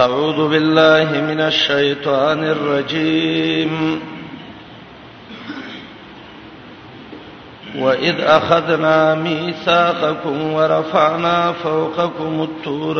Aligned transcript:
أعوذ 0.00 0.48
بالله 0.48 1.20
من 1.30 1.40
الشيطان 1.40 2.44
الرجيم 2.44 4.00
وإذ 7.78 8.20
أخذنا 8.20 9.14
ميثاقكم 9.14 10.52
ورفعنا 10.52 11.52
فوقكم 11.52 12.46
الطور 12.48 12.98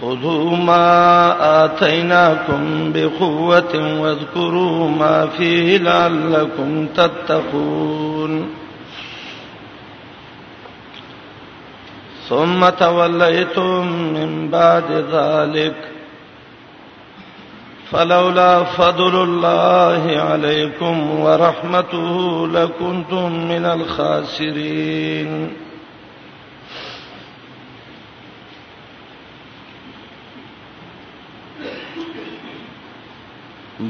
خذوا 0.00 0.56
ما 0.56 0.92
آتيناكم 1.64 2.92
بقوة 2.94 3.74
واذكروا 4.02 4.88
ما 4.88 5.26
فيه 5.26 5.78
لعلكم 5.78 6.86
تتقون 6.86 8.63
ثم 12.28 12.68
توليتم 12.68 13.92
من 14.12 14.48
بعد 14.50 14.90
ذلك 15.12 15.74
فلولا 17.90 18.64
فضل 18.64 19.22
الله 19.22 20.20
عليكم 20.22 21.20
ورحمته 21.20 22.48
لكنتم 22.48 23.48
من 23.48 23.64
الخاسرين 23.64 25.52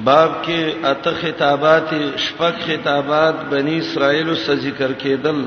باب 0.04 0.30
کې 0.44 0.86
اته 0.90 1.14
خطابات 1.22 1.94
شپږ 1.94 2.64
خطابات 2.68 3.44
بني 3.50 3.78
اسرائيل 3.78 4.34
سره 4.36 4.54
ذکر 4.64 4.92
کېدل 5.04 5.44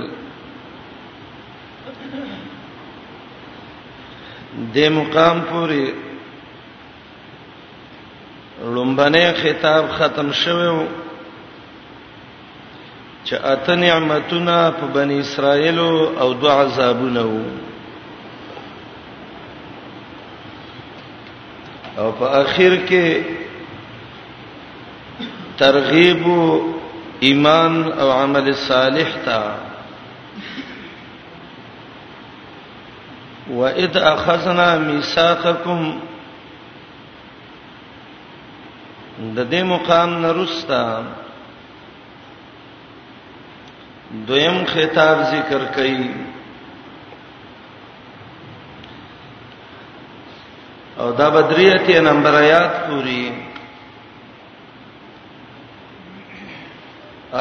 د 4.58 4.78
مقام 4.92 5.42
پورې 5.50 5.94
لومبنه 8.76 9.34
خطاب 9.42 9.86
ختم 9.98 10.32
شوو 10.34 10.88
چې 13.24 13.34
اته 13.52 13.76
نعمتونه 13.76 14.72
په 14.80 14.86
بنی 14.94 15.20
اسرائیل 15.26 15.80
او 15.80 16.34
دو 16.42 16.48
عذابونه 16.56 17.24
وو 17.28 17.58
او 21.98 22.08
په 22.20 22.26
اخر 22.42 22.74
کې 22.90 23.08
ترغیب 25.58 26.22
ایمان 27.20 27.74
او 28.00 28.12
عمل 28.12 28.54
صالح 28.66 29.10
ته 29.26 29.42
واذ 33.50 33.98
اخذنا 33.98 34.76
ميثاقكم 34.78 36.00
د 39.20 39.48
دې 39.52 39.64
مقام 39.66 40.18
نرستا 40.22 40.84
دویم 44.28 44.66
خطاب 44.74 45.18
ذکر 45.34 45.66
کړي 45.76 46.12
او 51.00 51.12
دا 51.12 51.30
بدریته 51.30 52.00
نمبر 52.02 52.34
آیات 52.42 52.88
پوری 52.88 53.22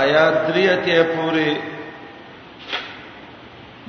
آیات 0.02 0.36
دریته 0.48 1.02
پوری 1.14 1.54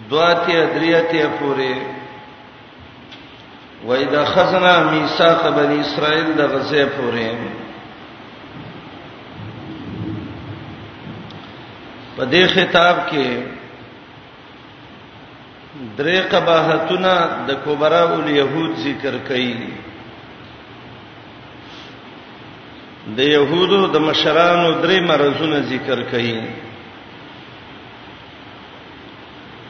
دواته 0.09 0.65
دریته 0.73 1.27
پوری 1.39 1.73
و 3.85 3.91
اذا 3.91 4.25
خزنا 4.25 4.75
میثاق 4.91 5.45
بنی 5.55 5.79
اسرائیل 5.79 6.31
د 6.37 6.41
غزه 6.53 6.85
پورې 6.97 7.57
په 12.17 12.25
دې 12.31 12.47
خطاب 12.55 12.99
کې 13.09 13.27
درې 15.97 16.17
قباحتونه 16.31 17.13
د 17.47 17.51
کبرا 17.65 18.03
الیهود 18.13 18.75
ذکر 18.85 19.13
کړي 19.29 19.55
د 23.17 23.29
يهودو 23.33 23.87
د 23.87 23.97
مشرانو 24.07 24.69
درې 24.81 25.01
مرزونه 25.11 25.59
ذکر 25.73 26.01
کړي 26.13 26.41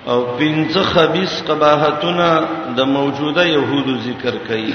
او 0.07 0.19
پنځه 0.39 0.83
خبيث 0.93 1.33
قباحتونه 1.49 2.27
د 2.77 2.79
موجوده 2.95 3.43
يهودو 3.55 3.93
ذکر 4.07 4.35
کړي 4.47 4.73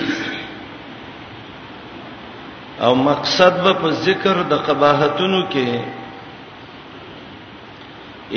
او 2.87 2.93
مقصد 3.11 3.55
به 3.65 3.73
په 3.83 3.89
ذکر 4.07 4.37
د 4.53 4.55
قباحتونو 4.67 5.41
کې 5.53 5.69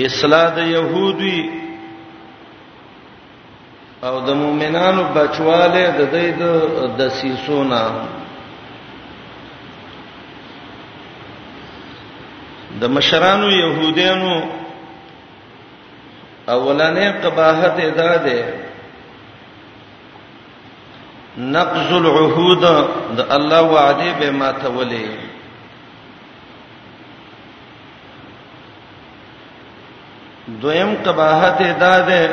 اصلاح 0.07 0.47
د 0.55 0.59
يهودي 0.78 1.39
او 4.07 4.16
د 4.28 4.29
مؤمنانو 4.44 5.03
بچواله 5.16 5.84
د 6.00 6.01
دې 6.16 6.28
د 6.41 6.44
دسیسونه 7.00 7.81
د 12.79 12.84
مشرانو 12.97 13.47
يهودانو 13.63 14.35
اولنې 16.50 17.09
قباحت 17.25 17.79
ادا 17.79 18.16
ده 18.16 18.45
نقض 21.38 21.94
العهود 21.94 22.61
د 23.16 23.19
الله 23.38 23.61
وعده 23.61 24.11
به 24.19 24.31
ما 24.31 24.51
تولي 24.51 25.05
دویم 30.47 30.95
قباحت 31.05 31.61
ادا 31.61 32.00
ده 32.00 32.29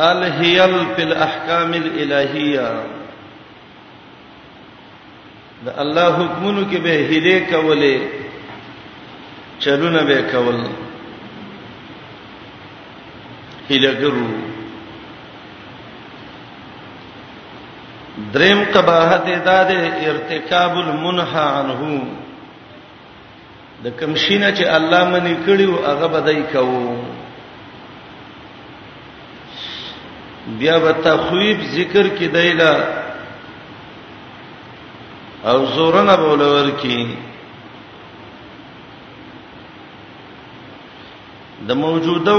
الهیل 0.00 0.86
فی 0.96 1.02
الاحکام 1.02 1.72
الالهیه 1.84 2.82
د 5.66 5.68
الله 5.78 6.12
حکمونو 6.18 6.62
کې 6.72 6.76
به 6.82 7.06
هله 7.10 7.46
کولې 7.52 8.00
چلونه 9.66 10.00
به 10.04 10.22
کول 10.34 10.56
هیلګرو 13.70 14.28
دریم 18.32 18.60
قباحت 18.74 19.24
ادا 19.32 19.60
ده 19.70 19.80
ارتکاب 20.10 20.74
المنها 20.82 21.44
عنه 21.56 21.80
د 23.82 23.84
کمشینه 24.00 24.48
چې 24.56 24.64
الله 24.76 25.02
منی 25.10 25.34
کړیو 25.48 25.82
هغه 25.88 26.06
بدای 26.14 26.42
کوو 26.52 26.88
بیا 30.62 30.76
به 30.78 30.92
تخویب 31.08 31.58
ذکر 31.74 32.06
کې 32.16 32.26
دایلا 32.38 32.74
او 35.52 35.60
زورنا 35.74 36.14
بولور 36.22 36.68
کې 36.80 36.98
د 41.68 41.70
موجوده 41.84 42.36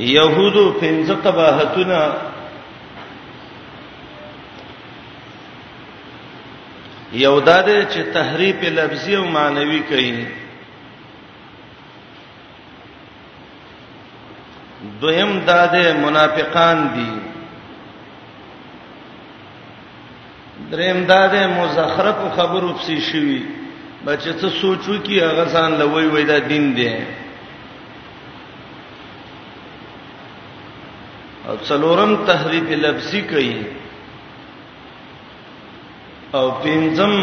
يهودو 0.00 0.72
پنځه 0.80 1.14
قباحتونه 1.24 2.02
یو 7.12 7.40
د 7.40 7.48
دې 7.66 7.80
چې 7.92 8.00
تحریف 8.12 8.56
لفظي 8.62 9.14
او 9.16 9.24
مانوي 9.24 9.80
کوي 9.88 10.26
دویم 15.00 15.40
د 15.46 15.50
دې 15.72 15.86
منافقان 16.04 16.78
دي 16.94 17.10
دریم 20.70 21.04
د 21.06 21.12
دې 21.32 21.46
مزخرف 21.58 22.18
خبرو 22.36 22.72
پسې 22.76 22.96
شوي 23.08 23.40
بچ 24.04 24.24
ته 24.40 24.48
سوچو 24.50 24.94
کې 25.04 25.16
هغه 25.24 25.44
ځان 25.44 25.78
لوي 25.78 26.06
وای 26.08 26.24
دا 26.24 26.38
دین 26.38 26.74
دی 26.74 26.90
او 31.46 31.54
څلورم 31.68 32.14
تحریف 32.26 32.70
لفظي 32.84 33.20
کوي 33.32 33.56
او 36.36 36.44
پنځم 36.64 37.14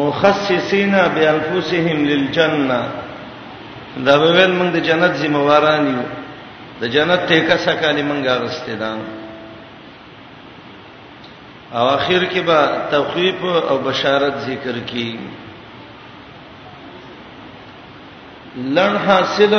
مخصصین 0.00 0.94
بانفسهم 1.14 1.98
للجنه 2.10 2.80
دا 4.08 4.14
ویل 4.22 4.52
موږ 4.58 4.70
د 4.76 4.78
جنت 4.88 5.12
ذمہواران 5.24 5.86
یو 5.94 6.02
د 6.80 6.84
جنت 6.96 7.22
ټیکا 7.28 7.56
سکالي 7.66 8.02
موږ 8.02 8.28
غوسته 8.42 8.74
ده 8.74 8.92
او 11.76 11.84
اخر 11.96 12.22
کې 12.32 12.38
به 12.38 12.60
توقیف 12.90 13.44
او 13.68 13.78
بشارت 13.88 14.34
ذکر 14.48 14.78
کی 14.90 15.10
لن 18.76 18.96
حاصل 19.06 19.52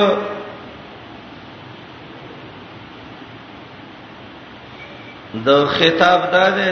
د 5.46 5.50
خطاب 5.78 6.22
دا 6.32 6.50
ده 6.58 6.70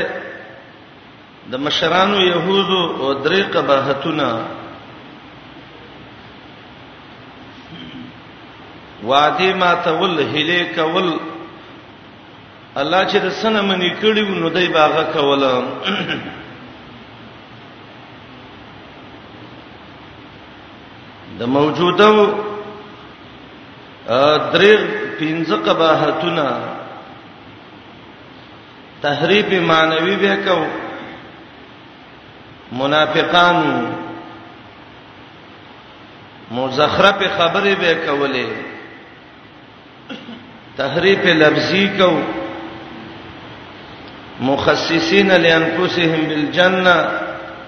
د 1.51 1.53
مشرانو 1.65 2.17
يهودو 2.29 2.81
او 3.01 3.13
درې 3.25 3.41
قباحتونه 3.53 4.29
وادي 9.03 9.53
ما 9.53 9.73
تول 9.85 10.21
هلي 10.21 10.65
کول 10.75 11.19
الله 12.79 13.01
چې 13.09 13.17
د 13.25 13.29
سنم 13.41 13.71
نکړي 13.71 14.25
نو 14.41 14.49
دای 14.49 14.67
باغه 14.67 15.03
کوله 15.13 15.53
د 21.39 21.43
موجوده 21.45 22.09
درې 24.53 24.75
پنځه 25.19 25.55
قباحتونه 25.65 26.47
تحریف 29.01 29.51
معنوي 29.63 30.15
به 30.15 30.35
کو 30.35 30.65
منافقان 32.71 33.85
مزخرف 36.51 37.27
خبره 37.37 37.75
به 37.75 37.95
کوله 37.95 38.47
تحریف 40.77 41.25
لفظي 41.25 41.87
کو 41.97 42.11
مخصصین 44.41 45.31
لانفسهم 45.31 46.21
بالجنه 46.29 46.95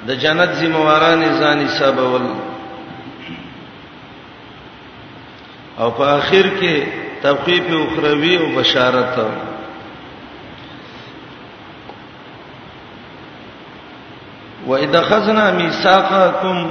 د 0.08 0.14
جنت 0.14 0.54
زمواران 0.54 1.22
ځان 1.40 1.60
حسابول 1.66 2.26
او 5.80 5.90
په 5.92 6.04
اخر 6.18 6.46
کې 6.60 6.74
توقیف 7.24 7.66
اخروی 7.82 8.36
او 8.38 8.46
بشارت 8.56 9.18
و 14.70 14.74
اذا 14.74 15.02
خذنا 15.02 15.52
میثاقکم 15.52 16.66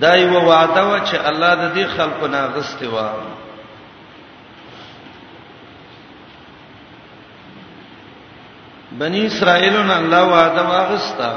دای 0.00 0.24
و 0.28 0.40
وعده 0.40 0.80
و 0.82 0.98
چې 1.06 1.16
الله 1.28 1.54
د 1.56 1.74
دې 1.74 1.86
خلکو 1.86 2.26
نه 2.26 2.46
غستې 2.46 2.84
و 2.86 2.96
بنی 8.98 9.26
اسرائیلون 9.26 9.90
الله 9.90 10.22
وعده 10.32 10.62
واغستا 10.68 11.32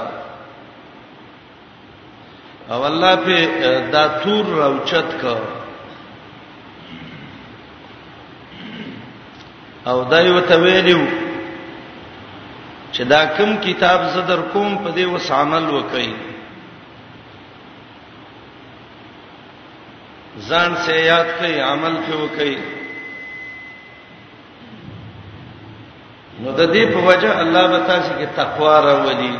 او 2.69 2.81
الله 2.83 3.15
په 3.15 3.89
دا 3.91 4.07
تور 4.07 4.45
راوچت 4.45 5.09
کړ 5.21 5.60
او 9.89 10.01
دایو 10.09 10.39
ته 10.49 10.55
ویلو 10.63 11.01
چې 12.93 13.01
دا 13.11 13.21
کوم 13.37 13.51
کتاب 13.65 13.99
صدر 14.13 14.39
کوم 14.53 14.69
په 14.83 14.89
دې 14.97 15.05
وس 15.13 15.31
عمل 15.37 15.63
وکړي 15.75 16.11
ځان 20.49 20.71
سے 20.85 20.93
یاد 21.11 21.25
کړئ 21.39 21.55
عمل 21.71 21.95
کې 22.05 22.13
وکړي 22.23 22.55
نو 26.41 26.51
د 26.59 26.61
دې 26.73 26.83
په 26.93 26.99
وجه 27.09 27.31
الله 27.43 27.65
به 27.73 27.79
تاسو 27.93 28.11
کې 28.19 28.27
تقوا 28.41 28.75
راوړي 28.87 29.33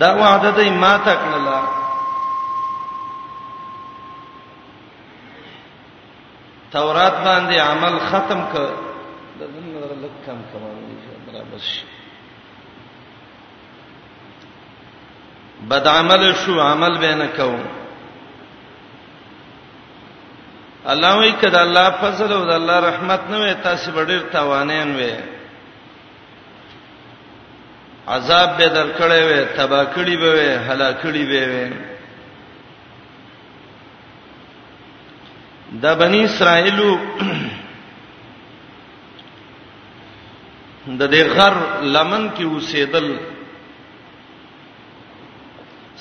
دا 0.00 0.10
وعده 0.22 0.50
دې 0.56 0.68
ما 0.82 0.92
تکړه 1.06 1.80
تورات 6.72 7.14
باندې 7.14 7.56
عمل 7.58 7.98
ختم 8.10 8.40
ک 8.52 8.54
د 9.40 9.42
نن 9.56 9.66
نظر 9.74 9.92
لک 10.04 10.14
کم 10.26 10.38
کم 10.52 10.62
ان 10.68 10.98
شاء 11.04 11.18
الله 11.26 11.42
بس 11.54 11.68
بد 15.72 15.84
عمل 15.92 16.22
شو 16.44 16.54
عمل 16.68 16.92
به 17.04 17.12
نه 17.20 17.26
کوم 17.36 17.62
الله 20.94 21.12
وی 21.18 21.30
کده 21.44 21.60
الله 21.66 21.86
فضل 22.06 22.30
او 22.40 22.44
الله 22.56 22.78
رحمت 22.88 23.20
نه 23.30 23.52
وې 23.52 23.64
تاسو 23.64 24.04
ډېر 24.04 24.32
توانین 24.32 24.90
وې 24.96 25.14
عذاب 28.16 28.48
به 28.58 28.66
درکړې 28.68 29.20
وې 29.22 29.56
تبا 29.56 29.84
کړې 29.84 30.14
به 30.20 30.34
وې 30.34 30.70
هلاکړې 30.70 31.26
به 31.30 31.44
وې 31.46 31.91
دا 35.82 35.92
بنی 36.00 36.18
اسرائیلو 36.24 36.88
د 40.86 40.98
دې 41.14 41.22
غر 41.36 41.54
لمن 41.94 42.24
کې 42.36 42.44
اوسېدل 42.48 43.08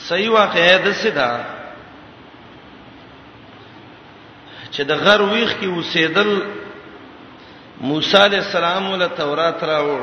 صحیح 0.07 0.29
واقعه 0.37 0.75
ده 0.85 0.91
سدا 1.03 1.31
چې 4.73 4.81
د 4.93 4.95
غر 5.03 5.21
ویخ 5.33 5.51
کې 5.59 5.67
اوسېدل 5.75 6.31
موسی 7.89 8.17
عليه 8.23 8.37
السلام 8.45 8.83
ول 8.91 9.03
تورات 9.21 9.59
راوړ 9.73 10.01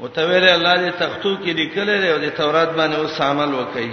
او 0.00 0.06
ته 0.08 0.22
ویل 0.26 0.48
الله 0.48 0.76
دې 0.76 0.98
تختو 1.04 1.32
کې 1.36 1.50
لیکل 1.60 1.86
لري 1.92 2.08
او 2.12 2.18
د 2.24 2.26
تورات 2.42 2.70
باندې 2.80 2.94
اوس 2.96 3.14
عمل 3.28 3.50
وکړي 3.60 3.92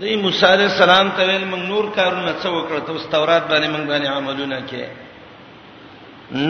دوی 0.00 0.16
موسی 0.22 0.46
علی 0.46 0.62
السلام 0.72 1.08
ته 1.16 1.22
ویل 1.28 1.44
موږ 1.52 1.62
نور 1.70 1.84
کارونه 1.96 2.32
څه 2.42 2.48
وکړه 2.56 2.80
ته 2.86 2.92
استورات 3.00 3.44
باندې 3.50 3.68
موږ 3.74 3.84
باندې 3.90 4.08
عملونه 4.18 4.58
کې 4.68 4.84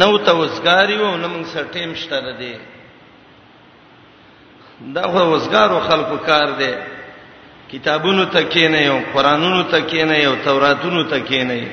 نو 0.03 0.11
ته 0.27 0.33
وزګاری 0.41 0.97
وو 1.01 1.17
نو 1.23 1.27
موږ 1.35 1.45
سره 1.55 1.67
ټیم 1.77 1.91
شته 2.03 2.19
ده 2.27 2.33
دی 2.43 2.55
دا 4.97 5.03
خو 5.13 5.21
وزګارو 5.33 5.77
خلکو 5.89 6.17
کار 6.29 6.49
دی 6.61 6.73
کتابونو 7.73 8.25
ته 8.39 8.43
کې 8.51 8.65
نه 8.75 8.81
یو 8.87 8.99
قرانونو 9.17 9.63
ته 9.63 9.79
کې 9.89 10.03
نه 10.13 10.17
یو 10.25 10.35
توراتونو 10.45 11.03
ته 11.05 11.19
کې 11.29 11.43
نه 11.49 11.55
یو 11.65 11.71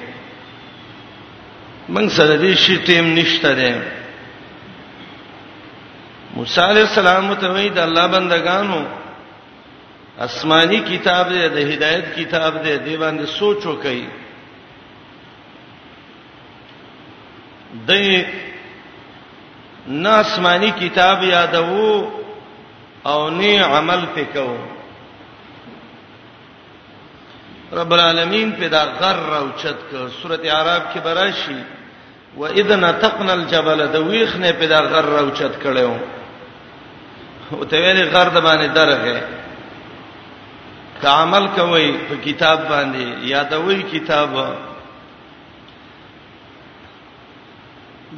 موږ 1.89 2.07
سره 2.19 2.33
دې 2.37 2.51
شي 2.67 2.75
ټیم 2.87 3.05
نشته 3.21 3.51
ده 3.63 3.71
موسی 6.35 6.61
علی 6.69 6.81
السلام 6.89 7.25
ته 7.33 7.47
وی 7.49 7.69
د 7.69 7.77
الله 7.87 8.05
بندگانو 8.17 8.83
آسماني 10.23 10.77
کتاب 10.89 11.29
دی 11.29 11.47
د 11.49 11.57
هدایت 11.73 12.05
کتاب 12.15 12.57
دی 12.65 12.75
دی 12.83 12.95
باندې 12.97 13.25
سوچ 13.37 13.65
وکي 13.65 14.07
د 17.87 18.25
نه 19.87 20.09
آسماني 20.19 20.71
کتاب 20.79 21.23
یادو 21.23 22.11
او 23.07 23.29
نه 23.29 23.59
عمل 23.65 24.05
پکاو 24.15 24.55
رب 27.81 27.91
العالمین 27.93 28.51
پیدا 28.59 28.83
غر 28.99 29.31
او 29.41 29.45
چت 29.61 29.77
ک 29.91 30.07
سورته 30.21 30.51
عرب 30.51 30.83
کې 30.93 30.99
براشي 30.99 31.59
و 32.37 32.45
اذن 32.45 32.91
تقن 32.99 33.29
الجبل 33.29 33.87
د 33.93 33.95
ویخ 33.95 34.35
نه 34.35 34.51
پیدا 34.51 34.81
غر 34.81 35.17
او 35.19 35.29
چت 35.29 35.63
کړو 35.63 35.97
او 37.53 37.63
ته 37.65 37.77
ویل 37.77 38.09
غر 38.09 38.29
د 38.29 38.41
باندې 38.41 38.75
درغه 38.79 39.44
که 41.01 41.07
عمل 41.07 41.47
کوي 41.55 41.91
په 42.09 42.15
کتاب 42.23 42.59
باندې 42.69 43.03
یادوي 43.33 43.81
کتاب 43.91 44.31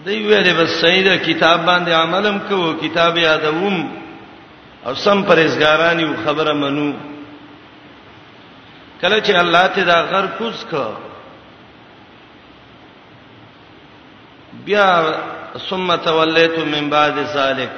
دی 0.06 0.18
ویلې 0.30 0.54
بس 0.60 0.72
سیده 0.82 1.18
کتاب 1.26 1.60
باندې 1.66 1.92
عملم 2.06 2.38
کوو 2.50 2.74
کتاب 2.82 3.18
یادوم 3.18 3.78
او 4.86 4.94
سم 4.96 5.24
پرېزګارانی 5.30 6.06
خبره 6.26 6.54
منو 6.54 6.94
کله 9.02 9.20
چې 9.22 9.32
الله 9.40 9.68
ته 9.68 9.84
دا 9.84 10.02
غر 10.12 10.26
کوز 10.38 10.64
کا 10.72 10.88
بیا 14.66 14.86
ثم 15.70 15.96
تولیت 15.96 16.60
من 16.60 16.90
بعد 16.90 17.20
ذلک 17.34 17.70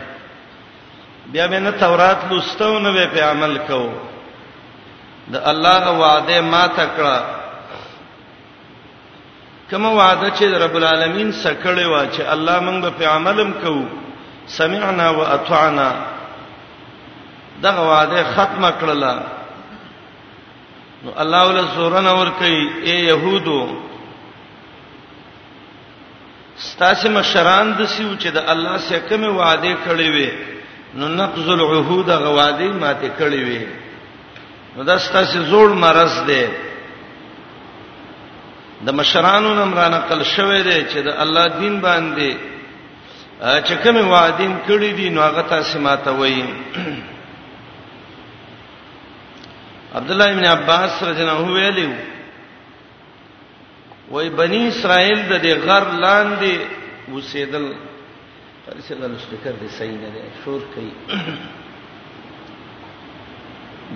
بیا 1.32 1.48
مې 1.48 1.54
نه 1.60 1.72
تورات 1.72 2.20
لوستو 2.32 2.80
نه 2.80 2.92
به 2.92 3.08
په 3.14 3.24
عمل 3.32 3.58
کوو 3.68 3.90
د 5.34 5.36
الله 5.52 5.84
وعده 6.02 6.38
ما 6.54 6.64
تکړه 6.80 7.18
کما 9.70 9.90
وعده 10.02 10.28
چې 10.38 10.46
رب 10.64 10.76
العالمین 10.82 11.30
سکړې 11.44 11.86
وا 11.94 12.04
چې 12.14 12.22
الله 12.34 12.58
موږ 12.66 12.84
په 13.00 13.06
عملم 13.16 13.50
کوو 13.64 13.86
سمعنا 14.58 15.08
واطعنا 15.10 15.90
دغه 17.66 17.82
وعده 17.92 18.20
ختمه 18.36 18.70
کړله 18.82 19.14
نو 21.04 21.10
الله 21.22 21.42
ول 21.48 21.66
سورن 21.76 22.08
اور 22.08 22.28
کوي 22.40 22.62
اے 22.86 22.96
يهودو 23.10 23.62
ستاسو 26.70 27.10
مشران 27.18 27.68
د 27.80 27.86
سیو 27.94 28.16
چې 28.22 28.28
د 28.38 28.50
الله 28.54 28.78
سره 28.88 29.00
کوم 29.10 29.22
وعده 29.38 29.74
کړې 29.86 30.08
وي 30.16 30.30
نو 30.96 31.08
نقض 31.22 31.46
العهود 31.50 32.10
غواده 32.10 32.66
ماته 32.66 33.10
کړې 33.20 33.42
وي 33.48 33.62
نو 34.80 34.86
دا 34.86 34.98
ستاسو 35.06 35.40
زوړ 35.52 35.70
مرز 35.84 36.16
دی 36.28 36.44
د 38.86 38.88
مشرانو 39.00 39.50
نمران 39.62 39.94
عقل 39.94 40.24
شوه 40.36 40.60
دی 40.68 40.78
چې 40.92 40.98
د 41.08 41.20
الله 41.24 41.46
دین 41.62 41.76
باندې 41.82 42.36
چې 43.42 43.74
کوم 43.84 43.98
وعدین 44.12 44.54
کړی 44.68 44.92
دي 45.00 45.10
نو 45.16 45.22
هغه 45.26 45.42
تاسو 45.50 45.80
ماته 45.88 46.12
وایي 46.20 46.46
عبد 49.98 50.12
الله 50.12 50.30
ابن 50.36 50.46
عباس 50.54 51.04
رضی 51.10 51.22
الله 51.22 51.38
عنه 51.38 51.54
ویلو 51.54 51.94
وای 54.16 54.30
بنی 54.42 54.68
اسرائیل 54.68 55.20
د 55.30 55.44
دې 55.46 55.54
غر 55.68 55.92
لاندې 56.00 56.56
وسیدل 57.14 57.72
پرسه 58.66 58.96
د 59.08 59.20
سپیکر 59.28 59.52
دی 59.62 59.68
صحیح 59.80 59.98
نه 60.04 60.10
دی 60.14 60.22
شور 60.44 60.62
کوي 60.76 60.92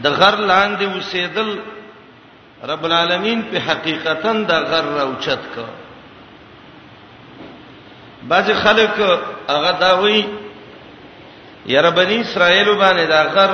د 0.01 0.05
غر 0.19 0.37
لاندې 0.51 0.85
اوسېدل 0.95 1.49
رب 2.69 2.83
العالمین 2.85 3.39
په 3.51 3.57
حقیقتا 3.67 4.31
د 4.49 4.51
غر 4.69 4.85
راوچت 4.97 5.43
کا 5.55 5.65
بعض 8.29 8.47
خلک 8.63 8.93
هغه 9.47 9.71
دا 9.83 9.91
وایي 10.01 10.23
یره 11.75 11.89
بنی 11.99 12.17
اسرائیل 12.21 12.69
باندې 12.81 13.05
دا 13.09 13.21
غر 13.33 13.51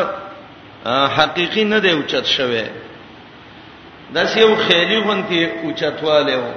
حقيقي 1.18 1.64
نه 1.64 1.80
دی 1.80 1.92
اوچت 1.92 2.26
شوی 2.26 2.64
دا 4.14 4.22
یو 4.40 4.56
خیلی 4.68 4.98
غونتی 5.04 5.46
اوچتواله 5.64 6.36
و 6.38 6.52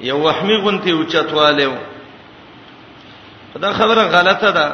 یو 0.00 0.18
وهمي 0.18 0.56
غونتی 0.62 0.90
اوچتواله 0.90 1.66
و 1.68 1.74
دا 3.58 3.72
خبره 3.72 4.02
غلطه 4.02 4.50
ده 4.50 4.66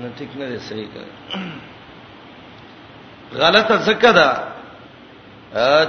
نه 0.00 0.10
ټیک 0.18 0.36
نه 0.38 0.46
دی 0.50 0.58
صحیح 0.58 0.88
کړه 0.94 1.34
غلطه 3.40 3.76
څه 3.86 4.12
ده 4.18 4.28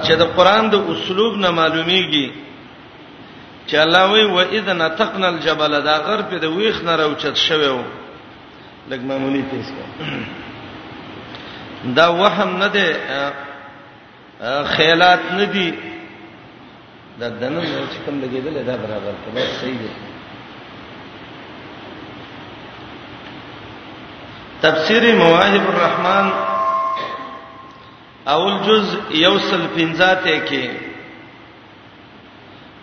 چې 0.04 0.14
د 0.22 0.24
قران 0.38 0.64
د 0.70 0.76
اسلوب 0.94 1.34
نه 1.44 1.50
معلومیږي 1.60 2.28
چې 3.70 3.76
الله 3.86 4.04
وی 4.12 4.24
و 4.24 4.40
اذن 4.40 4.80
تقنا 5.02 5.28
الجبل 5.30 5.74
دا 5.82 5.96
غر 6.08 6.22
په 6.30 6.38
د 6.40 6.46
ویخ 6.58 6.84
نه 6.88 6.96
راوچت 6.96 7.36
شوی 7.36 7.68
و 7.78 7.82
لکه 8.90 9.04
معمولی 9.10 9.42
تیز 9.52 9.68
کا 9.76 9.86
دا 11.98 12.08
وهم 12.20 12.52
نه 12.62 12.68
ده 12.76 12.86
خیالات 14.76 15.20
نه 15.38 15.46
دي 15.46 15.74
دا 17.20 17.30
دنه 17.30 17.62
چې 17.62 17.98
کوم 18.06 18.22
لګیدل 18.22 18.56
دا 18.66 18.76
برابر 18.78 19.14
ته 19.26 19.48
صحیح 19.62 19.78
دي 19.82 19.90
تفسیر 24.62 25.16
مواهب 25.16 25.64
الرحمن 25.70 26.55
اول 28.34 28.54
جز 28.68 28.96
یوسل 29.22 29.64
پنځاته 29.78 30.38
کې 30.50 30.68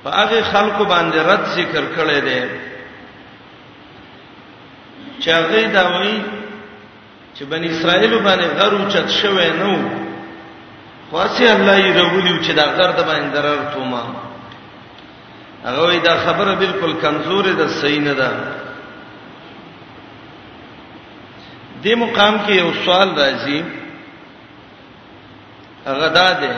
په 0.05 0.11
هغه 0.19 0.39
خلکو 0.53 0.85
باندې 0.85 1.17
رد 1.31 1.45
ذکر 1.57 1.85
کړی 1.97 2.21
دی 2.27 2.43
چې 5.21 5.29
هغه 5.39 5.63
دا 5.79 5.85
وایي 5.93 6.17
چې 7.35 7.45
بنی 7.53 7.67
اسرائیل 7.71 8.15
باندې 8.19 8.63
غرو 8.63 8.81
چت 8.93 9.09
شوی 9.19 9.51
نو 9.63 9.73
خاصه 11.11 11.45
الله 11.45 11.79
یې 11.81 11.91
رغولیو 12.01 12.43
چې 12.45 12.51
دا 12.61 12.65
غر 12.77 12.91
د 12.99 13.01
باندې 13.07 13.35
ضرر 13.35 13.59
توما 13.75 14.03
هغه 15.65 15.79
وایي 15.85 16.01
دا 16.09 16.15
خبره 16.25 16.55
بالکل 16.63 16.93
کمزورې 17.03 17.53
ده 17.61 17.69
صحیح 17.69 18.01
نه 18.09 18.15
ده 18.15 18.31
دې 21.85 21.95
مقام 21.97 22.35
کې 22.47 22.51
یو 22.63 22.73
سوال 22.85 23.09
راځي 23.23 23.81
غدا 25.87 26.33
ده 26.33 26.55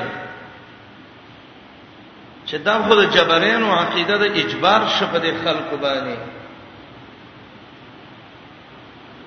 چې 2.47 2.55
دا 2.59 2.83
خو 2.83 2.95
د 2.95 3.05
جبرین 3.15 3.63
او 3.63 3.73
عقیده 3.81 4.17
د 4.19 4.23
اجبار 4.41 4.81
شپه 5.01 5.19
د 5.19 5.29
خلقو 5.45 5.77
باندې 5.77 6.17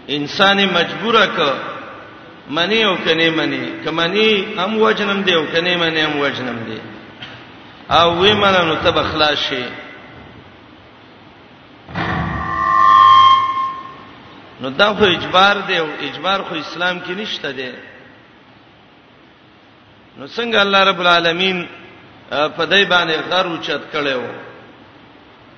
انسان 0.10 0.58
مجبوره 0.66 1.26
ک 1.38 1.40
منی 2.58 2.82
او 2.84 2.96
کني 3.06 3.30
منی 3.40 3.66
کمنی 3.86 4.32
هم 4.62 4.72
وجنم 4.86 5.22
دی 5.22 5.34
او 5.36 5.46
کني 5.54 5.76
منی 5.84 6.02
هم 6.02 6.20
وجنم 6.20 6.60
دی 6.68 6.80
او 7.90 8.08
وی 8.20 8.34
مننو 8.34 8.76
تب 8.76 8.98
اخلاص 8.98 9.38
شي 9.50 9.64
نو 14.62 14.70
دا 14.70 14.94
خو 14.94 15.04
اجبار 15.04 15.56
دی 15.68 15.78
او 15.78 15.88
اجبار 16.08 16.40
خو 16.44 16.56
اسلام 16.56 17.00
کې 17.06 17.10
نشته 17.18 17.52
دی 17.52 17.72
نو 20.20 20.26
څنګه 20.36 20.60
الله 20.66 20.82
رب 20.90 21.00
العالمین 21.04 21.58
په 22.30 22.64
دای 22.72 22.86
باندې 22.94 23.14
غر 23.30 23.46
اوچت 23.52 23.82
کړو 23.94 24.22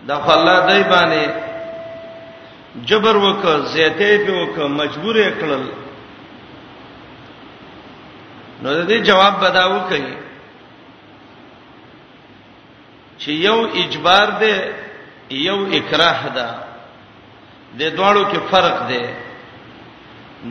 د 0.08 0.12
الله 0.36 0.58
دای 0.70 0.84
باندې 0.94 1.24
جبر 2.88 3.16
وک 3.26 3.44
زیته 3.76 4.10
په 4.26 4.32
وک 4.42 4.58
مجبور 4.80 5.16
کړل 5.40 5.64
نو 8.62 8.70
دې 8.90 8.98
جواب 9.08 9.34
بداو 9.44 9.80
کوي 9.90 10.16
چې 13.22 13.32
یو 13.48 13.58
اجبار 13.82 14.28
دی 14.42 14.54
یو 15.48 15.58
اکراه 15.76 16.30
ده 16.38 16.48
د 17.80 17.82
دوړو 17.98 18.24
کې 18.32 18.40
فرق 18.52 18.78
دی 18.90 19.04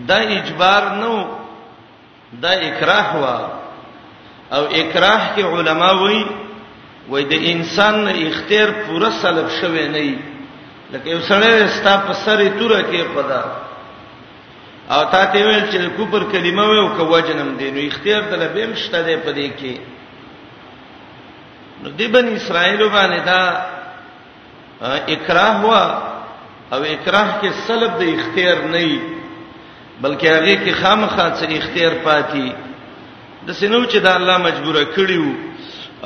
دا 0.08 0.16
اجبار 0.38 0.82
نو 1.02 1.14
دا 2.42 2.50
اکراه 2.68 3.10
وا 3.22 3.36
او 4.52 4.62
اکراه 4.67 5.23
کې 5.37 5.43
علما 5.45 5.90
وایي 6.00 6.25
وای 7.09 7.25
د 7.33 7.35
انسان 7.52 8.09
اختیار 8.09 8.71
پوره 8.87 9.11
سلب 9.23 9.49
شوی 9.61 9.87
نه 9.88 10.00
دی 10.05 10.14
لکه 10.93 11.09
یو 11.11 11.21
سره 11.31 11.69
ستا 11.76 11.95
په 12.07 12.12
سرې 12.12 12.59
توره 12.59 12.83
کې 12.90 13.02
پدا 13.14 13.43
او 14.95 15.00
تا 15.12 15.25
ته 15.33 15.45
ویل 15.47 15.64
چې 15.73 15.97
کوپر 15.97 16.23
کلمه 16.33 16.62
و 16.69 16.76
او 16.83 16.88
کوجنم 16.99 17.50
دی 17.59 17.71
نو 17.75 17.81
اختیار 17.87 18.23
د 18.31 18.35
لبیم 18.43 18.73
شته 18.85 19.00
دی 19.09 19.17
په 19.26 19.33
دې 19.33 19.50
کې 19.61 19.75
نو 21.83 21.88
دی 21.99 22.07
بن 22.14 22.28
اسرائیل 22.37 22.83
باندې 22.88 23.25
دا 23.25 23.67
اکراه 25.14 25.64
وا 25.67 25.83
او 26.73 26.81
اکراه 26.95 27.37
کې 27.43 27.50
سلب 27.67 27.99
د 28.00 28.14
اختیار 28.14 28.64
نه 28.73 28.78
دی 28.87 28.97
بلکې 30.02 30.25
هغه 30.25 30.55
کې 30.64 30.81
خامخا 30.83 31.28
څه 31.40 31.52
اختیار 31.59 31.95
پاتې 32.09 32.50
د 33.47 33.49
سينو 33.61 33.85
چې 33.92 33.99
د 34.07 34.09
الله 34.18 34.37
مجبوره 34.49 34.85
کړیو 34.97 35.28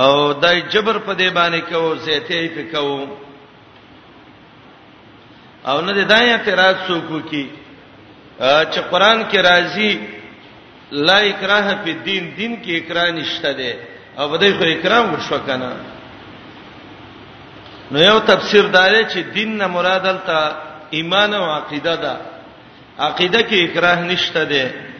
او 0.04 0.32
دای 0.32 0.58
جبر 0.72 0.96
په 1.06 1.12
دی 1.18 1.28
باندې 1.38 1.60
کو 1.70 1.80
زیته 2.04 2.40
په 2.56 2.62
کو 2.72 3.08
او 5.70 5.80
نه 5.80 5.92
د 5.92 6.00
دای 6.12 6.24
اعتراض 6.32 6.76
څوک 6.86 7.08
کی 7.30 7.44
چې 8.72 8.80
قران 8.90 9.18
کې 9.30 9.38
راځي 9.48 9.92
لا 10.92 11.18
اکراه 11.28 11.66
په 11.84 11.92
دین 12.04 12.22
دین 12.36 12.52
کې 12.64 12.72
اکراه 12.80 13.10
نشته 13.10 13.52
ده 13.52 13.72
او 14.18 14.28
بده 14.28 14.52
خو 14.58 14.64
اکرام 14.70 15.14
وشو 15.14 15.38
کنه 15.46 15.70
نو 17.92 17.98
یو 18.00 18.18
تفسیر 18.30 18.64
دار 18.76 18.92
چې 19.02 19.18
دین 19.34 19.56
نه 19.56 19.66
مراد 19.66 20.06
الته 20.06 20.56
ایمان 20.96 21.34
او 21.34 21.44
عقیده 21.56 21.96
ده 21.96 22.16
عقیده 22.98 23.40
کې 23.48 23.58
اکراه 23.70 23.98
نشته 24.04 24.44
ده 24.44 24.91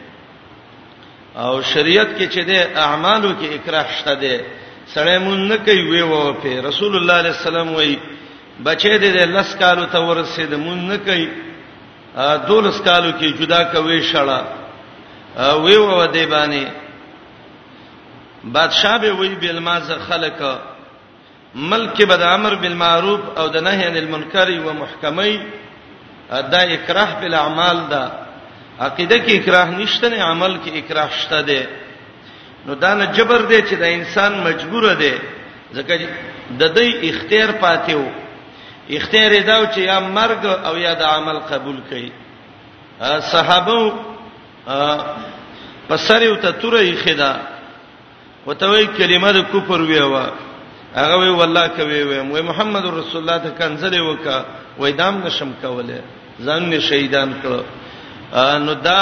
او 1.35 1.61
شریعت 1.61 2.07
کې 2.17 2.27
چې 2.27 2.39
د 2.49 2.77
اعمالو 2.77 3.29
کې 3.41 3.47
اکراه 3.55 3.85
شته 3.99 4.13
دی 4.21 4.37
سړی 4.93 5.17
مون 5.25 5.39
نه 5.49 5.57
کوي 5.67 5.81
وی 5.91 6.01
وو 6.01 6.33
په 6.43 6.61
رسول 6.67 6.95
الله 6.95 7.13
علیه 7.19 7.31
السلام 7.37 7.73
وای 7.75 7.95
بچې 8.65 8.93
دې 8.99 9.25
لس 9.37 9.55
کالو 9.61 9.85
ته 9.93 9.99
ورسید 10.07 10.53
مون 10.53 10.87
نه 10.89 10.97
کوي 11.07 11.27
دولس 12.47 12.81
کالو 12.81 13.11
کې 13.11 13.41
جدا 13.41 13.63
کوي 13.73 13.99
شړه 14.11 14.41
وی 15.63 15.75
وو 15.77 16.05
دې 16.07 16.27
باندې 16.29 16.67
بادشاہ 18.43 18.97
به 18.97 19.11
وی 19.17 19.35
بل 19.41 19.59
ماز 19.59 19.91
خلق 20.07 20.43
ملک 21.55 22.01
بد 22.09 22.21
امر 22.21 22.55
بالمعروف 22.55 23.21
او 23.37 23.47
د 23.47 23.57
نهی 23.63 23.83
عن 23.85 23.97
المنکر 23.97 24.49
و 24.67 24.73
محکمی 24.73 25.37
دا 26.29 26.61
اکراه 26.75 27.09
بالاعمال 27.21 27.77
ده 27.89 28.22
عقیده 28.79 29.17
کې 29.19 29.31
اکراه 29.35 29.69
نشته 29.71 30.09
نه 30.09 30.17
عمل 30.23 30.57
کې 30.65 30.71
اکراه 30.77 31.09
شته 31.19 31.41
ده 31.41 31.67
نو 32.65 32.73
دا 32.73 32.93
نه 32.93 33.05
جبر 33.13 33.41
دی 33.41 33.61
چې 33.61 33.73
دا 33.79 33.85
انسان 33.85 34.33
مجبور 34.43 34.93
دی 34.93 35.13
ځکه 35.73 36.07
د 36.59 36.73
دې 36.75 37.05
اختیار 37.09 37.49
پاتې 37.61 37.91
وو 37.95 38.09
اختیار 38.97 39.31
یې 39.31 39.43
دا 39.45 39.57
چې 39.73 39.77
یا 39.79 39.99
مرګ 39.99 40.45
او 40.45 40.77
یا 40.77 40.93
د 40.93 41.01
عمل 41.03 41.39
قبول 41.39 41.79
کړي 41.91 42.09
صحابه 43.19 43.93
پسر 45.89 46.21
یو 46.21 46.35
ته 46.35 46.51
تورې 46.61 46.95
خدا 47.03 47.39
وته 48.47 48.69
وی 48.69 48.87
کلمه 48.97 49.31
د 49.31 49.45
کفر 49.53 49.81
ویوا 49.81 50.25
هغه 50.95 51.17
وی 51.19 51.29
والله 51.29 51.67
کوي 51.67 52.01
وی 52.03 52.41
محمد 52.41 52.85
رسول 52.85 53.21
الله 53.21 53.37
ته 53.37 53.51
کنځلې 53.59 53.99
وکا 53.99 54.45
وې 54.79 54.89
دام 54.95 55.21
نشم 55.25 55.51
کوله 55.61 56.01
ځان 56.41 56.61
نه 56.69 56.79
شهیدان 56.79 57.33
کړو 57.43 57.61
نو 58.35 58.73
دا 58.73 59.01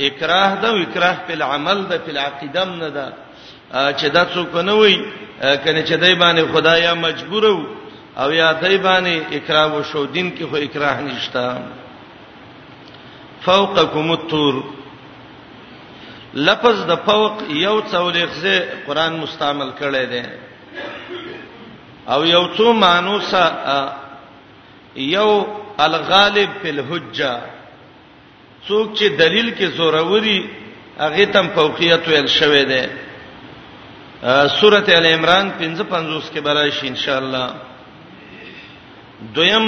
اکراه 0.00 0.50
دا 0.62 0.68
او 0.70 0.76
اکراه 0.82 1.14
په 1.26 1.34
عمل 1.50 1.78
دا 1.90 1.98
په 2.06 2.12
عقیدم 2.20 2.70
نه 2.80 2.88
دا 2.88 3.08
چې 3.92 4.06
دا 4.10 4.24
څوک 4.34 4.54
نه 4.54 4.74
وای 4.74 4.94
کنه 5.64 5.82
چې 5.86 5.94
دای 6.00 6.14
باندې 6.14 6.42
خدایا 6.54 6.94
مجبور 6.94 7.44
او 8.22 8.30
یا 8.32 8.52
دای 8.52 8.78
باندې 8.78 9.34
اکراه 9.34 9.66
وشو 9.74 10.04
دین 10.04 10.30
کې 10.38 10.44
خو 10.50 10.56
اکراه 10.56 11.00
نشتا 11.00 11.56
فوقکم 13.44 14.10
الطور 14.10 14.54
لفظ 16.34 16.82
د 16.86 16.94
فوق 17.06 17.42
یو 17.50 17.82
څولېخزه 17.92 18.62
قران 18.86 19.12
مستعمل 19.16 19.70
کړي 19.80 20.04
دي 20.12 20.22
او 22.08 22.24
یو 22.24 22.46
څو 22.58 22.62
مانوسه 22.62 23.52
یو 24.96 25.28
الغالب 25.78 26.50
فی 26.62 26.70
الحجه 26.70 27.53
څوک 28.68 28.88
چې 28.98 29.06
دلیل 29.16 29.50
کې 29.56 29.64
زوروري 29.76 30.38
هغه 30.98 31.24
تم 31.32 31.46
فوقیت 31.54 32.02
ویل 32.08 32.28
شوې 32.36 32.64
ده 32.70 32.82
سوره 34.60 34.84
ال 34.98 35.06
عمران 35.06 35.50
55 35.62 36.30
کې 36.34 36.40
برای 36.48 36.70
شي 36.76 36.86
ان 36.88 36.96
شاء 36.96 37.16
الله 37.18 37.54
دویم 39.38 39.66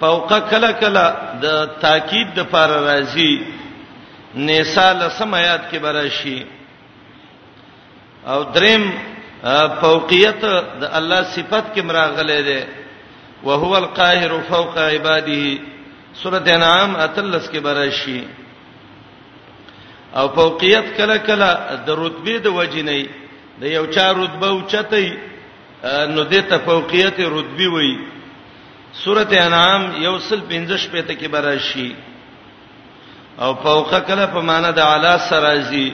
فوقه 0.00 0.38
کلا 0.50 0.70
کلا 0.80 1.06
د 1.42 1.66
تاکید 1.84 2.34
د 2.40 2.48
فار 2.52 2.70
راضی 2.88 3.30
نساء 4.48 4.92
لسمات 5.00 5.60
کې 5.70 5.76
برای 5.86 6.10
شي 6.18 6.38
او 8.26 8.38
دریم 8.58 8.90
فوقیت 9.80 10.44
د 10.44 10.84
الله 10.98 11.22
صفت 11.22 11.74
کې 11.74 11.82
مراغله 11.88 12.40
ده 12.40 12.66
وهو 13.44 13.74
القاهر 13.82 14.38
فوق 14.52 14.78
عباده 14.78 15.58
سورۃ 16.22 16.46
انعام 16.54 16.96
اتلس 17.06 17.48
کې 17.50 17.60
براشي 17.66 18.20
او 20.18 20.26
فوقیت 20.38 20.86
کله 20.98 21.16
کله 21.28 21.48
د 21.86 21.88
رتبه 22.04 22.34
د 22.46 22.54
وجنې 22.58 23.62
د 23.62 23.72
یو 23.76 23.84
چا 23.96 24.06
رتبه 24.20 24.48
اوچتې 24.54 25.06
نو 26.14 26.20
د 26.32 26.48
ته 26.50 26.56
فوقیت 26.68 27.16
رتبه 27.36 27.68
وایي 27.74 27.94
سورۃ 29.02 29.32
انعام 29.46 29.82
یو 30.06 30.14
سل 30.28 30.40
15 30.52 30.88
پته 30.92 31.14
کې 31.20 31.28
براشي 31.34 31.88
او 33.42 33.50
فوقه 33.64 33.98
کله 34.10 34.26
په 34.36 34.40
معنا 34.50 34.70
د 34.78 34.80
اعلی 34.86 35.14
سرازي 35.28 35.88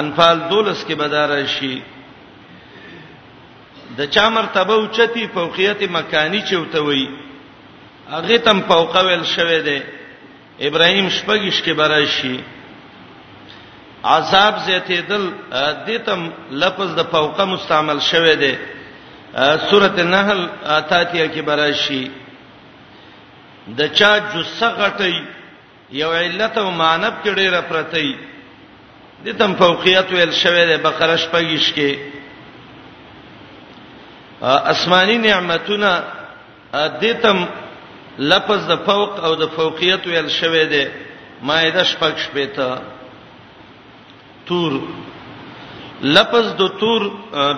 انفال 0.00 0.38
دولس 0.50 0.80
کې 0.88 0.94
بدار 0.94 1.46
شي 1.58 1.74
د 3.98 4.00
چا 4.14 4.24
مرتبه 4.38 4.74
اوچتې 4.82 5.22
فوقیت 5.36 5.80
مکانی 5.98 6.40
چوتوي 6.50 7.04
هغه 8.10 8.36
تم 8.36 8.60
فوق 8.60 8.94
ویل 9.04 9.24
شوه 9.36 9.58
دی 9.64 9.78
ابراهیم 10.68 11.08
شپږش 11.08 11.62
کې 11.64 11.72
براشي 11.78 12.38
عذاب 14.04 14.58
زیته 14.66 15.00
دل 15.08 15.24
دتم 15.86 16.22
لفظ 16.64 16.94
د 16.98 17.02
فوقه 17.12 17.44
مستعمل 17.44 18.00
شوه 18.10 18.34
دی 18.42 18.52
سوره 19.70 19.90
النحل 19.98 20.48
اتاتیه 20.64 21.26
کې 21.26 21.40
براشي 21.50 22.00
د 23.78 23.92
چا 23.94 24.12
جسه 24.18 24.68
غټي 24.76 25.22
یو 25.90 26.10
علت 26.12 26.58
او 26.58 26.70
مانب 26.70 27.14
کې 27.24 27.30
ډیره 27.34 27.60
پرتې 27.70 28.16
دتم 29.24 29.54
فوقیت 29.58 30.12
ویل 30.12 30.32
شوه 30.44 30.64
دی 30.72 30.76
بقره 30.88 31.16
شپږش 31.16 31.70
کې 31.74 31.96
آسماني 34.42 35.18
نعمتونه 35.28 36.02
دتم 36.74 37.46
لفظ 38.18 38.66
د 38.70 38.76
فوق 38.84 39.24
او 39.24 39.34
د 39.34 39.46
فوقیت 39.56 40.06
ویل 40.06 40.28
شوی 40.40 40.64
دی 40.72 40.84
مائده 41.48 41.82
شپږ 41.92 42.12
شپې 42.24 42.46
ته 42.56 42.82
تور 44.46 44.72
لفظ 46.16 46.46
د 46.60 46.68
تور 46.80 47.02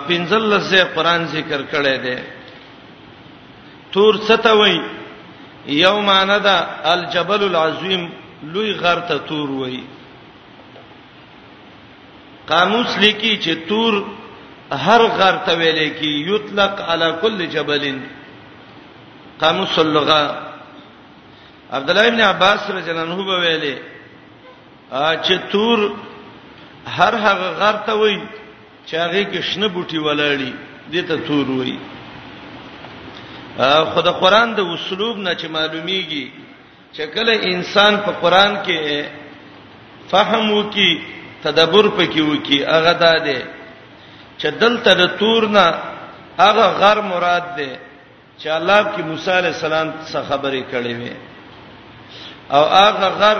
پنځل 0.07 0.43
لسه 0.53 0.83
قران 0.95 1.25
ذکر 1.35 1.61
کړی 1.71 1.95
دی 2.03 2.15
تور 3.91 4.15
ستوي 4.27 4.77
یوم 5.75 6.09
اندا 6.09 6.57
الجبل 6.93 7.43
العظیم 7.45 8.05
لوی 8.53 8.71
غر 8.81 8.99
ته 9.07 9.17
تور 9.31 9.49
وای 9.61 9.81
قاموس 12.51 12.97
لیکي 12.97 13.33
چې 13.37 13.69
تور 13.69 14.01
هر 14.85 15.01
غر 15.19 15.35
ته 15.45 15.55
ویل 15.57 15.79
کی 15.99 16.11
یطلق 16.35 16.81
علی 16.93 17.09
کل 17.21 17.45
جبلن 17.55 17.99
قاموس 19.39 19.79
اللغه 19.79 20.48
عبد 21.77 21.89
الله 21.89 22.07
ابن 22.11 22.21
عباس 22.33 22.59
رضی 22.77 22.89
الله 22.91 23.05
عنه 23.07 23.21
ویلي 23.43 23.75
چې 25.25 25.33
تور 25.51 25.79
هر 26.97 27.13
هغه 27.27 27.47
غر 27.61 27.75
ته 27.87 27.93
وای 27.99 28.15
چې 28.87 28.93
هغه 29.03 29.21
کې 29.31 29.39
شنه 29.51 29.67
بوټي 29.75 29.99
ولاړی 30.05 30.51
دته 30.93 31.15
تور 31.27 31.47
وای 31.51 31.77
خدای 33.93 34.13
قران 34.23 34.49
د 34.57 34.61
اسلوب 34.73 35.15
نه 35.25 35.31
چې 35.39 35.45
معلومیږي 35.57 36.25
چې 36.95 37.01
کله 37.15 37.33
انسان 37.53 37.93
په 38.05 38.11
قران 38.21 38.53
کې 38.65 38.77
فهم 40.11 40.45
وکي 40.57 40.91
تدبر 41.45 41.85
پکې 41.97 42.19
وکي 42.29 42.59
هغه 42.73 42.93
داده 43.05 43.39
چې 44.39 44.45
دلته 44.61 44.91
د 45.01 45.03
تور 45.19 45.43
نه 45.55 45.65
هغه 46.43 46.65
غر 46.81 46.97
مراد 47.11 47.45
ده 47.57 47.71
چې 48.39 48.47
الله 48.57 48.79
کې 48.93 49.01
موسی 49.09 49.31
عليه 49.39 49.49
السلام 49.55 49.87
څخه 50.11 50.23
خبرې 50.31 50.63
کړې 50.73 50.93
وي 51.01 51.11
او 52.51 52.63
هغه 52.63 53.07
غر 53.19 53.37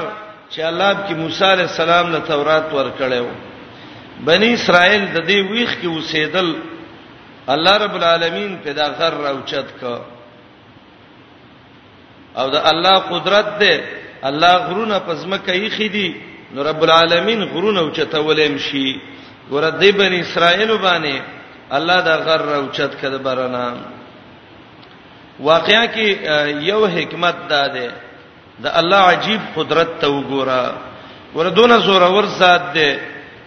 چې 0.51 0.59
الله 0.59 0.93
کې 1.07 1.13
موسی 1.15 1.43
عليه 1.45 1.63
السلام 1.63 2.11
له 2.11 2.19
تورات 2.19 2.63
ورکړیو 2.73 3.25
بنی 4.29 4.53
اسرائیل 4.53 5.05
د 5.13 5.27
دې 5.29 5.51
ویخ 5.51 5.71
کې 5.81 5.85
اوسېدل 5.87 6.55
الله 7.53 7.77
رب 7.83 7.95
العالمین 7.95 8.57
په 8.63 8.71
دا 8.73 8.85
غر 8.99 9.13
راوچت 9.13 9.69
کا 9.81 9.99
او 12.37 12.49
دا 12.49 12.69
الله 12.71 12.97
قدرت 12.99 13.47
ده 13.59 13.81
الله 14.23 14.53
غرونه 14.67 14.99
پزمکه 14.99 15.53
یې 15.53 15.69
خېدي 15.77 16.09
نو 16.53 16.63
رب 16.63 16.83
العالمین 16.83 17.43
غرونه 17.53 17.79
اوچتولې 17.93 18.47
مشي 18.49 19.01
ګوره 19.51 19.69
دې 19.81 19.95
بنی 19.95 20.19
اسرائیل 20.21 20.77
باندې 20.77 21.21
الله 21.71 22.01
دا 22.01 22.15
غر 22.17 22.41
راوچت 22.45 22.91
کړه 23.01 23.17
برنامه 23.23 23.81
واقعیا 25.39 25.85
کې 25.85 26.63
یو 26.69 26.85
حکمت 26.87 27.35
ده 27.49 27.67
ده 27.67 27.91
د 28.63 28.67
الله 28.79 29.01
عجیب 29.13 29.41
قدرت 29.57 29.89
ته 30.01 30.07
وګوره 30.15 30.61
وردونه 31.35 31.75
زوره 31.87 32.07
ور 32.15 32.25
ذات 32.41 32.63
دی 32.75 32.89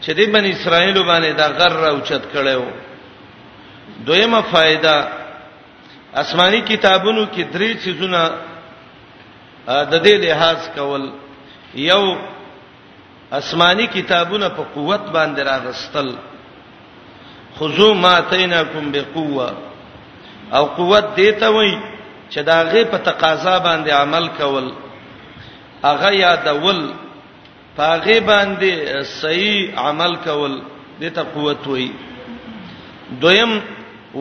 چې 0.02 0.10
د 0.18 0.20
بن 0.34 0.44
اسرائیل 0.54 0.96
باندې 1.10 1.32
دا 1.40 1.46
غر 1.58 1.82
او 1.92 1.98
چت 2.08 2.22
کړو 2.32 2.62
دویمه 4.06 4.40
فائدہ 4.52 4.94
آسماني 6.22 6.60
کتابونو 6.70 7.26
کې 7.34 7.42
درې 7.54 7.70
چیزونه 7.84 8.20
د 9.92 9.92
دې 10.04 10.14
لحاظ 10.24 10.58
کول 10.76 11.04
یو 11.90 12.04
آسماني 13.40 13.86
کتابونه 13.96 14.48
په 14.56 14.62
قوت 14.74 15.02
باندې 15.16 15.40
راغستل 15.48 16.08
خذو 17.60 17.88
ما 17.94 18.14
تیناکم 18.32 18.84
بقوه 18.94 19.48
او 20.56 20.64
قوت 20.78 21.04
دیته 21.16 21.48
وای 21.54 21.74
چې 22.30 22.40
دا 22.48 22.58
غي 22.72 22.84
په 22.84 22.96
تقاضا 23.08 23.54
باندې 23.58 23.90
عمل 24.02 24.28
کول 24.38 24.68
هغه 25.84 26.10
یادول 26.14 26.80
پاغه 27.76 28.16
باندې 28.30 28.72
صحیح 29.20 29.58
عمل 29.88 30.14
کول 30.26 30.52
دته 31.00 31.22
قوت 31.34 31.62
وای 31.66 31.90
دویم 33.22 33.52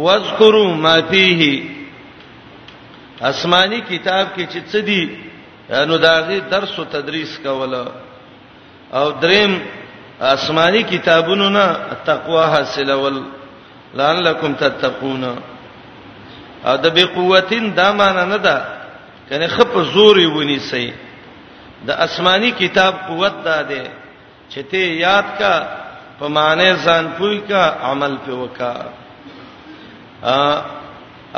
واذکروا 0.05 0.75
ما 0.85 0.95
فیه 1.09 1.63
آسمانی 3.29 3.79
کتاب 3.91 4.27
کې 4.35 4.45
چې 4.51 4.59
څه 4.71 4.79
دي 4.89 5.01
نو 5.89 5.95
داغه 5.97 6.39
درس 6.51 6.79
او 6.79 6.85
تدریس 6.93 7.39
کوله 7.45 7.85
او 8.99 9.11
دریم 9.21 9.53
آسمانی 10.21 10.83
کتابونو 10.83 11.49
نه 11.49 11.67
تقوا 12.05 12.43
حاصلول 12.53 13.17
لعلکم 13.93 14.53
تتقون 14.53 15.23
ا 16.65 16.75
د 16.75 16.85
بقوتین 16.95 17.75
دا 17.75 17.91
معنی 17.91 18.25
نه 18.29 18.37
ده 18.37 18.55
کنه 19.29 19.47
خپ 19.47 19.79
زوري 19.93 20.25
ونی 20.25 20.59
سي 20.59 20.93
د 21.87 21.89
آسماني 22.05 22.49
کتاب 22.61 22.93
قوت 23.09 23.35
ده 23.69 23.83
چې 24.51 24.59
ته 24.71 24.81
یاد 25.05 25.27
کا 25.39 25.55
په 26.19 26.25
معنی 26.35 26.69
ځان 26.85 27.03
پوي 27.17 27.39
کا 27.49 27.63
عمل 27.89 28.13
په 28.25 28.31
وکا 28.41 28.75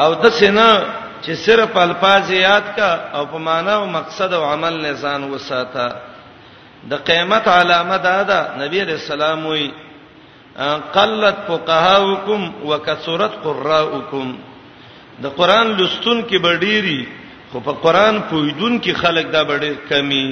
او 0.03 0.09
د 0.23 0.25
سینا 0.39 0.71
چې 1.23 1.33
صرف 1.45 1.69
الفاظ 1.77 2.25
یاد 2.31 2.65
کا 2.77 2.91
او 3.17 3.23
په 3.31 3.37
معنا 3.47 3.73
او 3.81 3.85
مقصد 3.85 4.29
او 4.33 4.43
عمل 4.53 4.73
نه 4.85 4.93
ځان 5.03 5.21
وساته 5.33 5.87
د 6.91 6.93
قیامت 7.07 7.45
علامه 7.47 7.97
دا 8.07 8.23
ده 8.29 8.39
نبی 8.61 8.79
رسول 8.91 9.21
الله 9.21 9.49
وي 9.49 9.65
قلت 10.95 11.37
فقهاؤکم 11.47 12.41
وکثرت 12.69 13.33
قراءکم 13.45 14.27
د 15.23 15.25
قران 15.37 15.67
لستون 15.79 16.17
کې 16.29 16.37
بډيري 16.45 17.01
خو 17.53 17.59
په 17.61 17.71
قران 17.85 18.15
پویډون 18.29 18.73
کې 18.83 18.93
خلک 19.01 19.25
دا 19.35 19.41
بډې 19.49 19.71
کمی 19.89 20.27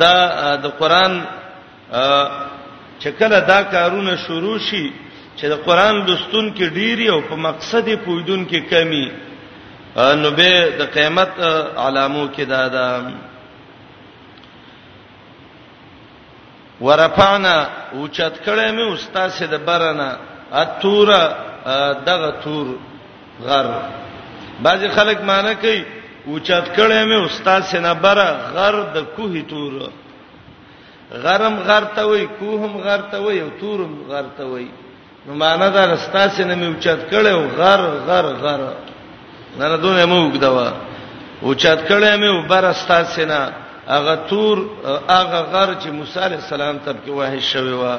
دا 0.00 0.16
د 0.64 0.66
قران 0.80 1.12
چکله 3.02 3.40
دا 3.52 3.58
کارونه 3.74 4.12
شروع 4.26 4.58
شي 4.58 4.86
چې 5.36 5.44
د 5.52 5.54
قران 5.66 5.96
دستون 6.08 6.46
کې 6.56 6.64
ډیری 6.78 7.06
او 7.14 7.20
په 7.30 7.36
مقصد 7.48 7.86
پویډون 8.04 8.42
کې 8.50 8.60
کمی 8.72 9.06
نو 10.20 10.28
به 10.38 10.52
د 10.78 10.82
قیامت 10.94 11.30
علامو 11.84 12.24
کې 12.36 12.42
دا 12.52 12.62
دا 12.76 12.88
ورفعنا 16.86 17.56
اوچت 17.96 18.34
کړه 18.44 18.66
مې 18.76 18.84
استاد 18.94 19.30
سي 19.30 19.46
د 19.54 19.56
برنه 19.68 20.08
اتوره 20.52 21.22
دغه 22.08 22.30
تور 22.44 22.66
غر 23.46 23.66
بعض 24.64 24.80
خلک 24.96 25.18
معنی 25.30 25.54
کوي 25.60 25.82
اوچت 26.30 26.66
کړه 26.76 27.00
مې 27.10 27.22
استاد 27.30 27.62
سنبره 27.72 28.28
غر 28.54 28.76
د 28.94 29.04
کوه 29.16 29.42
تور 29.50 29.72
غرم 31.24 31.54
غر 31.68 31.84
ته 31.96 32.02
وای 32.08 32.26
کوهم 32.40 32.76
غر 32.84 33.02
ته 33.10 33.18
وای 33.22 33.38
او 33.40 33.48
تورم 33.60 33.92
غر 34.08 34.26
ته 34.36 34.44
وای 34.44 34.66
نو 35.26 35.34
معنی 35.42 35.68
دا 35.76 35.82
استاد 35.94 36.28
سن 36.36 36.50
مې 36.60 36.66
اوچت 36.72 37.00
کړه 37.12 37.26
او 37.38 37.44
غر 37.58 37.80
غر 38.06 38.26
غر 38.42 38.60
نه 39.58 39.76
دونه 39.76 40.06
مې 40.06 40.18
وګدوا 40.32 40.68
اوچت 41.42 41.80
کړه 41.88 42.10
مې 42.20 42.30
وبر 42.44 42.64
استاد 42.64 43.04
سن 43.14 43.30
اغه 43.88 44.14
تور 44.28 44.58
اغه 45.08 45.40
غر 45.52 45.74
چې 45.82 45.86
موسی 45.98 46.18
عليه 46.20 46.36
السلام 46.36 46.78
تب 46.78 46.96
کې 47.06 47.10
وای 47.10 47.40
شوی 47.40 47.72
و 47.72 47.96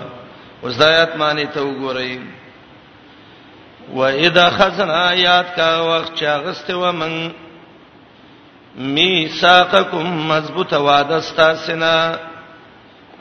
وزایات 0.63 1.15
معنی 1.17 1.45
ته 1.53 1.59
وګورئ 1.63 2.19
و 3.93 4.01
اذا 4.03 4.49
خذنا 4.49 4.93
آیات 5.07 5.55
کا 5.55 5.69
وخت 5.89 6.13
چاغسته 6.15 6.75
و 6.75 6.91
من 6.91 7.31
میثاقکم 8.75 10.07
مضبوط 10.33 10.73
وعده 10.73 11.15
استاسنا 11.17 11.93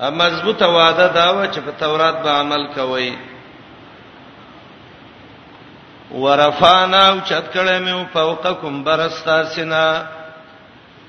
ا 0.09 0.11
مضبوط 0.11 0.63
وعده 0.63 1.07
دا 1.19 1.29
و 1.39 1.47
چې 1.53 1.59
په 1.67 1.73
تورات 1.81 2.23
به 2.23 2.31
عمل 2.31 2.67
کوی 2.75 3.11
ورفانا 6.23 7.01
او 7.13 7.17
چت 7.29 7.47
کړه 7.55 7.81
مې 7.87 8.13
فوقکم 8.15 8.83
برستاسنا 8.85 9.85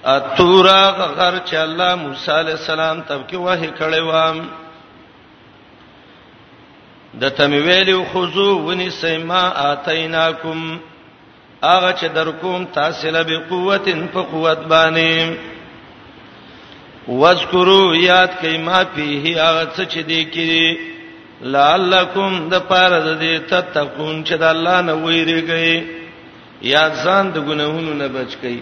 اتورا 0.06 0.84
غر 1.18 1.36
چې 1.48 1.54
الله 1.56 1.96
موسی 1.96 2.32
عليه 2.32 2.52
السلام 2.62 3.02
تب 3.02 3.22
کې 3.32 3.38
وحي 3.44 3.72
کړي 3.80 4.00
وام 4.00 4.50
د 7.22 7.26
تم 7.40 7.52
ویلو 7.68 8.00
خذو 8.12 8.50
ونی 8.68 8.90
سیما 9.04 9.44
اتیناکم 9.72 10.60
اغه 11.76 11.92
چې 12.00 12.08
درکوم 12.18 12.62
تاسو 12.78 13.10
له 13.16 13.22
بقوتن 13.30 14.00
په 14.14 14.22
قوت 14.32 14.60
باندې 14.74 15.32
واذکرو 17.20 17.96
یاد 17.96 18.32
کئ 18.42 18.54
ما 18.68 18.80
فيه 18.96 19.24
اغه 19.50 19.64
څه 19.76 19.84
چې 19.94 20.00
دی 20.10 20.22
کړي 20.34 20.66
لعلکم 21.56 22.48
د 22.52 22.56
پاره 22.70 23.00
د 23.08 23.10
دې 23.24 23.50
تتقون 23.52 24.24
چې 24.28 24.34
د 24.44 24.46
الله 24.54 24.78
نه 24.88 24.94
ویریږئ 25.06 25.84
یا 26.74 26.84
ځان 27.04 27.32
د 27.34 27.38
ګناهونو 27.50 27.94
نه 28.04 28.08
بچ 28.16 28.32
کئ 28.42 28.58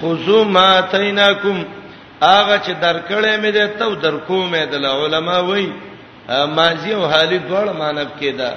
خذو 0.00 0.44
ما 0.54 0.68
تیناکم 0.94 1.58
اغه 2.22 2.58
چې 2.64 2.72
درکړې 2.82 3.32
مې 3.42 3.50
ده 3.56 3.66
تو 3.78 3.90
درکو 4.06 4.38
مې 4.50 4.64
د 4.70 4.74
علماء 4.94 5.40
وایي 5.50 5.68
ماضی 6.28 6.92
او 6.94 7.06
حالی 7.12 7.38
دواړه 7.38 7.72
مانب 7.72 8.10
کېدا 8.20 8.50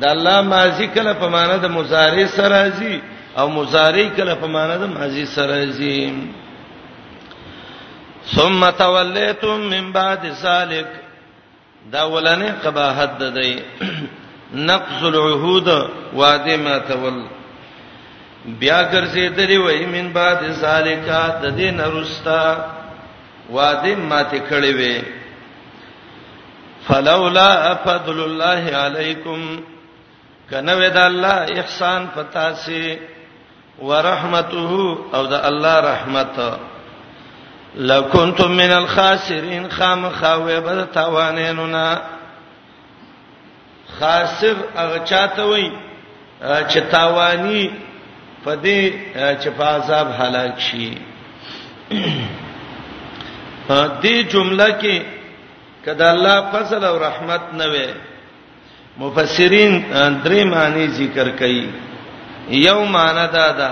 د 0.00 0.04
الله 0.06 0.40
ماضی 0.42 0.86
کله 0.94 1.12
په 1.14 1.28
معنا 1.28 1.56
د 1.56 1.66
مضارع 1.66 2.26
سره 2.26 2.48
راځي 2.48 2.96
او 3.38 3.48
مضارع 3.48 4.08
کله 4.16 4.34
په 4.34 4.46
معنا 4.46 4.76
د 4.76 4.84
ماضی 4.86 5.26
سره 5.26 5.54
راځي 5.64 6.14
ثم 8.34 8.70
تولیتم 8.70 9.60
من 9.70 9.92
بعد 9.92 10.20
ذلك 10.26 10.88
دا 11.92 12.02
ولنه 12.10 12.54
قباحت 12.64 13.18
ده 13.18 13.28
دی 13.30 13.62
نقض 14.68 15.04
العهود 15.04 15.68
وعده 16.14 16.56
ما 16.56 16.78
تول 16.78 17.22
بیا 18.46 18.90
ګرځیدلی 18.92 19.56
وای 19.58 19.86
من 19.86 20.12
بعد 20.12 20.50
ذالکا 20.52 21.38
د 21.42 21.56
دین 21.56 21.80
رستا 21.80 22.66
وعده 23.50 23.94
ما 23.96 24.22
ته 24.22 24.38
کړی 24.50 24.72
وای 24.74 25.19
فلولا 26.88 27.74
فضل 27.84 28.20
الله 28.24 28.76
علیکم 28.76 29.60
کنه 30.50 30.74
ود 30.88 30.96
الله 30.96 31.46
احسان 31.60 32.06
پتا 32.14 32.52
سي 32.64 32.98
ورحمته 33.82 34.86
او 35.16 35.26
د 35.26 35.32
الله 35.32 35.74
رحمت 35.92 36.40
لکنتم 37.90 38.50
من 38.62 38.70
الخاسرین 38.72 39.68
خام 39.78 40.08
خاوی 40.20 40.58
بد 40.60 40.84
توانینونا 40.94 41.86
خاسر 44.00 44.54
هغه 44.76 45.00
چاته 45.04 45.42
وای 45.44 45.70
چې 46.68 46.80
تاوانی 46.90 47.70
په 48.44 48.52
دې 48.56 48.92
چې 49.42 49.48
په 49.56 49.64
عذاب 49.64 50.12
هلاک 50.20 50.60
شي 50.66 50.92
دې 54.02 54.32
جمله 54.32 54.68
کې 54.80 55.19
کله 55.84 56.06
الله 56.14 56.36
فضل 56.52 56.82
او 56.90 56.96
رحمت 57.08 57.44
نه 57.58 57.66
وي 57.72 57.88
مفسرین 59.02 59.72
درې 60.24 60.40
معنی 60.54 60.86
ذکر 61.00 61.28
کوي 61.40 61.66
یو 62.66 62.84
معنی 62.94 63.24
دا 63.36 63.50
ده 63.60 63.70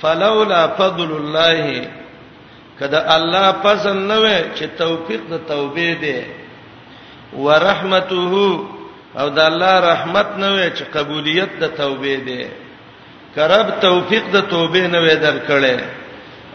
فلولا 0.00 0.62
فضل 0.80 1.10
الله 1.20 1.66
کله 2.78 3.00
الله 3.16 3.46
فضل 3.64 3.96
نه 4.10 4.18
وي 4.22 4.38
چې 4.56 4.64
توفیق 4.82 5.20
د 5.32 5.34
توبې 5.50 5.90
ده 6.04 6.18
ورحمته 7.44 8.46
او 9.20 9.26
د 9.30 9.38
الله 9.38 9.74
رحمت 9.92 10.28
نه 10.42 10.48
وي 10.54 10.66
چې 10.76 10.84
قبولیت 10.96 11.50
د 11.62 11.64
توبې 11.80 12.16
ده 12.28 12.48
کرب 13.36 13.66
توفیق 13.88 14.24
د 14.32 14.36
توبې 14.54 14.84
نه 14.94 14.98
وي 15.00 15.14
درکړې 15.26 15.78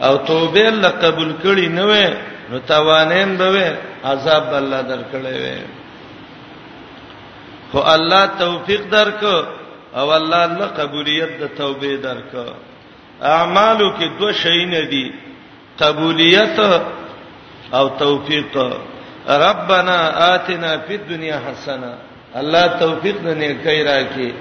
او 0.02 0.16
توبې 0.18 0.66
الله 0.72 0.88
قبول 1.06 1.30
کړي 1.44 1.66
نه 1.78 1.84
وي 1.86 2.08
نو 2.50 2.58
توانین 2.68 3.36
به 3.36 3.48
وي 3.50 3.68
عذاب 4.04 4.54
الله 4.54 4.80
درکړې 4.82 5.36
وې 5.44 5.60
خو 7.72 7.80
الله 7.94 8.24
توفیق 8.40 8.82
درک 8.90 9.22
او 9.94 10.10
الله 10.12 10.46
له 10.46 10.66
قبولیت 10.78 11.28
د 11.40 11.50
توبې 11.56 11.96
درک 12.04 12.34
اعمالو 13.22 13.90
کې 13.98 14.06
دوه 14.18 14.32
شی 14.32 14.64
نه 14.64 14.80
دي 14.90 15.12
قبولیت 15.78 16.58
او 17.72 17.88
توفیق 17.88 18.56
ربنا 19.28 19.98
آتنا 20.34 20.76
فی 20.86 20.94
الدنیا 20.96 21.38
حسنه 21.48 21.94
الله 22.40 22.66
توفیق 22.80 23.16
د 23.22 23.28
نیکۍ 23.42 23.80
راکې 23.84 24.32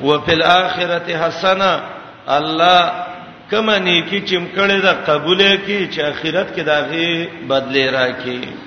او 0.00 0.18
فی 0.20 0.32
الاخرته 0.32 1.26
حسنه 1.26 1.80
الله 2.26 2.90
کمنې 3.50 4.02
کی 4.10 4.20
چمکړې 4.26 4.82
ده 4.84 4.92
قبول 5.06 5.56
کی 5.66 5.88
چې 5.92 6.00
اخرت 6.00 6.56
کې 6.56 6.60
داغه 6.60 7.28
بدلې 7.48 7.90
راکې 7.94 8.62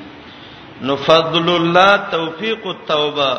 نو 0.82 0.96
فضل 0.96 1.50
الله 1.56 1.98
توفیق 2.12 2.68
التوبه 2.68 3.38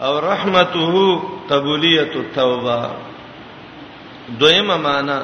او 0.00 0.18
رحمته 0.20 1.18
قبولیت 1.50 2.16
التوبه 2.16 2.82
دویمه 4.38 4.76
معنا 4.76 5.20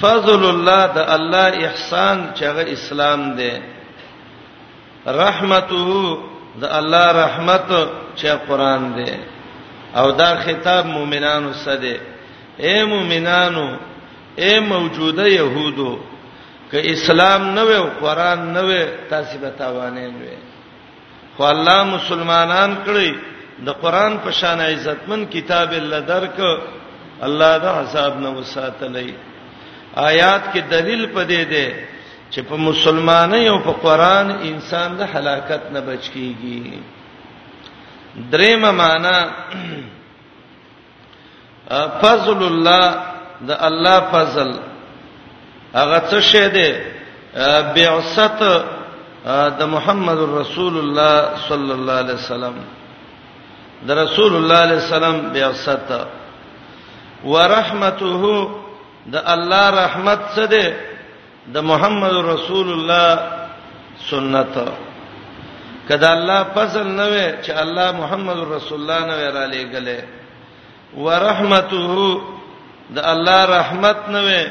فضل 0.00 0.44
الله 0.44 0.86
د 0.86 0.98
الله 0.98 1.66
احسان 1.66 2.30
چې 2.36 2.42
هغه 2.42 2.60
اسلام 2.72 3.34
دی 3.36 3.52
رحمته 5.06 6.18
د 6.60 6.64
الله 6.64 7.06
رحمت 7.24 7.70
چې 8.16 8.28
قران 8.48 8.92
دی 8.96 9.12
او 9.96 10.10
دا 10.12 10.36
خطاب 10.36 10.86
مؤمنانو 10.86 11.52
سره 11.52 11.76
دی 11.76 11.96
اے 12.58 12.84
مؤمنانو 12.84 13.66
اے 14.38 14.60
موجوده 14.60 15.26
يهودو 15.28 15.92
که 16.72 16.80
اسلام 16.92 17.42
نه 17.56 17.62
وي 17.68 17.78
قران 18.00 18.40
نه 18.54 18.60
وي 18.68 18.82
تاسو 19.10 19.36
به 19.42 19.50
تاوانې 19.60 20.06
وي 20.20 20.34
خو 21.36 21.42
الله 21.54 21.78
مسلمانان 21.96 22.70
کړی 22.86 23.10
د 23.66 23.68
قران 23.82 24.12
په 24.24 24.30
شان 24.40 24.60
عزتمن 24.72 25.20
کتاب 25.34 25.70
الله 25.80 26.00
درک 26.10 26.38
الله 27.26 27.52
دا 27.64 27.70
حساب 27.80 28.12
نه 28.22 28.30
وساتلې 28.40 29.12
آیات 29.96 30.42
کې 30.54 30.58
دلیل 30.70 31.04
پدې 31.14 31.42
ده 31.52 31.88
چې 32.32 32.40
په 32.48 32.56
مسلمانۍ 32.56 33.48
او 33.48 33.58
په 33.58 33.72
قران 33.84 34.30
انسان 34.30 34.96
د 34.96 35.00
هلاکت 35.14 35.62
نه 35.72 35.80
بچ 35.80 36.10
کیږي 36.14 36.72
درېم 38.32 38.70
معنا 38.80 39.18
فضل 42.02 42.42
الله 42.50 42.94
د 43.48 43.50
الله 43.60 43.98
فضل 44.12 44.60
هغه 45.74 45.98
څه 46.10 46.18
شه 46.30 46.46
ده 46.54 46.68
بعثت 47.74 48.42
د 49.60 49.62
محمد 49.74 50.18
رسول 50.40 50.74
الله 50.84 51.16
صلی 51.48 51.72
الله 51.78 51.92
علیه 52.04 52.14
وسلم 52.22 52.54
د 53.88 53.90
رسول 54.04 54.32
الله 54.38 54.58
علیه 54.66 54.76
وسلم 54.84 55.16
بعثت 55.36 55.88
ورحمته 57.24 58.24
د 59.06 59.14
الله 59.34 59.64
رحمت 59.82 60.20
څه 60.36 60.44
ده 60.54 60.64
د 61.54 61.56
محمد 61.70 62.12
رسول 62.32 62.68
الله 62.76 63.06
سنت 64.10 64.54
کدا 65.88 66.08
الله 66.16 66.40
فضل 66.54 66.86
نه 66.98 67.06
وي 67.12 67.26
چې 67.44 67.50
الله 67.62 67.88
محمد 68.02 68.38
رسول 68.56 68.78
الله 68.80 69.00
نه 69.10 69.30
را 69.36 69.46
لېګله 69.52 69.98
ورحمته 71.04 71.88
د 72.94 72.98
الله 73.12 73.40
رحمت 73.56 73.98
نه 74.14 74.20
وي 74.26 74.42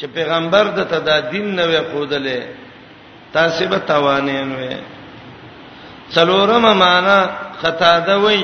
چې 0.00 0.06
پیغمبر 0.18 0.64
د 0.76 0.80
ته 0.90 0.98
د 1.08 1.10
دین 1.32 1.46
نه 1.56 1.64
وې 1.70 1.80
خودلې 1.90 2.40
تاسو 3.36 3.60
به 3.70 3.78
توانین 3.92 4.48
وې 4.60 4.74
څلورم 6.14 6.64
معنا 6.84 7.18
خطا 7.60 7.94
ده 8.08 8.16
وې 8.24 8.40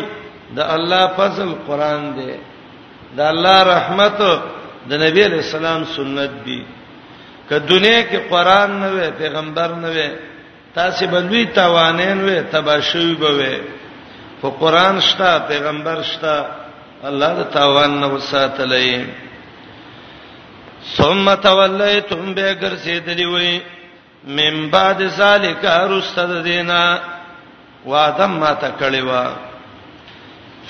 د 0.57 0.59
الله 0.77 1.03
فضل 1.19 1.49
قران 1.69 2.03
دی 2.17 2.33
د 3.17 3.21
الله 3.33 3.59
رحمت 3.75 4.19
د 4.89 4.93
نبی 5.05 5.23
رسول 5.37 5.65
الله 5.65 5.87
سنت 5.97 6.33
دی 6.47 6.61
که 7.49 7.57
دنیا 7.73 8.01
کې 8.11 8.19
قران 8.33 8.71
نه 8.83 8.89
وې 8.97 9.09
پیغمبر 9.21 9.69
نه 9.83 9.89
وې 9.95 10.09
تاسو 10.79 11.07
به 11.13 11.19
لوی 11.29 11.43
توانین 11.61 12.19
وې 12.27 12.39
تباشوی 12.53 13.15
به 13.21 13.31
وې 13.39 13.55
خو 14.41 14.49
قران 14.63 15.01
شته 15.09 15.31
پیغمبر 15.51 15.99
شته 16.13 16.35
الله 17.11 17.31
د 17.41 17.43
تاوان 17.57 17.91
نه 18.03 18.09
وساتلې 18.15 19.26
ثم 20.95 21.27
تولیتم 21.47 22.25
به 22.35 22.49
ګرځیدلی 22.63 23.25
وي 23.35 23.53
من 24.37 24.55
بعد 24.75 24.99
ذالک 25.21 25.63
رستد 25.93 26.33
دینا 26.47 26.85
وعدم 27.91 28.31
ما 28.41 28.53
تکړی 28.63 29.03
وا 29.09 29.25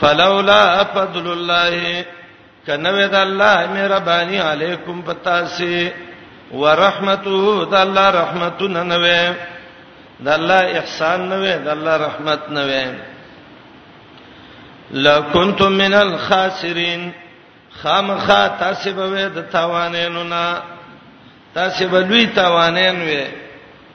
فلولا 0.00 0.64
فضل 0.94 1.26
الله 1.36 1.76
کنوې 2.66 3.06
د 3.14 3.16
الله 3.26 3.58
مهرباني 3.74 4.38
علیکم 4.52 4.96
پتاسه 5.08 5.76
ورحمتو 6.62 7.64
د 7.64 7.74
الله 7.84 8.06
رحمتونه 8.20 8.82
نه 8.90 8.96
وې 9.04 9.26
د 10.24 10.28
الله 10.36 10.60
احسان 10.80 11.20
نه 11.30 11.36
وې 11.42 11.56
د 11.64 11.68
الله 11.74 11.94
رحمت 12.06 12.42
نه 12.54 12.62
وې 12.70 12.86
لکنتم 15.06 15.72
من 15.72 15.94
الخاسرین 15.94 17.02
خامخا 17.82 18.40
تاسو 18.60 18.92
به 18.92 19.06
د 19.36 19.40
تاوانینو 19.56 20.22
نه 20.32 20.44
تاسو 21.54 21.88
به 21.92 21.98
لوی 22.08 22.26
تاوانین 22.26 22.96
وې 23.08 23.24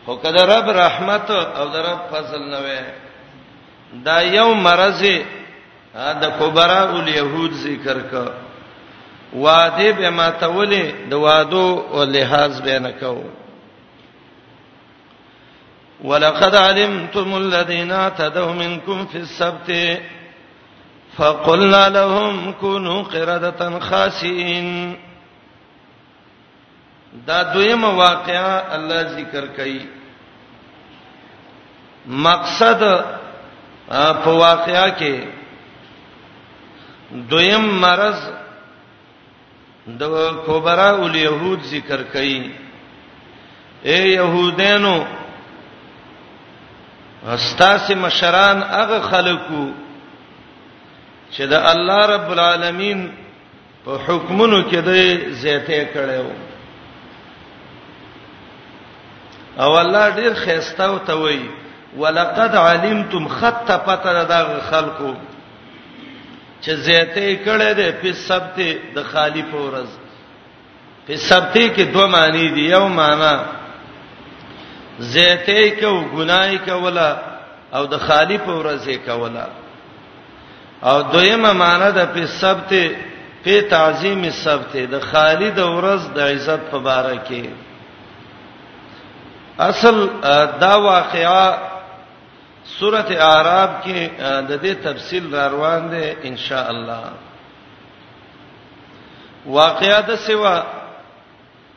خو 0.06 0.14
کله 0.24 0.42
رب 0.54 0.68
رحمت 0.84 1.32
او 1.32 1.66
در 1.74 1.82
رب 1.92 2.02
فضل 2.12 2.42
نه 2.54 2.60
وې 2.66 2.84
دا 4.06 4.22
یو 4.22 4.54
مرز 4.66 5.02
دا 6.22 6.30
کبرا 6.40 6.82
الیهود 6.94 7.54
ذکر 7.54 8.00
کا 8.12 8.26
وعده 9.36 9.92
به 10.00 10.10
ما 10.10 10.30
تولې 10.42 10.86
د 11.10 11.14
وادو 11.14 11.86
او 11.94 12.04
لحاظ 12.04 12.62
به 12.62 12.80
نه 12.80 12.92
کو 12.92 13.24
ولقد 16.04 16.56
علمتم 16.56 17.34
الذين 17.34 18.10
تدعون 18.10 18.56
منكم 18.60 19.06
في 19.06 19.18
السبت 19.18 19.68
فقلنا 21.18 21.90
لهم 21.90 22.52
كونوا 22.60 23.04
قردة 23.04 23.80
خاسئين 23.80 24.98
دا 27.28 27.44
دویمه 27.44 27.98
واقعا 27.98 28.76
الله 28.76 29.02
ذکر 29.02 29.48
کوي 29.48 29.80
مقصد 32.06 32.80
په 33.90 34.28
واقعا 34.34 34.90
کې 34.90 35.26
دویم 37.12 37.68
مرض 37.82 38.18
د 39.88 40.04
کوبرا 40.46 40.90
الیهود 41.04 41.64
ذکر 41.74 42.04
کوي 42.14 42.52
اے 43.86 44.00
يهودانو 44.14 44.96
استاسه 47.28 47.96
مشران 47.96 48.62
هغه 48.74 49.00
خلکو 49.12 49.66
چې 51.36 51.42
د 51.52 51.54
الله 51.72 52.06
رب 52.16 52.32
العالمین 52.36 53.10
په 53.86 53.98
حکمونو 54.08 54.58
کې 54.72 54.76
د 54.76 54.90
زیته 55.44 55.84
کړو 55.94 56.30
او 59.64 59.72
الله 59.84 60.06
ډیر 60.18 60.34
خيسته 60.44 60.84
او 60.86 60.98
توي 61.12 61.40
ولقد 62.02 62.56
علمتم 62.56 63.28
خط 63.38 63.72
پتر 63.86 64.24
دا 64.34 64.42
خلقو 64.70 65.14
چې 66.62 66.72
زیته 66.90 67.26
کړه 67.46 67.76
دې 67.78 67.92
په 68.04 68.14
سبت 68.28 68.56
د 69.00 69.04
خالی 69.14 69.42
پورز 69.54 69.90
په 71.08 71.16
سبت 71.30 71.56
کې 71.58 71.82
دوه 71.96 72.08
معنی 72.18 72.48
دي 72.60 72.68
یو 72.76 72.84
معنی 73.00 73.34
زیته 75.16 75.66
کې 75.80 75.84
او 75.84 76.06
ګناي 76.20 76.58
کولا 76.70 77.10
او 77.80 77.84
د 77.96 78.08
خالی 78.08 78.38
پورز 78.46 78.88
یې 78.88 79.00
کولا 79.10 79.46
او 80.82 81.02
دویمه 81.04 81.52
معنی 81.54 81.90
د 82.00 82.02
په 82.14 82.24
سبت 82.42 82.70
په 83.44 83.54
تعظیم 83.74 84.22
سبت 84.46 84.74
د 84.94 85.02
خالد 85.10 85.58
ورځ 85.78 86.02
د 86.16 86.20
عزت 86.34 86.62
په 86.72 86.78
باره 86.88 87.18
کې 87.28 87.44
اصل 89.70 89.96
دا 90.64 90.76
واقعا 90.92 91.48
سورته 92.78 93.14
اعراب 93.32 93.72
کې 93.84 94.00
د 94.50 94.52
دې 94.64 94.74
تفصیل 94.86 95.36
را 95.36 95.48
روان 95.54 95.90
ده 95.90 96.06
ان 96.24 96.38
شاء 96.38 96.68
الله 96.70 97.06
واقعا 99.46 100.00
د 100.02 100.16
سوا 100.16 100.64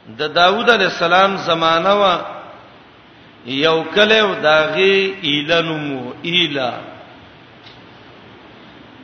د 0.09 0.19
دا 0.19 0.27
داوود 0.41 0.71
علی 0.71 0.85
السلام 0.85 1.37
زمانہ 1.37 1.93
وا 2.01 2.17
یو 3.47 3.85
کله 3.95 4.23
و 4.25 4.35
داغي 4.49 4.97
ایلنمو 5.29 6.13
ایلا 6.31 6.71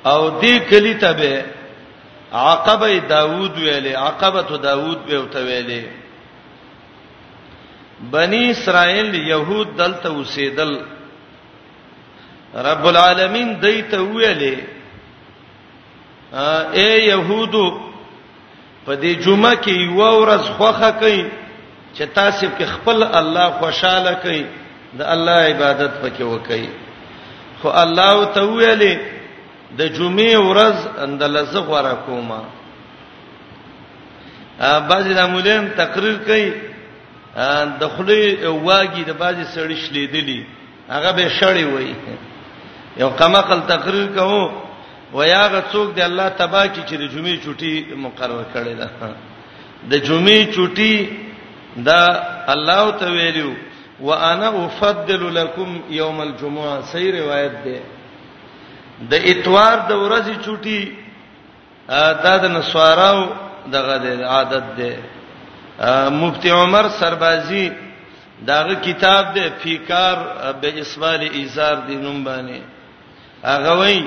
او 0.07 0.41
دې 0.41 0.59
کلی 0.71 0.95
ته 0.95 1.13
به 1.13 1.43
عقبه 2.33 2.99
داوود 3.09 3.57
ویلې 3.57 3.95
عقبه 3.97 4.57
داوود 4.63 4.99
به 5.07 5.19
وته 5.21 5.41
ویلې 5.41 5.83
بنی 8.13 8.51
اسرائیل 8.51 9.15
يهود 9.15 9.77
دلته 9.77 10.09
اوسېدل 10.09 10.79
رب 12.55 12.85
العالمین 12.87 13.61
دې 13.61 13.91
ته 13.91 13.97
ویلې 13.97 14.57
اے 16.75 17.07
يهودو 17.07 17.81
په 18.87 18.95
دې 18.97 19.25
جمعه 19.27 19.55
کې 19.57 19.71
یو 19.71 20.23
ورځ 20.23 20.53
خوخه 20.59 20.91
کئ 21.01 21.23
چې 21.95 22.03
تاسو 22.15 22.47
کې 22.59 22.65
خپل 22.65 23.03
الله 23.03 23.51
خوشاله 23.51 24.13
کئ 24.23 24.45
د 24.99 25.03
الله 25.03 25.41
عبادت 25.55 25.93
پکې 26.03 26.23
وکئ 26.23 26.69
خو 27.63 27.69
الله 27.71 28.25
ته 28.35 28.41
ویلې 28.43 29.19
د 29.79 29.83
جمعې 29.99 30.35
ورځ 30.49 30.77
اندلزه 31.07 31.61
غوړه 31.69 31.95
کومه 32.07 32.41
ا 34.67 34.75
بعضی 34.89 35.13
د 35.15 35.23
مولین 35.35 35.63
تقریر 35.83 36.17
کوي 36.29 36.47
د 37.81 37.83
خلی 37.95 38.23
واګي 38.67 39.03
د 39.07 39.11
بعضی 39.23 39.45
سړی 39.55 39.77
شلیدلی 39.85 40.41
هغه 40.95 41.11
به 41.17 41.29
شړی 41.39 41.65
وای 41.75 41.95
یو 43.03 43.11
قماقل 43.21 43.61
تقریر 43.75 44.07
کوو 44.17 44.43
ویاغه 45.17 45.61
څوک 45.73 45.89
دی 45.97 46.03
الله 46.03 46.29
تبا 46.41 46.67
کی 46.67 46.83
چې 46.89 46.95
د 47.03 47.05
جمعې 47.15 47.37
چټي 47.45 47.73
مقرر 48.05 48.45
کړي 48.55 48.75
ده 48.81 48.89
د 49.91 49.95
جمعې 50.09 50.41
چټي 50.55 50.95
دا 51.77 51.99
الله 52.55 52.85
ته 52.99 53.07
ویلو 53.17 53.51
وانا 54.01 54.49
افضل 54.67 55.35
لكم 55.35 55.71
يوم 55.91 56.19
الجمعه 56.21 56.83
سې 56.93 57.05
روایت 57.21 57.55
ده 57.65 57.79
د 59.09 59.13
اتوار 59.33 59.77
د 59.91 59.93
ورځې 60.05 60.35
چټي 60.45 60.81
دا 62.25 62.35
د 62.43 62.45
نسواراو 62.57 63.21
دغه 63.75 63.95
د 64.07 64.09
عادت 64.35 64.67
ده 64.81 64.91
مفتی 66.21 66.51
عمر 66.61 66.85
سربازي 67.01 67.67
داغه 68.49 68.75
کتاب 68.87 69.25
ده 69.35 69.45
فیکار 69.63 70.17
به 70.61 70.69
اسوال 70.83 71.21
ایزار 71.39 71.77
دینم 71.89 72.19
باندې 72.29 72.61
هغه 73.45 73.73
وای 73.81 73.99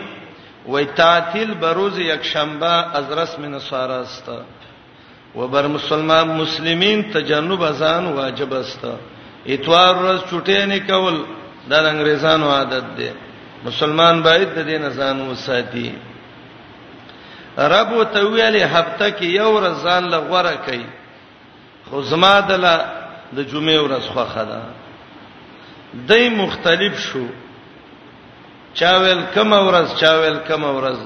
وای 0.66 0.86
تعتیل 0.86 1.50
بروز 1.62 2.00
یک 2.00 2.24
شنبه 2.24 2.72
از 2.98 3.06
رسم 3.12 3.42
نسوارا 3.56 4.00
است 4.08 4.26
و 5.36 5.48
بر 5.48 5.68
مسلمان 5.68 6.28
مسلمین 6.42 7.00
تجنب 7.14 7.62
ازان 7.64 8.06
واجب 8.14 8.54
است 8.54 8.82
اتوار 9.48 9.94
ورځ 10.04 10.20
چټي 10.32 10.66
نه 10.72 10.80
کول 10.80 11.16
دا 11.70 11.80
د 11.82 11.86
انګريزانو 11.92 12.48
عادت 12.58 12.86
ده 12.98 13.12
مسلمان 13.66 14.22
باید 14.24 14.50
د 14.58 14.68
دین 14.70 14.84
ځان 15.00 15.18
وساتي 15.32 15.90
رب 17.76 17.92
ته 18.14 18.20
ویلې 18.34 18.64
هفته 18.76 19.08
کې 19.18 19.28
یو 19.42 19.52
رزان 19.68 20.04
لغوره 20.14 20.54
کوي 20.66 20.86
خو 21.90 22.02
زما 22.12 22.34
دله 22.50 22.74
د 23.36 23.46
جمعې 23.52 23.78
ورځ 23.86 24.06
خوخه 24.16 24.44
ده 24.50 24.62
دای 26.10 26.30
مختلف 26.42 26.94
شو 27.08 27.26
چاویل 28.82 29.22
کم 29.36 29.50
ورځ 29.68 29.88
چاویل 30.02 30.38
کم 30.48 30.64
ورځ 30.78 31.00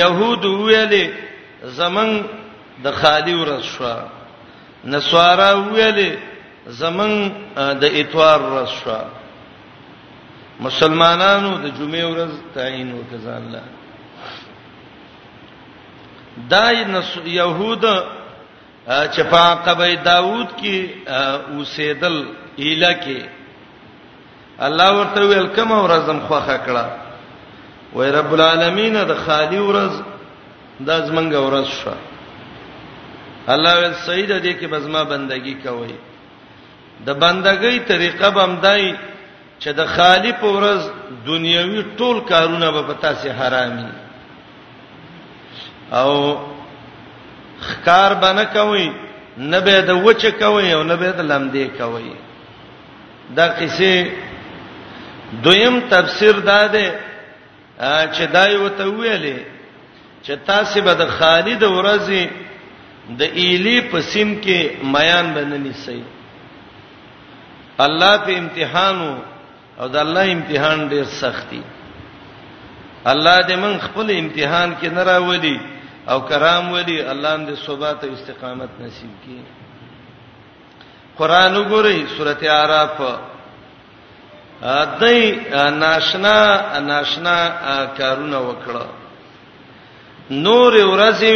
يهود 0.00 0.42
ویلې 0.64 1.06
زمنګ 1.78 2.14
د 2.84 2.98
خالی 3.00 3.34
ورځ 3.42 3.62
شو 3.76 3.96
نسوارا 4.94 5.50
ویلې 5.70 6.10
زمنګ 6.82 7.18
د 7.82 7.98
اتوار 8.00 8.40
ورځ 8.50 8.70
شو 8.82 8.92
مسلمانانو 10.66 11.50
د 11.64 11.74
جمعې 11.78 12.04
ورځ 12.12 12.30
تعین 12.54 12.88
وکړه 12.98 13.34
الله 13.40 13.64
دای 16.52 16.84
نس 16.92 17.10
يهود 17.38 17.84
چپا 19.14 19.46
قبی 19.66 19.96
داوود 20.06 20.48
کې 20.58 20.76
اوسېدل 21.56 22.16
اله 22.58 22.92
کې 23.02 23.18
الله 24.68 24.88
ورته 24.98 25.20
ویل 25.24 25.48
کوم 25.58 25.72
ورځم 25.72 26.18
خوخه 26.28 26.56
کړه 26.66 26.84
وای 27.92 28.10
رب 28.12 28.32
العالمین 28.36 28.94
د 29.06 29.12
خالی 29.26 29.58
ورځ 29.70 29.94
د 30.86 30.90
زمنګ 31.08 31.32
ورځ 31.46 31.68
شو 31.80 31.94
الله 33.52 33.72
ول 33.78 33.94
سید 34.06 34.30
دې 34.42 34.52
کې 34.60 34.66
بزما 34.72 35.02
بندگی 35.12 35.54
کوي 35.54 35.94
د 37.06 37.10
بندګۍ 37.10 37.88
طریقه 37.92 38.28
بمدای 38.30 38.92
چې 39.62 39.70
د 39.78 39.86
خالی 39.94 40.32
په 40.40 40.48
ورځ 40.56 40.80
دنیوي 41.30 41.82
ټول 41.98 42.16
کارونه 42.30 42.68
به 42.74 42.82
پتا 42.92 43.10
سي 43.20 43.30
حرامي 43.40 43.88
او 46.02 46.12
خکار 47.68 48.12
بنه 48.24 48.44
کوي 48.56 48.90
نه 49.52 49.60
به 49.66 49.80
د 49.90 50.02
وچه 50.06 50.30
کوي 50.30 50.72
او 50.76 50.82
نه 50.90 50.96
به 51.00 51.10
د 51.20 51.30
لمدې 51.30 51.66
کوي 51.80 52.12
دا 53.36 53.46
قصه 53.48 54.10
دویم 55.44 55.76
تفسیر 55.90 56.34
دا 56.50 56.66
ده 56.66 56.86
چې 58.14 58.22
دای 58.34 58.56
وته 58.56 58.84
ویلې 58.84 59.38
چې 60.24 60.32
تاسو 60.46 60.80
به 60.82 60.94
د 60.94 61.02
خالد 61.18 61.62
ورځي 61.76 62.24
د 63.18 63.22
ایلی 63.42 63.80
پسیم 63.90 64.30
کې 64.44 64.60
میان 64.94 65.26
بننی 65.34 65.72
سي 65.82 66.02
الله 67.78 68.16
په 68.24 68.32
امتحانو 68.38 69.10
او 69.80 69.86
د 69.94 69.96
الله 70.04 70.26
امتحان 70.36 70.78
ډیر 70.92 71.06
سختي 71.22 71.62
الله 73.12 73.36
دې 73.48 73.56
من 73.64 73.72
خپل 73.86 74.06
امتحان 74.22 74.68
کې 74.80 74.88
نه 74.96 75.02
راولي 75.10 75.56
او 76.10 76.18
کرام 76.30 76.64
ولي 76.76 76.98
الله 77.12 77.32
دې 77.48 77.54
ثبات 77.66 78.00
او 78.04 78.12
استقامت 78.16 78.70
نصیب 78.84 79.12
کړي 79.24 79.40
قران 81.18 81.52
وګورئ 81.56 81.98
سورته 82.16 82.46
আরাف 82.62 82.98
دای 85.00 85.18
ناشنا 85.82 86.36
ناشنا 86.90 87.36
کارونه 87.98 88.38
وکړه 88.48 88.86
نور 90.30 90.72
ورځې 90.92 91.30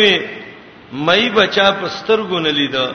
مې 1.07 1.27
بچا 1.39 1.69
پسترګونه 1.81 2.51
لیدو 2.59 2.87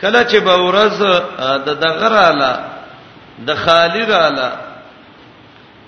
کله 0.00 0.20
چې 0.30 0.36
به 0.46 0.54
ورځ 0.68 0.96
د 1.66 1.68
دغراله 1.82 2.75
د 3.44 3.54
خالق 3.54 4.10
اعلی 4.14 4.48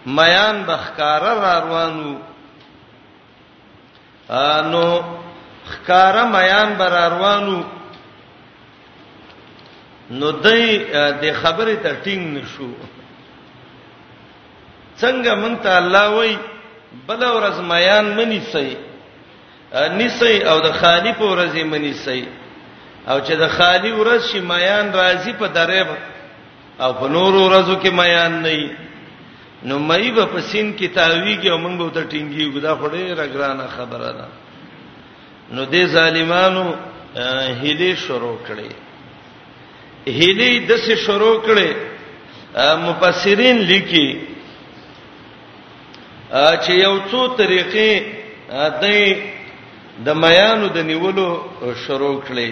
میان 0.06 0.62
بخکار 0.66 1.20
را 1.22 1.52
روانو 1.58 2.14
انو 4.30 5.00
خکار 5.66 6.14
میان 6.32 6.74
بر 6.78 7.08
روانو 7.10 7.62
نو 10.10 10.32
دای 10.32 10.64
د 11.22 11.32
خبره 11.42 11.76
ته 11.84 11.92
ټینګ 12.04 12.22
نشو 12.38 12.70
څنګه 15.00 15.32
مونږ 15.34 15.56
ته 15.62 15.70
الله 15.76 16.06
وای 16.16 16.36
بل 17.06 17.22
ورځ 17.36 17.56
میان 17.72 18.04
منی 18.18 18.40
سي 18.52 18.76
نسی 19.98 20.36
او 20.50 20.60
د 20.60 20.72
خالی 20.80 21.12
په 21.12 21.24
ورځې 21.32 21.62
منی 21.64 21.92
سي 21.92 22.28
او 23.08 23.20
چې 23.20 23.32
د 23.42 23.48
خالی 23.48 23.92
ورځ 23.92 24.22
شي 24.32 24.40
میان 24.40 24.92
راځي 24.92 25.32
په 25.38 25.46
درېب 25.48 25.88
او 26.82 26.92
په 27.00 27.06
نور 27.16 27.32
ورځو 27.46 27.74
کې 27.82 27.90
میان 28.00 28.34
نه 28.42 28.76
نو 29.68 29.76
مې 29.88 30.10
به 30.16 30.24
په 30.32 30.40
سین 30.50 30.66
کې 30.78 30.86
تاویږي 30.98 31.48
او 31.50 31.58
موږ 31.64 31.76
به 31.78 31.86
ته 31.96 32.02
ټینګي 32.12 32.44
غدا 32.54 32.72
خړې 32.80 33.04
راګرانه 33.20 33.66
خبره 33.76 34.10
ده 34.18 34.28
نو 35.56 35.62
دې 35.72 35.84
ظالمانو 35.94 36.66
هلي 37.62 37.90
شروع 38.04 38.36
کړي 38.46 38.70
هلي 40.18 40.50
د 40.68 40.72
څه 40.84 40.94
شروع 41.06 41.34
کړي 41.46 41.70
مفسرین 42.86 43.56
لیکي 43.70 44.08
چې 46.32 46.70
یو 46.84 46.94
څو 47.10 47.20
طریقې 47.36 48.02
دې 48.80 49.16
د 50.06 50.14
میانو 50.22 50.66
د 50.76 50.86
نیولو 50.92 51.28
شروع 51.86 52.16
کړي 52.20 52.50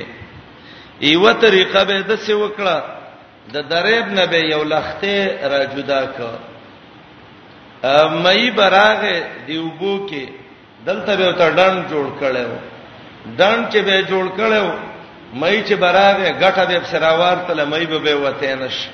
ایوه 1.11 1.33
طریقه 1.33 1.85
به 1.89 2.01
د 2.11 2.17
څه 2.17 2.33
وکړه 2.43 2.77
د 3.53 3.57
دریب 3.71 4.07
نه 4.07 4.27
به 4.27 4.37
یو 4.41 4.63
لخته 4.65 5.39
را 5.43 5.65
جدا 5.65 6.05
کا 6.19 6.31
مې 8.23 8.51
براغه 8.57 9.15
دیوبو 9.47 10.09
کې 10.09 10.25
دلته 10.87 11.17
به 11.17 11.33
تر 11.33 11.51
ډن 11.59 11.75
جوړ 11.91 12.07
کړو 12.21 12.51
ډن 13.39 13.59
چې 13.71 13.79
به 13.87 14.03
جوړ 14.11 14.27
کړو 14.39 14.69
مې 15.35 15.65
چې 15.69 15.75
براغه 15.85 16.29
غټه 16.43 16.65
به 16.67 16.85
سراوار 16.91 17.37
تل 17.47 17.67
مې 17.71 17.87
به 17.91 17.99
به 17.99 18.15
وته 18.17 18.55
نش 18.57 18.89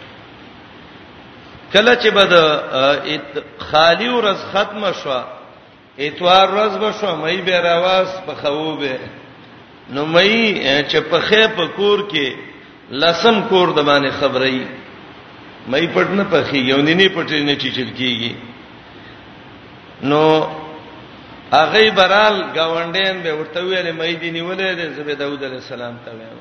کله 1.73 1.95
چې 2.03 2.09
بد 2.09 2.33
خالی 3.59 4.09
ورځ 4.09 4.39
ختمه 4.53 4.93
شو 5.03 5.21
اتوار 5.99 6.49
ورځ 6.49 6.75
به 6.83 6.93
شو 7.01 7.17
مې 7.23 7.41
به 7.47 7.61
راواز 7.69 8.09
په 8.27 8.35
خوبه 8.43 8.97
نو 9.93 10.07
مې 10.07 10.33
چې 10.91 10.97
په 11.11 11.21
خې 11.29 11.43
په 11.57 11.65
کور 11.77 11.99
کې 12.13 12.52
لسم 12.93 13.37
کور 13.49 13.69
د 13.77 13.81
باندې 13.89 14.11
خبرې 14.21 14.59
مې 15.73 15.85
پټ 15.95 16.09
نه 16.19 16.25
پخې 16.33 16.59
یو 16.71 16.77
نه 16.87 16.95
نه 16.97 17.09
پټې 17.15 17.39
نه 17.49 17.55
چیچل 17.63 17.89
کیږي 17.99 18.33
نو 20.11 20.23
هغه 21.53 21.81
برال 21.99 22.37
گاونډین 22.57 23.17
به 23.23 23.33
ورته 23.35 23.61
ویلې 23.61 23.93
مې 23.99 24.21
دی 24.21 24.31
نیولې 24.31 24.75
د 24.81 24.83
زبې 24.97 25.15
داوود 25.21 25.41
علی 25.49 25.55
السلام 25.61 25.95
ته 26.05 26.11
ویل 26.17 26.39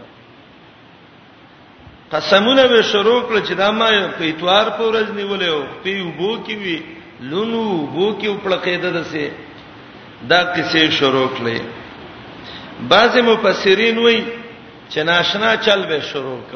قسمونه 2.14 2.64
به 2.68 2.80
شروع 2.92 3.20
کړ 3.22 3.48
چې 3.48 3.54
دا 3.62 3.70
ما 3.72 3.88
په 4.18 4.24
اتوار 4.32 4.66
په 4.78 4.84
ورځ 4.92 5.08
نیولې 5.20 5.48
او 5.54 5.62
په 5.84 5.90
یوبو 6.02 6.32
کې 6.44 6.54
وی 6.64 6.78
لونو 7.32 7.62
بو 7.94 8.08
کې 8.20 8.30
پړقېده 8.44 8.90
دسه 9.00 9.26
دا 10.34 10.42
کیسه 10.56 10.82
شروع 11.00 11.28
کړې 11.38 11.58
بعض 12.94 13.12
مفسرین 13.32 13.96
وایي 14.04 14.22
چې 14.94 14.98
ناشنا 15.04 15.56
چل 15.66 15.84
به 15.92 16.02
شروع 16.12 16.38
ک 16.52 16.54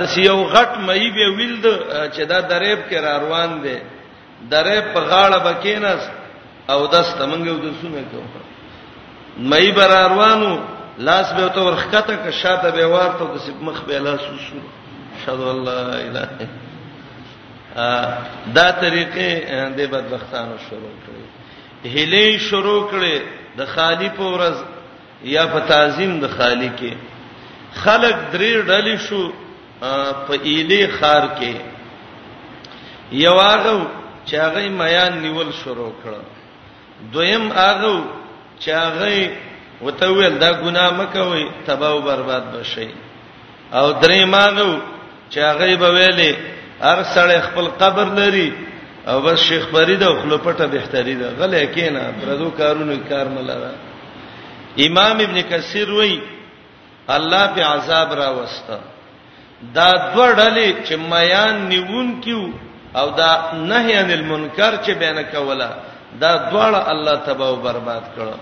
د 0.00 0.06
سیو 0.10 0.36
غټ 0.44 0.70
مې 0.86 1.02
به 1.16 1.26
ویلد 1.38 1.64
چې 2.14 2.22
دا 2.32 2.38
دریب 2.52 2.80
کې 2.90 2.94
را 3.06 3.14
روان 3.24 3.50
دي 3.64 3.76
درې 4.50 4.78
په 4.94 5.00
غاړه 5.10 5.38
بکینس 5.38 6.10
او 6.72 6.78
داس 6.94 7.10
تمنګ 7.18 7.46
یو 7.52 7.56
د 7.64 7.74
سونه 7.80 8.02
کو 8.12 8.20
مې 9.48 9.76
بر 9.78 9.88
روانو 10.12 10.52
لاس 11.08 11.32
به 11.38 11.48
تو 11.56 11.64
ورخته 11.66 12.16
ک 12.24 12.30
شاته 12.42 12.70
به 12.76 12.86
ورته 12.94 13.32
د 13.34 13.38
سپ 13.48 13.58
مخ 13.68 13.82
به 13.90 13.98
لاس 14.06 14.20
وسو 14.28 14.56
شاد 15.26 15.40
الله 15.54 15.82
اله 16.04 16.28
دا 18.56 18.66
طریقې 18.80 19.28
د 19.78 19.92
بدبختانو 19.96 20.56
شروع 20.70 20.94
کړي 21.04 21.26
هلې 21.84 22.40
شروع 22.48 22.80
کړي 22.90 23.20
د 23.60 23.64
خالی 23.74 24.08
په 24.20 24.32
ورځ 24.36 24.64
یا 25.24 25.46
په 25.52 25.60
تعظیم 25.68 26.12
د 26.20 26.26
خالق 26.38 26.76
خلق 27.82 28.16
درې 28.32 28.52
ډلې 28.68 28.96
شو 29.08 29.22
په 30.26 30.32
ایلی 30.48 30.86
خار 30.98 31.22
کې 31.38 31.54
یو 33.24 33.38
هغه 33.40 33.86
چې 34.26 34.34
هغه 34.44 34.60
میان 34.80 35.12
نیول 35.22 35.50
شروع 35.62 35.92
کړ 36.04 36.14
دویم 37.12 37.52
هغه 37.52 38.04
چې 38.60 38.68
هغه 38.68 39.32
وته 39.82 40.06
ویل 40.12 40.38
دا 40.38 40.50
ګناه 40.52 40.90
مکوي 40.98 41.44
تباہ 41.66 41.90
او 41.90 42.00
برباد 42.00 42.44
بشي 42.52 42.88
او 43.72 43.86
دریم 44.02 44.34
هغه 44.34 44.68
چې 45.30 45.38
هغه 45.48 45.76
به 45.82 45.88
ویلې 45.96 46.32
هر 46.82 46.98
سړی 47.14 47.38
خپل 47.48 47.66
قبر 47.80 48.04
لري 48.20 48.52
او 49.08 49.20
بس 49.20 49.38
شیخ 49.48 49.66
فرید 49.72 50.02
او 50.02 50.14
خپل 50.20 50.38
پټه 50.44 50.66
بهتري 50.68 51.14
ده 51.14 51.28
غلې 51.38 51.74
کینا 51.74 52.04
پردو 52.20 52.50
کارونه 52.56 52.96
کار 53.08 53.26
ملاره 53.28 53.74
امام 54.84 55.20
ابن 55.26 55.40
کثیر 55.50 55.90
وای 55.98 56.18
الله 57.16 57.46
په 57.56 57.64
عذاب 57.64 58.12
را 58.12 58.30
وستا 58.42 58.78
دا 59.74 59.90
دوه 60.14 60.32
ډلې 60.36 60.88
چې 60.88 60.94
میان 60.96 61.68
نیون 61.68 62.08
کیو 62.24 62.42
او 62.98 63.06
دا 63.10 63.30
نهی 63.54 63.92
عن 64.00 64.10
المنکر 64.10 64.76
چې 64.84 64.90
بینه 65.00 65.22
کوله 65.22 65.70
دا 66.20 66.50
دواړه 66.50 66.80
الله 66.92 67.16
تباہ 67.26 67.48
او 67.48 67.56
برباد 67.56 68.02
کړه 68.16 68.34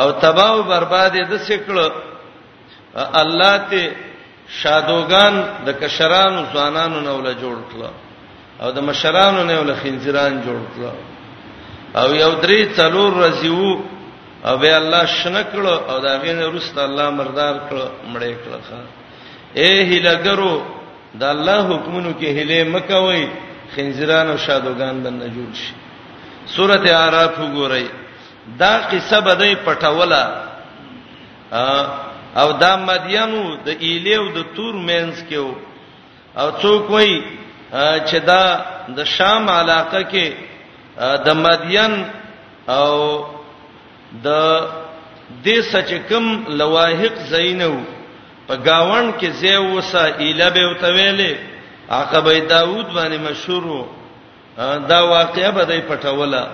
او 0.00 0.12
تباہ 0.12 0.50
او 0.50 0.62
برباد 0.62 1.10
یې 1.14 1.24
د 1.30 1.36
سکړه 1.36 1.92
الله 3.14 3.56
ته 3.70 3.92
شادوغان 4.48 5.34
د 5.66 5.78
کشرانو 5.80 6.46
ځوانانو 6.52 7.00
نه 7.00 7.12
ول 7.14 7.34
جوړ 7.34 7.56
کړه 7.72 7.90
او 8.64 8.70
د 8.70 8.78
مشرانو 8.80 9.44
نه 9.44 9.60
ول 9.60 9.74
خنزیران 9.82 10.42
جوړ 10.44 10.60
کړه 10.74 10.92
او 11.98 12.14
یو 12.14 12.32
درې 12.42 12.76
څلور 12.76 13.12
رزیو 13.24 13.80
او 14.46 14.56
به 14.60 14.76
الله 14.76 15.04
شنه 15.06 15.42
کړو 15.52 15.74
او 15.90 15.96
دا 16.06 16.12
غین 16.22 16.38
رست 16.54 16.78
الله 16.78 17.06
مردار 17.18 17.54
کړو 17.68 17.86
مړې 18.12 18.32
کړو 18.42 18.58
اے 19.60 19.70
هیلګرو 19.90 20.54
دا 21.20 21.28
الله 21.34 21.58
حکمونو 21.70 22.10
کې 22.20 22.26
هله 22.38 22.58
مکوي 22.74 23.24
خنزیران 23.76 24.26
او 24.30 24.36
شادوغان 24.46 24.96
باندې 25.04 25.28
جوړ 25.36 25.50
شي 25.60 25.72
سورته 26.54 26.90
আরাف 27.04 27.32
وګورئ 27.38 27.86
دا 28.60 28.72
قصه 28.90 29.18
بدای 29.26 29.54
پټوله 29.66 30.24
او 32.40 32.48
دا 32.62 32.72
مدینو 32.90 33.42
د 33.66 33.68
ایلیو 33.84 34.24
د 34.36 34.38
تور 34.56 34.74
مینس 34.88 35.16
کې 35.30 35.34
او 36.40 36.48
څوک 36.62 36.90
وای 36.90 37.14
چې 38.08 38.16
دا 38.30 38.42
د 38.96 39.04
شام 39.04 39.48
علاقه 39.60 40.02
کې 40.12 40.26
د 41.26 41.36
مدین 41.44 41.94
او 42.76 42.90
د 44.24 44.28
دې 45.44 45.56
سچکم 45.72 46.24
لواحق 46.58 47.14
زینو 47.32 47.74
په 48.46 48.54
گاون 48.66 49.06
کې 49.18 49.28
زیو 49.40 49.64
وسا 49.76 50.04
اله 50.24 50.48
به 50.54 50.62
وتویلې 50.70 51.32
عقبه 52.00 52.32
داوود 52.54 52.86
باندې 52.96 53.16
مشهور 53.28 53.64
دا 54.90 55.00
واقعیا 55.16 55.50
به 55.50 55.64
دای 55.64 55.80
پټوله 55.88 56.44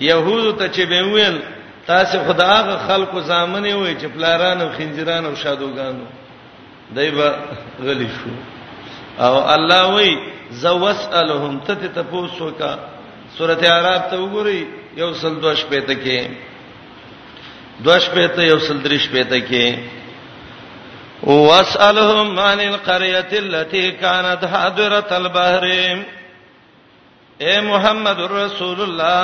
يهود 0.00 0.58
ته 0.58 0.66
چې 0.74 0.82
به 0.90 1.02
ویل 1.02 1.36
تاسو 1.86 2.16
خدای 2.26 2.76
خلکو 2.86 3.20
زامنه 3.20 3.76
وي 3.76 3.96
چې 4.00 4.04
پلاران 4.14 4.60
او 4.60 4.68
خنجران 4.76 5.24
او 5.26 5.34
شادوګانو 5.34 6.04
دای 6.94 7.10
به 7.10 7.34
غلی 7.82 8.08
شو 8.18 8.30
او 9.24 9.48
الله 9.54 9.94
وی 9.94 10.18
زوسالهم 10.50 11.60
تته 11.66 11.88
تاسو 11.94 12.50
کا 12.58 12.76
سورته 13.38 13.68
اعراف 13.72 14.10
ته 14.10 14.16
وګورئ 14.18 14.60
یو 14.96 15.14
سل 15.14 15.34
دوش 15.42 15.64
پته 15.70 15.94
کې 16.04 16.30
دوش 17.84 18.04
پته 18.12 18.42
یو 18.44 18.58
سل 18.66 18.78
درش 18.84 19.04
پته 19.12 19.38
کې 19.48 19.64
واسالهم 21.22 22.38
عن 22.40 22.58
القريه 22.60 23.32
التي 23.40 23.84
كانت 23.90 24.40
حاضره 24.54 25.04
البحر 25.16 25.64
اے 27.44 27.54
محمد 27.68 28.18
رسول 28.30 28.78
الله 28.86 29.22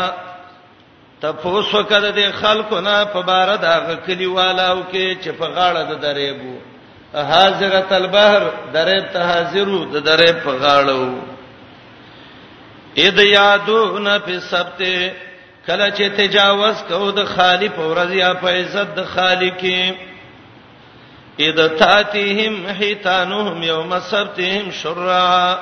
تفوس 1.20 1.68
وکړه 1.74 2.10
د 2.18 2.20
خلکونه 2.42 2.94
په 3.16 3.20
بار 3.30 3.48
د 3.64 3.66
هغه 3.72 3.94
کلیوالو 4.06 4.80
کې 4.92 5.16
چې 5.24 5.28
په 5.42 5.46
غاړه 5.56 5.82
د 5.90 5.92
درې 6.06 6.30
بو 6.40 6.54
حاضره 7.32 7.84
البحر 8.02 8.42
درې 8.74 9.12
ته 9.16 9.22
حاضرو 9.32 9.80
د 9.84 9.96
درې 10.06 10.32
په 10.46 10.50
غاړه 10.62 10.92
وو 11.02 11.20
اذ 13.02 13.16
یادون 13.26 14.08
فی 14.24 14.36
سبته 14.48 14.96
کله 15.66 15.90
چې 15.96 16.02
تجاوز 16.16 16.76
کو 16.88 17.10
د 17.16 17.24
خالق 17.34 17.78
او 17.78 17.94
رضیا 17.94 18.32
په 18.42 18.48
عزت 18.58 18.88
د 18.98 19.04
خالقي 19.14 19.82
اذا 21.48 21.66
تاتيهم 21.82 22.54
حيتانهم 22.78 23.62
يوم 23.62 23.92
سبتهم 24.00 24.70
شرعا 24.82 25.54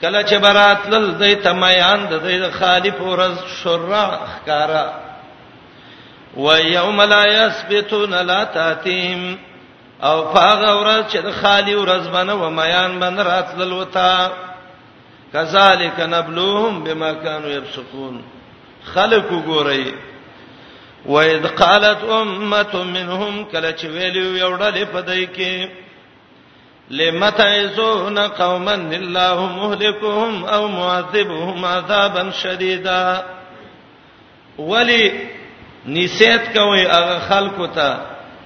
کله 0.00 0.22
چې 0.26 0.34
برات 0.44 0.78
لل 0.94 1.06
دای 1.20 1.34
تمیان 1.46 2.06
د 2.12 2.24
دای 2.24 2.38
خالق 2.60 3.00
او 3.02 3.16
رز 3.20 3.36
شرع 3.62 4.06
خکارا 4.32 4.94
ويوم 6.36 7.02
لا 7.02 7.22
يسبتون 7.32 8.14
لا 8.30 8.44
تاتيهم 8.44 9.36
او 10.02 10.32
فاغه 10.34 10.70
ورځ 10.80 11.12
چې 11.12 11.16
د 11.26 11.30
خالی 11.42 11.74
ورځ 11.74 12.08
باندې 12.14 12.32
و 12.32 12.50
میان 12.60 12.98
باندې 13.00 13.20
راتلل 13.28 13.72
وتا 13.72 14.32
کذالک 15.32 16.00
نبلوهم 16.00 16.84
بما 16.84 17.12
كانوا 17.12 17.50
يفسقون 17.50 18.20
خلق 18.94 19.26
وګورئ 19.32 19.84
وَإِذْ 21.14 21.42
قَالَتْ 21.46 22.02
أُمَّةٌ 22.04 22.82
مِّنْهُمْ 22.96 23.34
كَلَّا 23.52 23.70
چویلو 23.80 24.36
یو 24.42 24.56
ډلې 24.58 24.84
پدای 24.94 25.26
کې 25.36 25.68
لِمَتَعِزُونَ 26.98 28.18
قَوْمًا 28.40 28.74
اللَّهُ 28.74 29.38
مُهْلِكُهُمْ 29.60 30.44
أَوْ 30.44 30.62
مُعَذِّبُهُمْ 30.68 31.64
عَذَابًا 31.64 32.30
شَدِيدًا 32.42 33.04
ولی 34.58 35.12
نسیت 35.94 36.44
کوي 36.54 36.82
هغه 36.86 37.18
خلکو 37.28 37.66
ته 37.78 37.90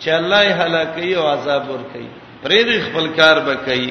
چې 0.01 0.09
الله 0.15 0.41
یې 0.45 0.53
هلاکي 0.61 1.13
او 1.17 1.25
عذاب 1.31 1.63
ور 1.71 1.83
کوي 1.93 2.09
پرې 2.43 2.61
دې 2.69 2.85
خپل 2.91 3.07
کار 3.21 3.37
وکړي 3.49 3.89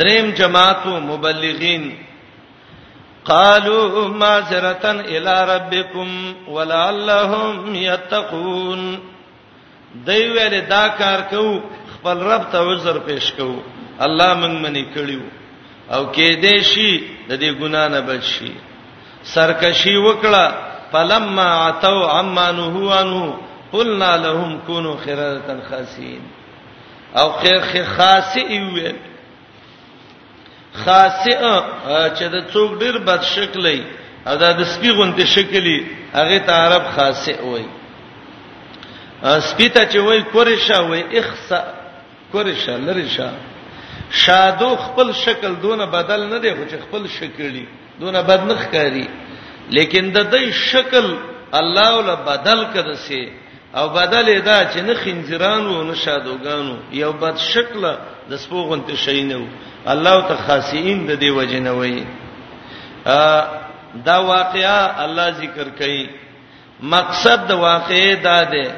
دریم 0.00 0.26
جماعتو 0.40 0.92
مبلغین 1.12 1.84
قالوا 3.24 4.08
معذره 4.08 4.90
الى 4.90 5.44
ربكم 5.56 6.34
ولعلهم 6.48 7.74
يتقون 7.74 8.96
دوی 10.06 10.26
ویل 10.30 10.54
دا 10.70 10.86
کار 10.98 11.20
کو 11.30 11.44
خپل 11.94 12.18
رب 12.30 12.50
ته 12.52 12.58
عذر 12.72 12.98
پیش 13.08 13.32
کو 13.32 13.48
الله 14.06 14.34
موږ 14.40 14.54
منی 14.64 14.82
کړیو 14.94 15.22
او 15.92 16.06
کې 16.16 16.40
دې 16.42 16.62
شي 16.62 17.02
د 17.28 17.32
دې 17.32 17.50
ګنا 17.60 17.82
نه 17.94 18.00
بچي 18.00 18.52
سرکشي 19.34 19.96
وکړه 19.96 20.52
فلما 20.94 21.46
عتوا 21.66 22.18
عما 22.18 22.46
نهوا 22.52 22.98
عنه 22.98 23.34
قلنا 23.76 24.10
لهم 24.24 24.58
كونوا 24.66 24.96
خيرا 25.04 25.42
خاسين 25.70 26.20
او 27.22 27.28
خیر 27.42 27.84
خاص 27.96 28.36
ایوه 28.44 28.92
خاصه 30.82 31.34
چې 32.18 32.24
د 32.34 32.36
څوک 32.52 32.70
ډیر 32.82 32.94
بد 33.06 33.22
شکلې 33.34 33.78
او 34.28 34.34
د 34.40 34.62
سپی 34.72 34.90
غونډې 34.96 35.26
شکلې 35.34 35.78
هغه 36.18 36.38
ته 36.46 36.52
عرب 36.64 36.84
خاصه 36.96 37.34
وای 37.50 37.66
سپی 39.48 39.68
ته 39.74 39.82
چې 39.90 39.98
وای 40.06 40.20
کورشا 40.34 40.78
وای 40.90 41.02
اخصا 41.20 41.60
کورشا 42.32 42.76
لریشا 42.86 43.28
شادو 44.22 44.70
خپل 44.86 45.08
شکل 45.24 45.52
دونه 45.62 45.84
بدل 45.96 46.20
نه 46.32 46.38
دی 46.42 46.50
خو 46.56 46.64
چې 46.70 46.76
خپل 46.86 47.02
شکلې 47.18 47.64
دونه 48.00 48.22
بدنخ 48.30 48.60
کاری 48.74 49.06
لیکن 49.76 50.12
د 50.16 50.26
دې 50.32 50.44
شکل 50.70 51.06
الله 51.60 51.88
ول 51.96 52.10
بدل 52.30 52.60
کده 52.74 52.94
سي 53.06 53.22
او 53.76 53.88
بدل 53.88 54.40
دا 54.40 54.58
چې 54.72 54.76
نه 54.88 54.94
خنجران 55.04 55.66
وو 55.66 55.82
نه 55.86 55.94
شادوګانو 56.00 56.74
یو 57.00 57.12
بد 57.22 57.36
شکله 57.44 57.92
د 58.32 58.36
سپوغون 58.42 58.82
ته 58.90 58.96
شي 59.04 59.22
نه 59.30 59.36
وو 59.38 59.46
الله 59.94 60.20
ته 60.28 60.34
خاصین 60.48 60.98
د 61.06 61.10
دی 61.22 61.30
وجنه 61.38 61.72
وای 61.72 62.06
دا 64.08 64.14
واقعا 64.28 65.04
الله 65.04 65.30
ذکر 65.38 65.68
کوي 65.80 66.04
مقصد 66.92 67.42
د 67.48 67.52
واقعې 67.52 68.24
دا 68.24 68.44
ده 68.52 68.74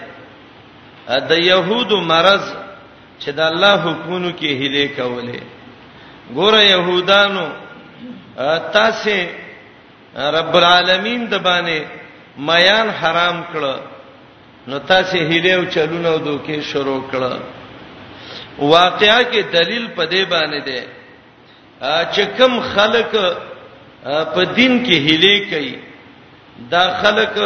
د 1.32 1.44
يهودو 1.46 1.98
مرز 2.12 2.44
چې 3.20 3.28
د 3.40 3.46
الله 3.48 3.76
حکمونو 3.88 4.30
کې 4.38 4.46
هله 4.46 4.88
کوله 4.96 5.40
ګوره 6.34 6.62
يهودانو 6.62 7.44
تاسو 8.78 9.18
رب 10.38 10.56
العالمین 10.62 11.28
د 11.34 11.44
باندې 11.48 11.84
میان 12.52 12.90
حرام 13.02 13.44
کړ 13.54 13.62
نو 14.68 14.76
تاسو 14.90 15.16
هیله 15.30 15.50
او 15.56 15.64
چلونه 15.74 16.08
او 16.12 16.18
دوکې 16.26 16.58
شروع 16.70 17.00
کړه 17.12 17.40
واقعیا 18.74 19.20
کې 19.32 19.44
دلیل 19.56 19.86
په 19.96 20.04
دې 20.12 20.22
باندې 20.30 20.64
ده 20.68 22.00
چې 22.12 22.38
کم 22.38 22.60
خلق 22.60 23.10
په 24.34 24.42
دین 24.58 24.74
کې 24.86 24.96
هیله 25.06 25.50
کوي 25.52 25.78
دا 26.74 26.84
خلق 27.02 27.38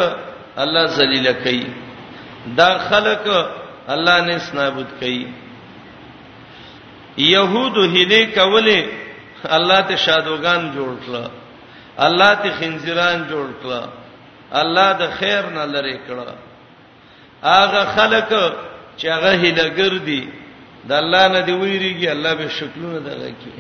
الله 0.64 0.86
ذلیل 0.98 1.32
کوي 1.44 1.64
دا 2.60 2.70
خلق 2.88 3.24
الله 3.94 4.20
نه 4.26 4.38
سنابود 4.48 4.86
کوي 5.00 5.22
يهود 7.18 7.76
هله 7.96 8.20
کوله 8.34 8.82
الله 9.44 9.80
ته 9.88 9.96
شادوغان 10.04 10.70
جوړ 10.76 10.92
کړ 11.04 11.28
الله 12.06 12.34
ته 12.42 12.50
خنزيران 12.60 13.24
جوړ 13.32 13.48
کړ 13.64 13.88
الله 14.52 14.92
د 15.00 15.10
خیر 15.18 15.46
نه 15.56 15.64
لری 15.74 15.98
کړ 16.08 16.16
هغه 17.42 17.84
خلق 17.96 18.30
چې 19.00 19.04
هغه 19.06 19.30
هلګر 19.34 19.96
دي 19.98 20.28
د 20.84 20.92
الله 20.92 21.28
نه 21.28 21.40
دی 21.40 21.52
ویریږي 21.52 22.08
الله 22.12 22.34
به 22.34 22.48
شکلونه 22.48 22.98
دغه 22.98 23.28
کی 23.40 23.52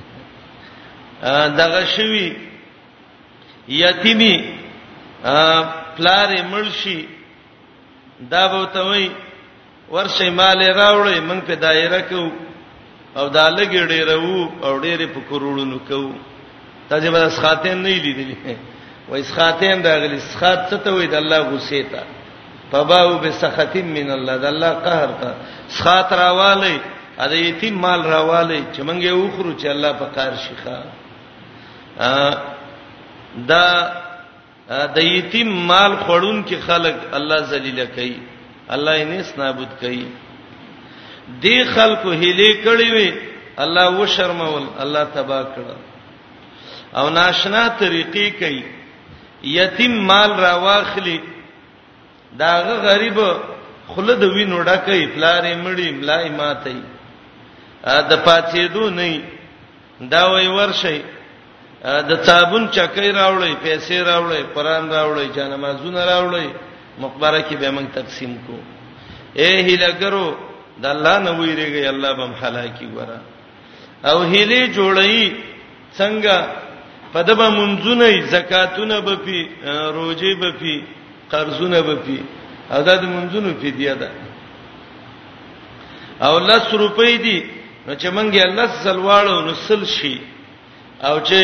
دغه 1.56 1.84
شوی 1.96 2.36
یتیمی 3.68 4.44
پلارې 5.96 6.40
مرشي 6.42 7.04
دا 8.20 8.46
به 8.48 8.64
ته 8.72 8.80
وای 8.80 9.10
ورشي 9.90 10.30
مال 10.30 10.60
راوړې 10.74 11.18
مونږ 11.28 11.40
په 11.46 11.54
دایره 11.54 12.00
کې 12.08 12.30
او 13.16 13.28
دا 13.28 13.48
لګې 13.56 13.82
ډېر 13.92 14.08
وو 14.16 14.48
او 14.64 14.80
ډېر 14.80 15.06
په 15.14 15.20
کروڑونو 15.28 15.78
کو 15.88 16.12
تاسو 16.88 17.12
به 17.12 17.28
سخاتین 17.28 17.82
نه 17.82 17.88
لیدلې 17.94 18.56
وای 19.08 19.22
سخاتین 19.22 19.82
راغلي 19.86 20.20
سخات 20.20 20.58
څه 20.70 20.76
ته 20.84 20.92
وای 20.94 21.06
د 21.06 21.14
الله 21.14 21.38
غصې 21.58 21.84
ته 21.92 22.19
فباو 22.70 23.18
بسخط 23.18 23.76
من 23.96 24.10
الله 24.16 24.36
د 24.44 24.44
الله 24.52 24.70
قهر 24.86 25.10
ته 25.20 25.30
سخات 25.76 26.10
راواله 26.22 26.72
ا 27.24 27.26
د 27.32 27.38
یتیم 27.44 27.76
مال 27.84 28.02
راواله 28.14 28.58
چې 28.72 28.80
مونږ 28.80 29.04
یې 29.04 29.12
وخرو 29.12 29.54
چې 29.60 29.66
الله 29.66 29.92
په 29.92 30.06
کار 30.16 30.32
شيخه 30.44 30.76
ا 32.08 33.44
دا 33.48 33.92
د 34.98 35.06
یتیم 35.06 35.48
مال 35.72 35.92
خړون 36.04 36.38
کې 36.48 36.56
خلق 36.68 36.96
الله 37.20 37.40
ذلیل 37.54 37.80
کوي 37.96 38.14
الله 38.68 38.94
یې 38.98 39.04
نس 39.12 39.32
نابود 39.42 39.70
کوي 39.84 40.04
دی 41.42 41.56
خلکو 41.74 42.12
هلي 42.12 42.62
کړی 42.64 42.94
وي 42.98 43.10
الله 43.66 44.02
و 44.04 44.12
شرمول 44.14 44.66
الله 44.86 45.04
تبا 45.16 45.42
کړ 45.42 45.66
او 47.00 47.10
ناشنا 47.18 47.66
طریقې 47.80 48.42
کوي 48.42 48.64
یتیم 49.58 50.00
مال 50.12 50.32
را 50.44 50.54
واخلي 50.64 51.18
داغه 52.38 52.74
غریب 52.88 53.16
خله 53.92 54.14
د 54.22 54.24
وینو 54.36 54.58
ډکې 54.68 54.98
پلارې 55.14 55.54
مړې 55.64 55.88
ملای 55.98 56.28
ماتې 56.38 56.76
د 58.10 58.12
پاتې 58.26 58.60
دو 58.74 58.90
نه 58.90 59.10
دا 60.12 60.22
وای 60.30 60.46
ورشي 60.48 60.98
د 62.10 62.12
صابون 62.26 62.64
چکې 62.76 63.06
راوړې 63.20 63.52
پیسې 63.64 63.96
راوړې 64.10 64.42
پران 64.54 64.82
راوړې 64.96 65.26
جنمازونه 65.36 66.00
راوړې 66.12 66.46
مقبره 67.02 67.40
کې 67.48 67.56
به 67.60 67.68
موږ 67.76 67.86
تقسیم 67.98 68.32
کو 68.46 68.56
اے 69.40 69.50
هیلګرو 69.68 70.26
د 70.82 70.86
الله 70.94 71.16
نه 71.26 71.30
ویریږي 71.38 71.82
الله 71.92 72.10
بم 72.18 72.32
حلاکی 72.42 72.86
ورا 72.96 73.18
او 74.08 74.18
هیلې 74.32 74.62
جوړې 74.76 75.32
څنګه 75.98 76.36
پدبه 77.14 77.46
منځونه 77.58 78.04
زکاتونه 78.34 79.00
به 79.06 79.14
پی 79.24 79.38
روزي 79.98 80.34
به 80.40 80.50
پی 80.60 80.76
قرضونه 81.30 81.80
به 81.82 81.94
پی 82.04 82.18
او 82.74 82.82
دا 82.86 82.94
د 83.02 83.04
منځونو 83.14 83.50
پی 83.60 83.70
دی 83.78 83.86
دا 84.00 84.10
او 86.26 86.34
لس 86.50 86.64
روپۍ 86.82 87.12
دی 87.24 87.38
نو 87.86 87.92
چې 88.00 88.08
مونږ 88.16 88.30
یې 88.40 88.46
لس 88.58 88.72
زلواړو 88.84 89.34
نو 89.46 89.52
سل 89.68 89.82
شي 89.96 90.16
او 91.08 91.14
چې 91.28 91.40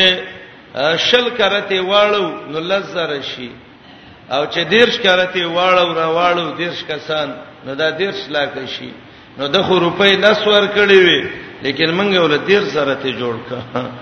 شل 1.08 1.26
کرته 1.38 1.78
واړو 1.90 2.26
نو 2.52 2.58
لس 2.70 2.84
زره 2.96 3.22
شي 3.32 3.50
او 4.34 4.42
چې 4.52 4.58
دیرش 4.74 4.96
کرته 5.04 5.40
واړو 5.56 5.88
را 5.98 6.06
واړو 6.16 6.44
دیرش 6.60 6.80
کسان 6.90 7.28
نو 7.64 7.70
دا 7.80 7.88
دیرش 8.00 8.20
لاکه 8.36 8.64
شي 8.74 8.90
نو 9.38 9.44
د 9.54 9.56
خو 9.66 9.74
روپۍ 9.86 10.12
لس 10.24 10.40
ور 10.46 10.66
کړی 10.76 10.98
وي 11.06 11.20
لیکن 11.64 11.88
مونږ 11.98 12.10
ول 12.24 12.36
دیر 12.50 12.62
زره 12.74 12.94
ته 13.02 13.10
جوړ 13.20 13.36
کا 13.48 13.60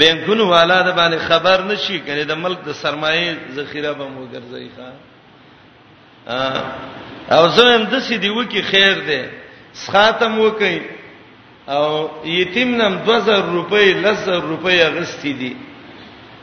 بینکونو 0.00 0.44
والا 0.54 0.78
د 0.88 0.90
باندې 0.98 1.18
خبر 1.28 1.58
نشي 1.70 1.98
کړي 2.06 2.22
د 2.26 2.32
ملک 2.44 2.58
د 2.68 2.70
سرمایې 2.82 3.28
ذخیره 3.56 3.92
به 3.98 4.06
مو 4.08 4.22
ګرځي 4.34 4.68
ښا 4.76 4.88
او 6.26 7.44
زم 7.56 7.84
د 7.92 7.94
سې 8.06 8.14
دی 8.24 8.30
وکی 8.38 8.60
خیر 8.72 8.94
دی 9.08 9.22
سخاتم 9.84 10.38
وکي 10.40 10.78
او 11.68 11.84
یتیم 12.24 12.70
نم 12.80 12.94
2000 13.04 13.52
روپۍ 13.58 13.86
1000 14.02 14.40
روپۍ 14.52 14.76
اغستی 14.88 15.32
دي 15.40 15.52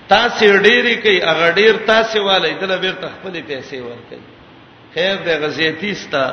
تاسو 0.10 0.46
ډېرې 0.66 0.94
کوي 1.04 1.20
هغه 1.24 1.48
ډېر 1.60 1.74
تاسو 1.88 2.26
والي 2.26 2.54
دله 2.62 2.78
بیرته 2.84 3.10
خپل 3.16 3.34
پیسې 3.48 3.76
ورکړي 3.82 4.22
خیر 4.96 5.16
دی 5.26 5.34
غزيتی 5.46 5.94
ستا 6.04 6.26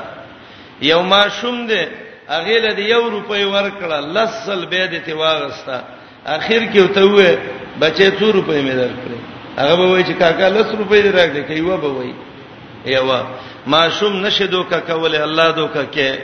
یو 0.83 1.03
ما 1.03 1.29
شوم 1.29 1.67
دی 1.67 1.85
هغه 2.33 2.57
له 2.65 2.79
یو 2.93 3.05
روپۍ 3.17 3.43
ورکړه 3.55 3.99
لسل 4.17 4.67
به 4.73 4.85
دې 4.93 5.01
تی 5.05 5.13
واغستا 5.13 5.79
اخر 6.37 6.63
کې 6.75 6.93
ته 6.95 7.03
وې 7.17 7.39
بچې 7.81 8.07
2 8.21 8.33
روپۍ 8.39 8.61
مې 8.67 8.75
درکړې 8.81 9.19
هغه 9.61 9.75
به 9.77 9.85
وای 9.93 10.03
چې 10.09 10.13
کاکا 10.21 10.49
لس 10.49 10.67
روپۍ 10.81 11.01
دې 11.05 11.11
راکړې 11.19 11.43
کوي 11.49 11.61
و 11.61 11.77
به 11.79 11.89
وای 11.97 12.13
یو 12.87 13.12
معصوم 13.66 14.26
نشدو 14.26 14.62
کا 14.64 14.79
کول 14.87 15.14
الله 15.14 15.51
دو 15.57 15.66
کا 15.68 15.83
کې 15.85 16.18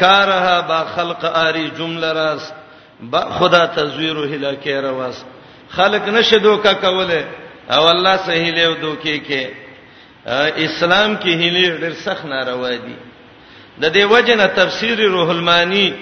کارها 0.00 0.60
با 0.68 0.84
خلق 0.94 1.24
اری 1.34 1.68
جمله 1.78 2.12
راس 2.12 2.52
با 3.00 3.20
خدا 3.38 3.66
تزویر 3.66 4.16
هلا 4.16 4.52
کې 4.64 4.68
راس 4.84 5.24
خلق 5.70 6.08
نشدو 6.08 6.56
کا 6.56 6.72
کوله 6.72 7.24
او 7.70 7.86
الله 7.90 8.16
صحیح 8.26 8.50
له 8.56 8.74
دو 8.80 8.96
کې 9.04 9.30
کې 9.30 9.46
اسلام 10.64 11.16
کې 11.16 11.28
هلي 11.28 11.80
ډېر 11.80 11.92
سخت 12.04 12.24
ناروا 12.24 12.70
دي 12.70 12.94
د 13.82 13.92
دې 13.94 14.10
وجنه 14.12 14.46
تفسیر 14.46 14.98
روح 14.98 15.28
المانی 15.30 15.92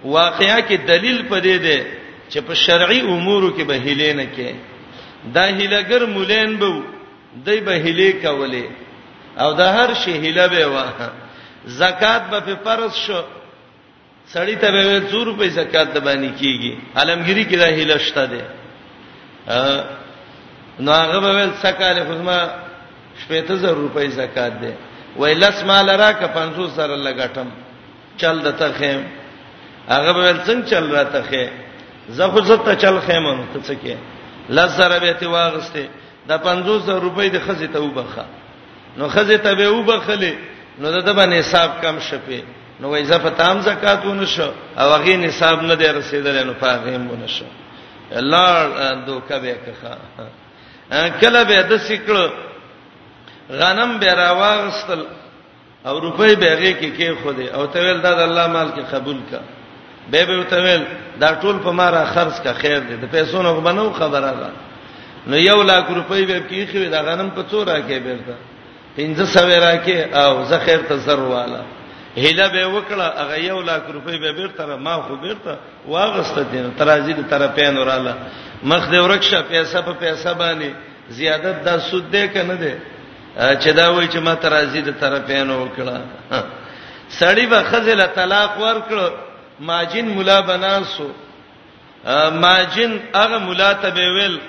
واقعیا 0.04 0.60
کې 0.62 0.88
دلیل 0.88 1.26
پدې 1.30 1.58
ده 1.66 2.01
چې 2.32 2.40
په 2.48 2.54
شرعي 2.66 3.02
امورو 3.14 3.50
کې 3.58 3.64
به 3.70 3.76
هلې 3.86 4.12
نه 4.20 4.28
کې 4.36 4.50
دا 5.36 5.46
هلګر 5.60 6.02
مولین 6.16 6.52
به 6.62 6.70
دای 7.46 7.60
به 7.68 7.74
هلې 7.86 8.10
کولې 8.24 8.66
او 9.44 9.50
د 9.60 9.62
هر 9.76 9.90
شی 10.02 10.14
هله 10.26 10.46
به 10.54 10.64
وا 10.74 10.86
زکات 11.82 12.22
به 12.32 12.40
په 12.48 12.54
فرض 12.64 12.94
شو 13.06 13.22
سړی 14.34 14.56
ته 14.62 14.68
به 14.74 14.84
2 15.00 15.26
روپۍ 15.30 15.50
زکات 15.60 15.88
د 15.94 15.98
باندې 16.08 16.32
کیږي 16.40 16.74
عالمگیری 17.00 17.44
کې 17.50 17.56
دا 17.64 17.68
هله 17.80 17.98
شته 18.08 18.24
ده 18.26 18.42
نو 20.84 20.92
هغه 21.02 21.20
به 21.24 21.30
سکاله 21.64 22.02
خدما 22.08 22.40
شپېته 23.24 23.54
زر 23.62 23.74
روپۍ 23.84 24.08
زکات 24.22 24.54
ده 24.62 24.72
ویلس 25.20 25.60
مال 25.70 25.90
راکه 26.04 26.28
500 26.28 26.70
سره 26.78 26.96
لګټم 27.08 27.48
چل 28.18 28.36
دته 28.46 28.68
خیم 28.80 29.02
هغه 29.96 30.12
به 30.14 30.40
څنګه 30.48 30.70
چل 30.72 30.84
راته 30.96 31.22
خیم 31.30 31.52
زخو 32.12 32.42
زت 32.42 32.68
چل 32.82 33.00
خیمه 33.00 33.38
ته 33.54 33.60
څه 33.64 33.76
کې 33.84 33.96
لزر 34.50 35.00
به 35.00 35.14
تی 35.14 35.26
واغسته 35.26 35.84
د 36.30 36.32
500 36.44 36.90
روپۍ 37.02 37.28
د 37.30 37.40
خزې 37.46 37.70
ته 37.74 37.80
وبخه 37.84 38.26
نو 38.98 39.10
خزې 39.10 39.38
ته 39.44 39.56
به 39.56 39.68
وبخلې 39.72 40.34
نو 40.80 40.92
د 40.92 40.98
دبا 41.06 41.24
حساب 41.40 41.72
کم 41.82 42.00
شپه 42.00 42.42
نو 42.80 42.90
وای 42.90 43.06
زه 43.06 43.18
په 43.18 43.30
تام 43.30 43.62
زکاتونه 43.62 44.26
شو 44.26 44.52
او 44.78 44.94
هغه 44.94 45.16
حساب 45.28 45.62
نه 45.64 45.76
دی 45.76 45.88
رسیدل 45.88 46.44
نو 46.48 46.54
پاغه 46.54 46.96
هم 46.96 47.12
ونه 47.12 47.28
شو 47.28 47.46
الله 48.12 49.06
دوکه 49.06 49.40
به 49.40 49.56
کخه 49.56 51.10
کله 51.22 51.44
به 51.44 51.62
د 51.64 51.78
سیکړه 51.78 52.32
غنم 53.52 54.00
به 54.00 54.14
راواغستل 54.14 55.00
او 55.86 56.00
روپۍ 56.00 56.36
به 56.36 56.46
هغه 56.46 56.74
کې 56.82 57.00
کې 57.00 57.24
خوده 57.24 57.52
او 57.56 57.66
ته 57.68 57.80
ول 57.80 58.02
د 58.02 58.06
الله 58.06 58.48
مال 58.48 58.70
کې 58.76 58.92
قبول 58.94 59.20
کړه 59.32 59.61
به 60.10 60.26
به 60.26 60.40
وتویل 60.40 60.84
دا 61.22 61.36
ټول 61.42 61.58
په 61.64 61.70
مارا 61.72 62.06
خرج 62.06 62.42
کا 62.44 62.54
خیر 62.54 62.80
دی 62.80 62.96
د 63.02 63.06
پیسو 63.12 63.42
نه 63.44 63.50
غبنو 63.50 63.94
خبره 63.94 64.32
ده 64.40 64.50
نو 65.28 65.38
یو 65.38 65.64
لاک 65.64 65.86
روپۍ 65.90 66.24
به 66.26 66.38
کې 66.50 66.62
خو 66.72 66.90
دا 66.92 67.02
غنم 67.04 67.30
په 67.36 67.44
څو 67.52 67.64
راکې 67.64 68.00
بیرته 68.06 68.34
پنځه 68.98 69.26
سوي 69.26 69.56
راکې 69.56 70.16
او 70.16 70.46
زه 70.46 70.60
خیر 70.66 70.78
ته 70.90 70.96
زر 70.98 71.20
والا 71.20 71.60
هله 72.18 72.48
به 72.50 72.66
وکړه 72.72 73.08
هغه 73.22 73.38
یو 73.44 73.62
لاک 73.62 73.82
روپۍ 73.94 74.18
به 74.22 74.32
بیرته 74.34 74.66
ما 74.76 74.96
خو 75.02 75.16
بیرته 75.16 75.58
واغسته 75.88 76.42
دي 76.52 76.64
ترازی 76.78 77.14
د 77.14 77.24
طرفین 77.30 77.78
وراله 77.78 78.14
مخ 78.64 78.84
دې 78.92 79.00
ورکشه 79.06 79.42
پیسې 79.52 79.76
په 79.86 79.94
پیسې 80.04 80.32
باندې 80.42 80.70
زیادت 81.10 81.64
دا 81.64 81.80
سود 81.80 82.12
دی 82.12 82.28
کنه 82.28 82.56
دی 82.56 82.74
چې 83.62 83.68
دا 83.78 83.90
وای 83.92 84.08
چې 84.08 84.18
ما 84.18 84.34
ترازی 84.36 84.82
د 84.82 84.92
طرفین 85.02 85.48
وکړه 85.48 85.98
سړی 87.20 87.42
به 87.46 87.64
خزل 87.64 88.06
طلاق 88.16 88.52
ورکړ 88.60 89.12
ماجن 89.70 90.06
مولا 90.16 90.38
بناسو 90.50 91.08
ماجن 92.46 92.92
هغه 93.22 93.38
مولا 93.46 93.72
ته 93.82 93.90
ویل 94.16 94.40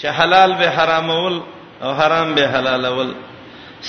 چې 0.00 0.06
حلال 0.06 0.50
به 0.60 0.68
حرامول 0.76 1.42
او 1.82 1.94
حرام 2.00 2.34
به 2.34 2.48
حلالول 2.54 3.10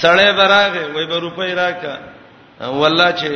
سړی 0.01 0.29
براغه 0.39 0.83
وای 0.95 1.05
به 1.11 1.17
روپۍ 1.25 1.51
راکا 1.61 1.97
والله 2.61 3.11
چې 3.19 3.29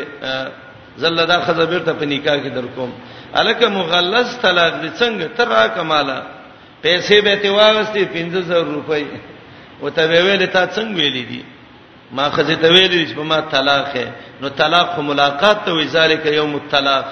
زله 1.01 1.25
دا 1.25 1.37
خزبیر 1.45 1.79
ته 1.79 1.93
په 1.99 2.05
نکاح 2.05 2.35
کې 2.43 2.47
درکوم 2.55 2.91
الکه 3.33 3.67
مغلظ 3.69 4.37
طلاق 4.41 4.73
دې 4.81 4.89
څنګه 4.99 5.25
تر 5.37 5.47
را 5.47 5.67
کماله 5.67 6.17
پیسې 6.83 7.13
به 7.23 7.35
تی 7.41 7.49
واغستې 7.49 8.01
15000 8.15 8.75
روپۍ 8.77 9.03
وته 9.81 10.03
ویل 10.09 10.45
تا 10.47 10.63
څنګه 10.75 10.95
ویلې 10.99 11.23
دي 11.31 11.43
ما 12.17 12.29
خزه 12.35 12.55
ته 12.61 12.69
ویلې 12.73 13.05
چې 13.11 13.15
ما 13.19 13.39
طلاق 13.41 13.91
نو 14.41 14.47
طلاق 14.49 14.87
خو 14.95 15.01
ملاقات 15.01 15.57
ته 15.65 15.71
وی 15.73 15.87
ذالک 15.95 16.25
یوم 16.25 16.53
الطلاق 16.55 17.09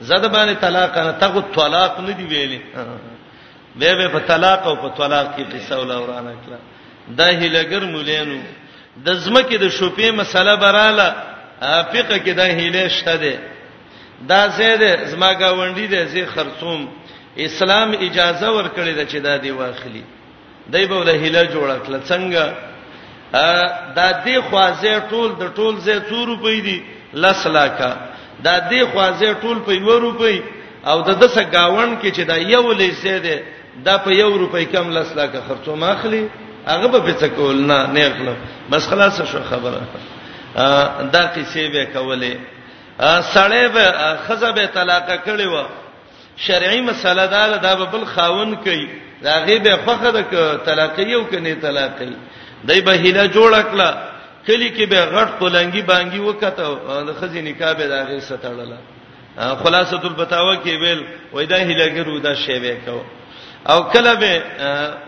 زده 0.00 0.28
باندې 0.28 0.54
طلاق 0.62 0.98
نه 0.98 1.12
تغو 1.22 1.40
طلاق 1.56 2.00
نه 2.00 2.12
دی 2.12 2.26
ویلې 2.32 2.60
به 3.78 3.94
به 3.94 4.08
په 4.08 4.18
طلاق 4.18 4.66
او 4.66 4.76
په 4.76 4.88
طلاق 4.98 5.26
کې 5.36 5.42
قصه 5.54 5.80
ولا 5.80 5.98
ورانه 6.00 6.30
کړه 6.46 6.58
دا 7.18 7.28
هیلګر 7.40 7.82
مولینو 7.82 8.38
د 9.04 9.12
زمکه 9.14 9.58
د 9.58 9.68
شوپې 9.68 10.10
مسله 10.12 10.56
براله 10.56 11.08
فقہ 11.92 12.16
کې 12.24 12.32
دا 12.40 12.44
هیلې 12.58 12.88
شته 12.88 13.16
ده 13.16 13.38
دا 14.30 14.48
زید 14.48 15.04
زما 15.06 15.30
گاونډي 15.34 15.86
دې 15.92 16.02
زی 16.12 16.24
خرصوم 16.26 16.88
اسلام 17.38 17.90
اجازه 18.06 18.46
ورکړي 18.56 18.92
دا 18.98 19.04
چې 19.06 19.16
دا 19.26 19.36
دی 19.36 19.50
واخلي 19.50 20.04
دای 20.72 20.86
په 20.88 21.04
له 21.04 21.12
هیله 21.22 21.44
جوړه 21.54 21.76
کړه 21.88 21.98
څنګه 22.10 22.44
دا 23.32 24.12
دې 24.26 24.40
خوازه 24.50 25.02
ټول 25.10 25.34
د 25.40 25.44
ټول 25.56 25.74
زې 25.76 25.96
2 26.10 26.26
روپۍ 26.26 26.58
دي 26.66 26.78
لس 27.14 27.46
لاکه 27.46 27.90
دا 28.44 28.68
دې 28.70 28.84
خوازه 28.92 29.34
ټول 29.42 29.58
په 29.66 29.72
1 29.72 30.00
روپۍ 30.06 30.38
او 30.86 31.02
د 31.02 31.10
دسه 31.20 31.42
گاون 31.52 31.98
کې 32.00 32.10
چې 32.16 32.20
دا 32.30 32.36
یو 32.36 32.72
لیسې 32.72 33.16
ده 33.26 33.38
دا 33.84 33.96
په 33.98 34.10
1 34.10 34.38
روپۍ 34.42 34.64
کم 34.72 34.90
لس 34.90 35.12
لاکه 35.16 35.42
خرڅو 35.48 35.74
ماخلي 35.76 36.28
هغه 36.66 36.88
به 36.98 37.14
څه 37.20 37.26
کول 37.36 37.66
نه 37.66 37.86
نه 37.86 38.08
خپل 38.14 38.28
بس 38.70 38.88
خلاص 38.88 39.20
شو 39.32 39.38
خبره 39.50 39.80
دا 41.14 41.22
قصې 41.34 41.66
به 41.72 41.82
کولې 41.94 42.34
سړې 43.34 43.64
به 43.74 44.16
خزبه 44.28 44.66
طلاق 44.66 45.10
کړي 45.26 45.46
و 45.46 45.64
شرعي 46.36 46.80
مسله 46.80 47.26
دا 47.26 47.42
ده 47.50 47.56
دا 47.56 47.74
بل 47.92 48.04
خاون 48.04 48.56
کوي 48.64 48.88
دا 49.22 49.34
غیبه 49.46 49.76
خوخه 49.84 50.10
ده 50.16 50.22
ک 50.22 50.32
طلاق 50.66 50.98
یو 50.98 51.24
کني 51.24 51.54
طلاق 51.54 51.96
یې 52.00 52.10
دای 52.64 52.80
به 52.80 52.92
هله 52.92 53.24
جوړ 53.36 53.52
کړه 53.70 53.88
کلی 54.46 54.70
کې 54.70 54.86
به 54.90 55.00
غټ 55.14 55.28
کولنګي 55.38 55.82
بانګي 55.82 56.20
وکته 56.20 56.62
د 57.08 57.10
خزینه 57.20 57.52
کابه 57.52 57.84
دغه 57.86 58.20
ستړله 58.28 58.78
خلاصۃ 59.62 60.02
البتاوه 60.04 60.54
کې 60.64 60.70
ویل 60.82 61.00
وای 61.32 61.46
دا 61.46 61.56
هلهګرو 61.56 62.18
دا 62.20 62.34
شی 62.34 62.56
وکاو 62.64 63.00
او 63.70 63.78
کله 63.92 64.14
به 64.14 64.32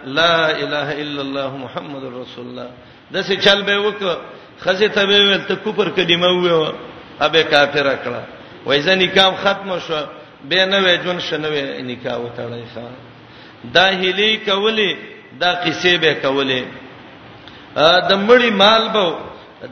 لا 0.05 0.35
اله 0.63 0.89
الا 1.03 1.21
الله 1.23 1.51
محمد 1.65 2.05
رسول 2.05 2.45
الله 2.47 2.69
د 3.13 3.17
څه 3.27 3.35
چل 3.45 3.63
به 3.63 3.75
وک 3.79 4.03
خزه 4.61 4.89
ته 4.89 5.07
به 5.07 5.17
ویل 5.19 5.45
ته 5.49 5.55
کوپر 5.57 5.89
کلمه 5.97 6.29
و 6.53 6.73
ابه 7.21 7.43
کافر 7.43 7.87
کړه 8.05 8.23
وای 8.67 8.81
ځنې 8.83 9.09
کام 9.15 9.33
ختم 9.43 9.79
شو 9.87 10.01
به 10.49 10.67
نه 10.67 10.79
وې 10.83 10.95
جون 11.05 11.19
شنه 11.21 11.49
نکاح 11.83 12.17
وتړای 12.25 12.67
ښا 12.75 12.87
دا 13.75 13.87
هلی 14.01 14.41
کولې 14.47 14.91
دا 15.41 15.51
قصې 15.65 15.89
به 16.03 16.15
کولې 16.23 16.63
د 18.11 18.13
مړی 18.29 18.51
مال 18.51 18.83
به 18.95 19.05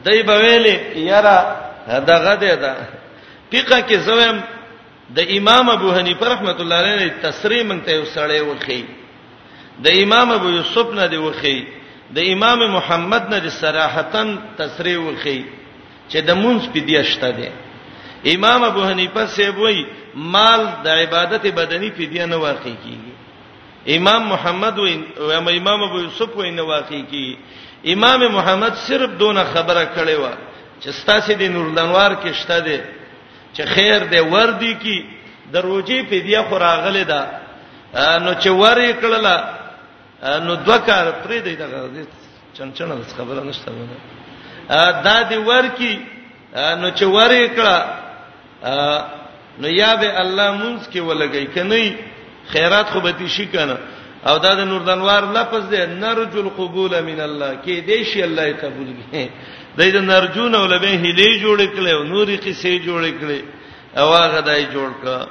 دای 0.05 0.21
په 0.27 0.35
ویلې 0.41 0.75
یاره 1.09 1.35
دغه 2.09 2.33
دی 2.41 2.53
دا 2.61 2.71
فقہ 3.51 3.79
کې 3.87 3.97
زویم 4.07 4.37
د 5.17 5.19
امام 5.37 5.69
ابو 5.69 5.89
حنیفه 5.97 6.25
رحمۃ 6.29 6.59
اللہ 6.59 6.77
علیہ 6.85 7.09
تسری 7.21 7.61
مونږ 7.63 7.81
ته 7.85 7.93
وسړې 8.03 8.41
وخی 8.45 8.83
د 9.83 9.87
امام 10.03 10.31
ابو 10.31 10.49
یوسف 10.49 10.87
نه 10.93 11.05
دی 11.07 11.17
وخی 11.17 11.59
د 12.15 12.19
امام 12.33 12.59
محمد 12.71 13.29
نه 13.29 13.37
دی 13.39 13.49
صراحتن 13.49 14.37
تسری 14.57 14.95
وخی 14.95 15.45
چې 16.09 16.19
د 16.27 16.35
مونږ 16.35 16.61
په 16.73 16.79
دی 16.87 16.97
اشته 16.97 17.31
دی 17.37 17.49
امام 18.35 18.63
ابو 18.63 18.81
حنیفه 18.89 19.25
سیبوی 19.27 19.85
مال 20.15 20.61
د 20.83 20.87
عبادت 20.89 21.43
بدنی 21.55 21.89
په 21.91 22.05
دی 22.05 22.25
نه 22.25 22.37
واقع 22.37 22.73
کیږي 22.83 23.13
امام 23.97 24.21
محمد 24.29 24.79
و 24.79 24.85
امام 25.31 25.83
ابو 25.83 25.97
یوسف 25.99 26.29
و 26.37 26.41
نه 26.41 26.61
واقع 26.61 27.01
کیږي 27.11 27.35
امام 27.85 28.27
محمد 28.27 28.73
صرف 28.75 29.09
دونه 29.09 29.43
خبره 29.43 29.85
کړې 29.95 30.15
و 30.19 30.27
چې 30.81 30.89
ستاسو 30.91 31.33
د 31.39 31.41
نور 31.41 31.71
لنوار 31.71 32.11
کې 32.23 32.31
شته 32.33 32.59
دي 32.59 32.81
چې 33.53 33.63
خیر 33.65 33.99
دی 34.11 34.19
وردی 34.19 34.73
کی 34.75 35.05
دروځي 35.53 36.01
په 36.09 36.17
دیا 36.25 36.43
خو 36.49 36.57
راغله 36.59 37.03
ده 37.03 37.19
نو 38.25 38.33
چې 38.33 38.47
وری 38.47 38.93
کړله 39.01 39.35
نو 40.45 40.55
دوکار 40.55 41.11
پرې 41.23 41.39
دی 41.43 41.55
دا 41.55 41.65
چنچنه 42.53 42.97
خبره 43.17 43.41
نشته 43.43 43.71
دا 45.03 45.21
دی 45.29 45.35
ورکی 45.37 45.99
نو 46.81 46.89
چې 46.95 47.01
وری 47.03 47.49
کړه 47.49 47.83
نو 49.61 49.67
یا 49.67 49.95
به 49.95 50.19
الله 50.21 50.51
مونږ 50.59 50.79
کې 50.93 50.99
ولګي 51.01 51.47
کني 51.55 51.95
خیرات 52.51 52.89
خو 52.89 52.99
به 52.99 53.11
دي 53.11 53.29
شي 53.29 53.45
کنه 53.47 53.77
او 54.25 54.37
دا 54.43 54.51
د 54.59 54.61
نور 54.71 54.81
دنوار 54.89 55.23
لفظ 55.37 55.63
دی 55.71 55.81
نرجو 56.03 56.39
القبول 56.45 56.93
من 57.09 57.19
الله 57.27 57.51
کې 57.65 57.75
دې 57.89 57.99
شي 58.13 58.23
الله 58.27 58.45
قبول 58.63 58.87
کړي 58.97 59.29
دې 59.77 59.87
د 59.95 59.99
نرجون 60.11 60.53
ول 60.55 60.73
به 60.83 60.93
هلي 61.03 61.31
جوړ 61.43 61.59
کړي 61.75 61.91
او 61.97 62.03
نوري 62.13 62.37
قصې 62.45 62.73
جوړ 62.87 63.01
کړي 63.21 63.41
او 63.99 64.07
هغه 64.21 64.39
دای 64.49 64.63
جوړ 64.75 64.89
کړه 65.01 65.27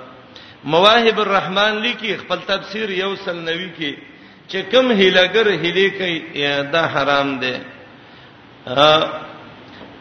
مواهب 0.74 1.20
الرحمن 1.20 1.72
لیکي 1.82 2.16
خپل 2.22 2.38
تفسیر 2.48 2.90
یوصل 2.90 3.36
نوي 3.50 3.70
کې 3.78 3.94
چې 4.48 4.58
کم 4.72 4.92
هلګر 4.92 5.48
هلي 5.64 5.90
کوي 5.90 6.18
دا 6.72 6.84
حرام 6.94 7.28
دی 7.42 7.54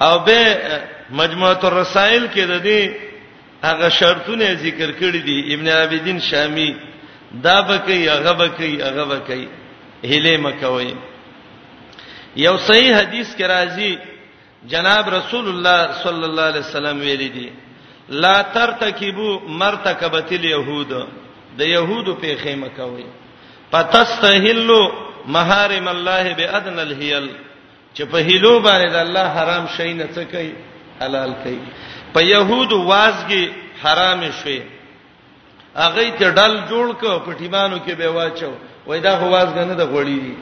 او 0.07 0.13
به 0.19 0.59
مجموعه 1.21 1.59
الرسائل 1.71 2.27
کې 2.35 2.39
د 2.39 2.61
دې 2.63 2.91
هغه 3.67 3.89
شرطونه 3.89 4.53
ذکر 4.65 4.89
کړی 5.01 5.21
دي 5.29 5.53
ابن 5.53 5.67
عابدین 5.75 6.19
شامی 6.29 6.71
دا 7.43 7.61
بکی 7.61 8.07
هغه 8.09 8.33
بکی 8.33 8.81
هغه 8.81 9.05
بکی 9.05 9.47
هله 10.05 10.37
مکوي 10.37 10.95
یو 12.35 12.57
صحیح 12.57 12.95
حدیث 12.95 13.35
کې 13.37 13.41
راځي 13.43 13.97
جناب 14.71 15.09
رسول 15.09 15.47
الله 15.49 15.91
صلی 16.03 16.25
الله 16.25 16.41
علیه 16.47 16.59
وسلم 16.61 16.99
ویل 16.99 17.33
دي 17.33 17.51
لا 18.09 18.41
ترتکبو 18.41 19.39
مرتکبت 19.47 20.31
الیهود 20.31 20.91
د 21.57 21.61
یهودو 21.61 22.15
په 22.15 22.35
خیمه 22.43 22.67
کوي 22.69 23.05
پتستهلو 23.71 24.91
محارم 25.27 25.87
الله 25.87 26.33
بادن 26.33 26.79
الهیل 26.79 27.29
چې 27.95 28.01
په 28.11 28.17
هلو 28.17 28.59
باندې 28.63 28.89
د 28.91 28.95
الله 28.95 29.27
حرام 29.37 29.67
شي 29.77 29.93
نه 29.93 30.07
څه 30.15 30.31
کوي 30.31 30.53
حلال 31.01 31.33
کوي 31.43 31.59
په 32.15 32.21
يهودو 32.21 32.81
وازګي 32.89 33.49
حرام 33.83 34.23
شي 34.43 34.61
هغه 35.83 36.05
ته 36.19 36.27
ډل 36.37 36.53
جوړ 36.71 36.87
ک 37.01 37.03
پټیمانو 37.25 37.77
کې 37.85 37.93
به 37.99 38.09
واچو 38.17 38.51
وای 38.87 38.99
دا 39.07 39.13
هواز 39.23 39.47
غنه 39.57 39.75
د 39.79 39.91
غوړی 39.91 40.19
دی 40.25 40.35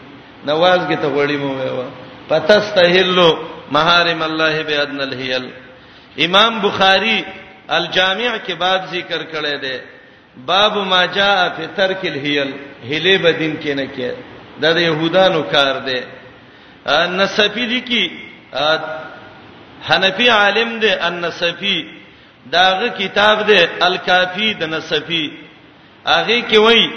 نواز 0.50 0.80
کې 0.90 0.98
ته 1.04 1.08
غوړی 1.16 1.38
مو 1.38 1.52
ویوا 1.60 1.86
پتستهلو 2.30 3.30
محارم 3.76 4.22
الله 4.26 4.56
بیادن 4.68 5.00
الهیل 5.06 5.46
امام 6.26 6.60
بخاری 6.66 7.18
الجامع 7.78 8.30
کې 8.46 8.52
باب 8.64 8.82
ذکر 8.94 9.20
کړی 9.34 9.56
دی 9.64 9.78
باب 10.50 10.78
ما 10.94 11.02
جاء 11.18 11.38
فی 11.56 11.66
ترک 11.80 12.02
الهیل 12.12 12.54
هله 12.92 13.18
بدین 13.26 13.58
کې 13.62 13.74
نه 13.80 13.88
کې 13.96 14.12
د 14.62 14.78
يهودانو 14.90 15.42
کار 15.52 15.80
دی 15.90 16.00
نسفی 17.18 17.66
دی 17.68 17.80
کی 17.90 18.06
حنفی 19.90 20.28
عالم 20.30 20.80
دی 20.80 20.90
النسفی 21.10 21.78
داغه 22.52 22.88
کتاب 23.00 23.44
دی 23.48 23.60
الکافی 23.82 24.54
د 24.54 24.64
نصفی 24.64 25.32
هغه 26.06 26.42
کې 26.50 26.58
وای 26.66 26.90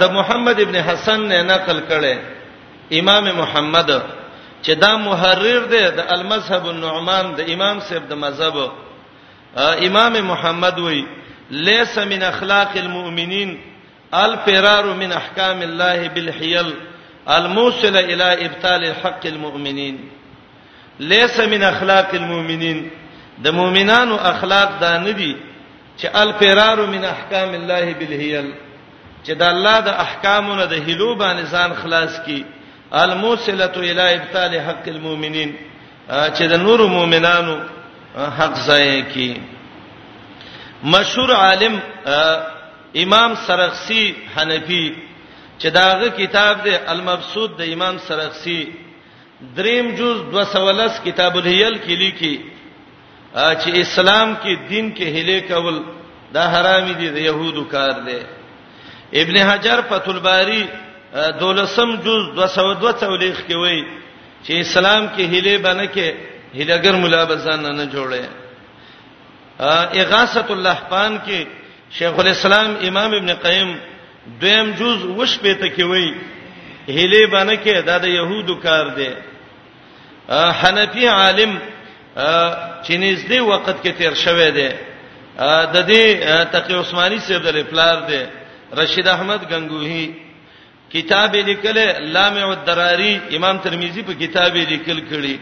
د 0.00 0.04
محمد 0.16 0.60
ابن 0.60 0.76
حسن 0.88 1.20
نه 1.28 1.42
نقل 1.42 1.78
کړي 1.90 2.16
امام 3.00 3.24
محمد 3.36 3.88
چې 4.62 4.70
دا 4.80 4.96
محرر 4.96 5.64
دی 5.72 5.84
د 5.98 6.04
المذهب 6.16 6.66
النعمان 6.68 7.34
د 7.38 7.40
امام 7.52 7.80
صاحب 7.80 8.08
د 8.08 8.12
مذهب 8.14 8.70
امام 9.88 10.12
محمد 10.26 10.78
وای 10.78 11.04
ليس 11.50 11.98
من 11.98 12.22
اخلاق 12.22 12.70
المؤمنين 12.76 13.60
الفرار 14.14 14.86
من 14.86 15.12
احکام 15.12 15.62
الله 15.62 16.08
بالحيل 16.08 16.72
الموصل 17.28 17.96
الى 17.96 18.46
ابطال 18.46 18.84
الحق 18.84 19.26
المؤمنين 19.26 20.08
ليس 21.00 21.40
من 21.40 21.62
اخلاق 21.62 22.08
المؤمنين 22.14 22.90
د 23.44 23.46
مؤمنانو 23.58 24.14
اخلاق 24.32 24.68
دا 24.82 24.92
نه 25.06 25.10
دي 25.12 25.36
چې 26.00 26.06
الفرار 26.22 26.78
من 26.92 27.02
احکام 27.14 27.50
الله 27.58 27.84
بالهیل 27.98 28.48
چې 29.24 29.32
د 29.40 29.42
الله 29.52 29.76
د 29.88 29.90
احکامونو 30.06 30.62
د 30.72 30.74
هلو 30.88 31.10
باندې 31.22 31.44
ځان 31.54 31.70
خلاص 31.82 32.12
کی 32.26 32.44
الموصله 33.02 33.72
الی 33.90 34.06
ابطال 34.18 34.52
حق 34.66 34.84
المؤمنین 34.94 35.50
چې 36.36 36.42
د 36.52 36.62
نور 36.66 36.80
مؤمنانو 36.96 37.56
حق 38.38 38.54
ځای 38.68 39.02
کی 39.14 39.30
مشهور 40.94 41.30
عالم 41.34 41.78
امام 43.04 43.30
سرخسی 43.46 44.04
حنفی 44.36 44.84
چې 45.60 45.66
داغه 45.80 46.08
کتاب 46.20 46.62
دی 46.64 46.76
المبسوط 46.94 47.50
د 47.58 47.62
امام 47.72 47.94
سرخسی 48.06 48.60
دریم 49.56 49.86
جز 49.98 50.16
213 50.34 51.02
کتاب 51.06 51.32
الهیل 51.36 51.74
کې 51.86 51.90
لیکي 52.04 52.34
چې 53.34 53.70
اسلام 53.80 54.36
کې 54.42 54.68
دین 54.68 54.92
کې 54.94 55.08
هله 55.16 55.40
کول 55.48 55.82
دا 56.34 56.44
حرام 56.52 56.92
دي 56.98 57.08
د 57.10 57.16
يهودو 57.18 57.68
کار 57.68 57.92
دی 58.06 58.18
ابن 59.22 59.36
حجر 59.50 59.80
فتح 59.88 60.08
الباری 60.08 60.64
دولسم 61.40 61.94
جز 62.04 62.34
222 62.38 63.44
کې 63.48 63.54
وایي 63.56 63.84
چې 64.44 64.50
اسلام 64.60 65.08
کې 65.16 65.22
هله 65.34 65.58
باندې 65.64 65.88
کې 65.94 66.14
هلهګر 66.58 66.94
ملابسان 66.96 67.62
نه 67.76 67.84
جوړي 67.92 68.24
اغاثه 70.02 70.46
اللحفان 70.50 71.18
کې 71.26 71.44
شیخ 71.90 72.18
الاسلام 72.18 72.76
امام 72.88 73.14
ابن 73.14 73.34
قیم 73.34 73.78
دویم 74.40 74.70
جز 74.70 75.04
وش 75.16 75.38
پته 75.38 75.68
کې 75.76 75.82
وایي 75.84 76.14
هله 76.88 77.26
باندې 77.32 77.56
کې 77.64 77.86
دا 77.86 77.98
د 77.98 78.04
يهودو 78.06 78.54
کار 78.60 78.88
دی 78.96 79.10
حنفي 80.60 81.06
عالم 81.08 81.58
چې 82.18 82.94
نږدې 83.04 83.40
وخت 83.50 83.76
کې 83.82 83.92
تیر 83.98 84.14
شوه 84.14 84.50
دی 84.58 84.68
د 85.74 85.76
دې 85.90 86.04
تقی 86.54 86.74
عثماني 86.82 87.18
صاحب 87.26 87.44
د 87.56 87.70
پلار 87.70 87.96
دی 88.08 88.20
رشید 88.80 89.06
احمد 89.08 89.40
غنگوہی 89.50 90.04
کتاب 90.94 91.32
لیکل 91.48 91.78
لامع 92.14 92.44
الدراری 92.52 93.18
امام 93.36 93.56
ترمذی 93.64 94.02
په 94.02 94.14
کتاب 94.26 94.56
لیکل 94.56 94.98
کړي 95.10 95.36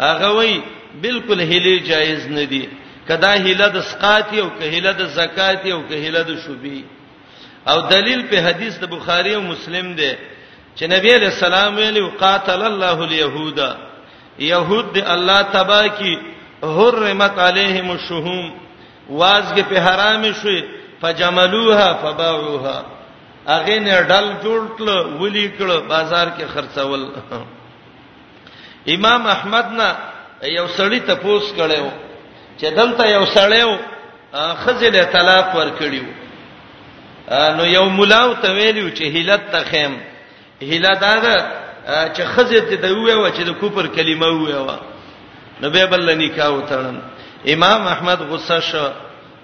هغه 0.00 0.28
وای 0.36 0.60
بالکل 1.02 1.40
هلی 1.40 1.78
جایز 1.88 2.28
نه 2.28 2.44
دی 2.44 2.66
کدا 3.08 3.32
هله 3.46 3.68
د 3.74 3.80
سقات 3.80 4.30
او 4.38 4.50
کهله 4.60 4.92
د 5.00 5.02
زکات 5.18 5.66
او 5.66 5.80
کهله 5.90 6.22
د 6.30 6.32
شوبې 6.44 6.76
او 7.70 7.80
دلیل 7.80 8.20
په 8.30 8.36
حدیث 8.46 8.78
د 8.78 8.84
بخاری 8.96 9.34
او 9.34 9.40
مسلم 9.42 9.92
دی 9.96 10.12
چې 10.76 10.82
نبی 10.90 11.14
علیہ 11.14 11.28
السلام 11.34 11.76
ویلو 11.76 12.10
قاتل 12.18 12.62
الله 12.66 13.04
اليهودا 13.04 13.70
يهود 14.40 14.92
دي 14.92 15.02
الله 15.14 15.42
تبا 15.42 15.86
کی 15.86 16.18
حرمت 16.62 17.38
عليهم 17.38 17.90
الشحوم 17.90 18.52
وازګه 19.10 19.62
په 19.70 19.78
حرام 19.80 20.32
شوي 20.32 20.64
فجملوها 21.02 21.92
فباعوها 21.94 22.84
اغه 23.48 23.78
نه 23.78 24.00
ډل 24.00 24.28
جوړ 24.44 24.60
کړ 24.78 24.88
ولي 25.22 25.48
کړ 25.48 25.80
بازار 25.88 26.26
کې 26.28 26.44
خرڅول 26.54 27.08
امام 28.94 29.26
احمد 29.26 29.70
نه 29.72 29.96
یو 30.42 30.66
سړی 30.68 31.00
ته 31.06 31.14
پوس 31.14 31.52
کړو 31.52 31.90
چې 32.60 32.64
دلته 32.76 33.06
یو 33.10 33.24
سړیو 33.26 33.76
خزل 34.64 35.04
طلاق 35.12 35.54
ور 35.56 35.70
کړیو 35.80 36.08
نو 37.56 37.64
یو 37.66 37.84
مولا 37.90 38.34
ته 38.42 38.52
ویلو 38.52 38.90
چې 38.90 39.02
هیلت 39.02 39.50
تخم 39.52 39.96
هیلت 40.62 41.02
هغه 41.04 41.59
چې 41.86 42.22
خزه 42.34 42.60
ته 42.68 42.76
دی 42.76 42.92
ویو 42.92 43.28
چې 43.32 43.42
د 43.48 43.52
کوپر 43.60 43.86
کلمه 43.96 44.26
ویو 44.28 44.66
نبی 45.64 45.82
بل 45.90 46.10
نکاح 46.10 46.50
وتړن 46.56 46.96
امام 47.48 47.80
احمد 47.88 48.20
غصه 48.30 48.60
شو 48.60 48.88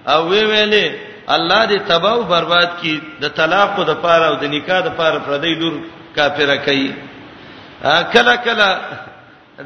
او 0.07 0.29
وی 0.29 0.43
ویلې 0.45 0.87
الله 1.27 1.65
دې 1.69 1.77
تباہ 1.87 2.13
او 2.13 2.23
برباد 2.23 2.67
کی 2.81 3.01
د 3.21 3.27
طلاق 3.35 3.75
د 3.87 3.91
پاره 4.01 4.25
او 4.27 4.35
د 4.41 4.43
نکاح 4.43 4.79
د 4.81 4.89
پاره 4.97 5.19
پردی 5.25 5.53
لور 5.55 5.73
کافره 6.15 6.55
کوي 6.57 6.91
کله 8.13 8.35
کله 8.37 8.67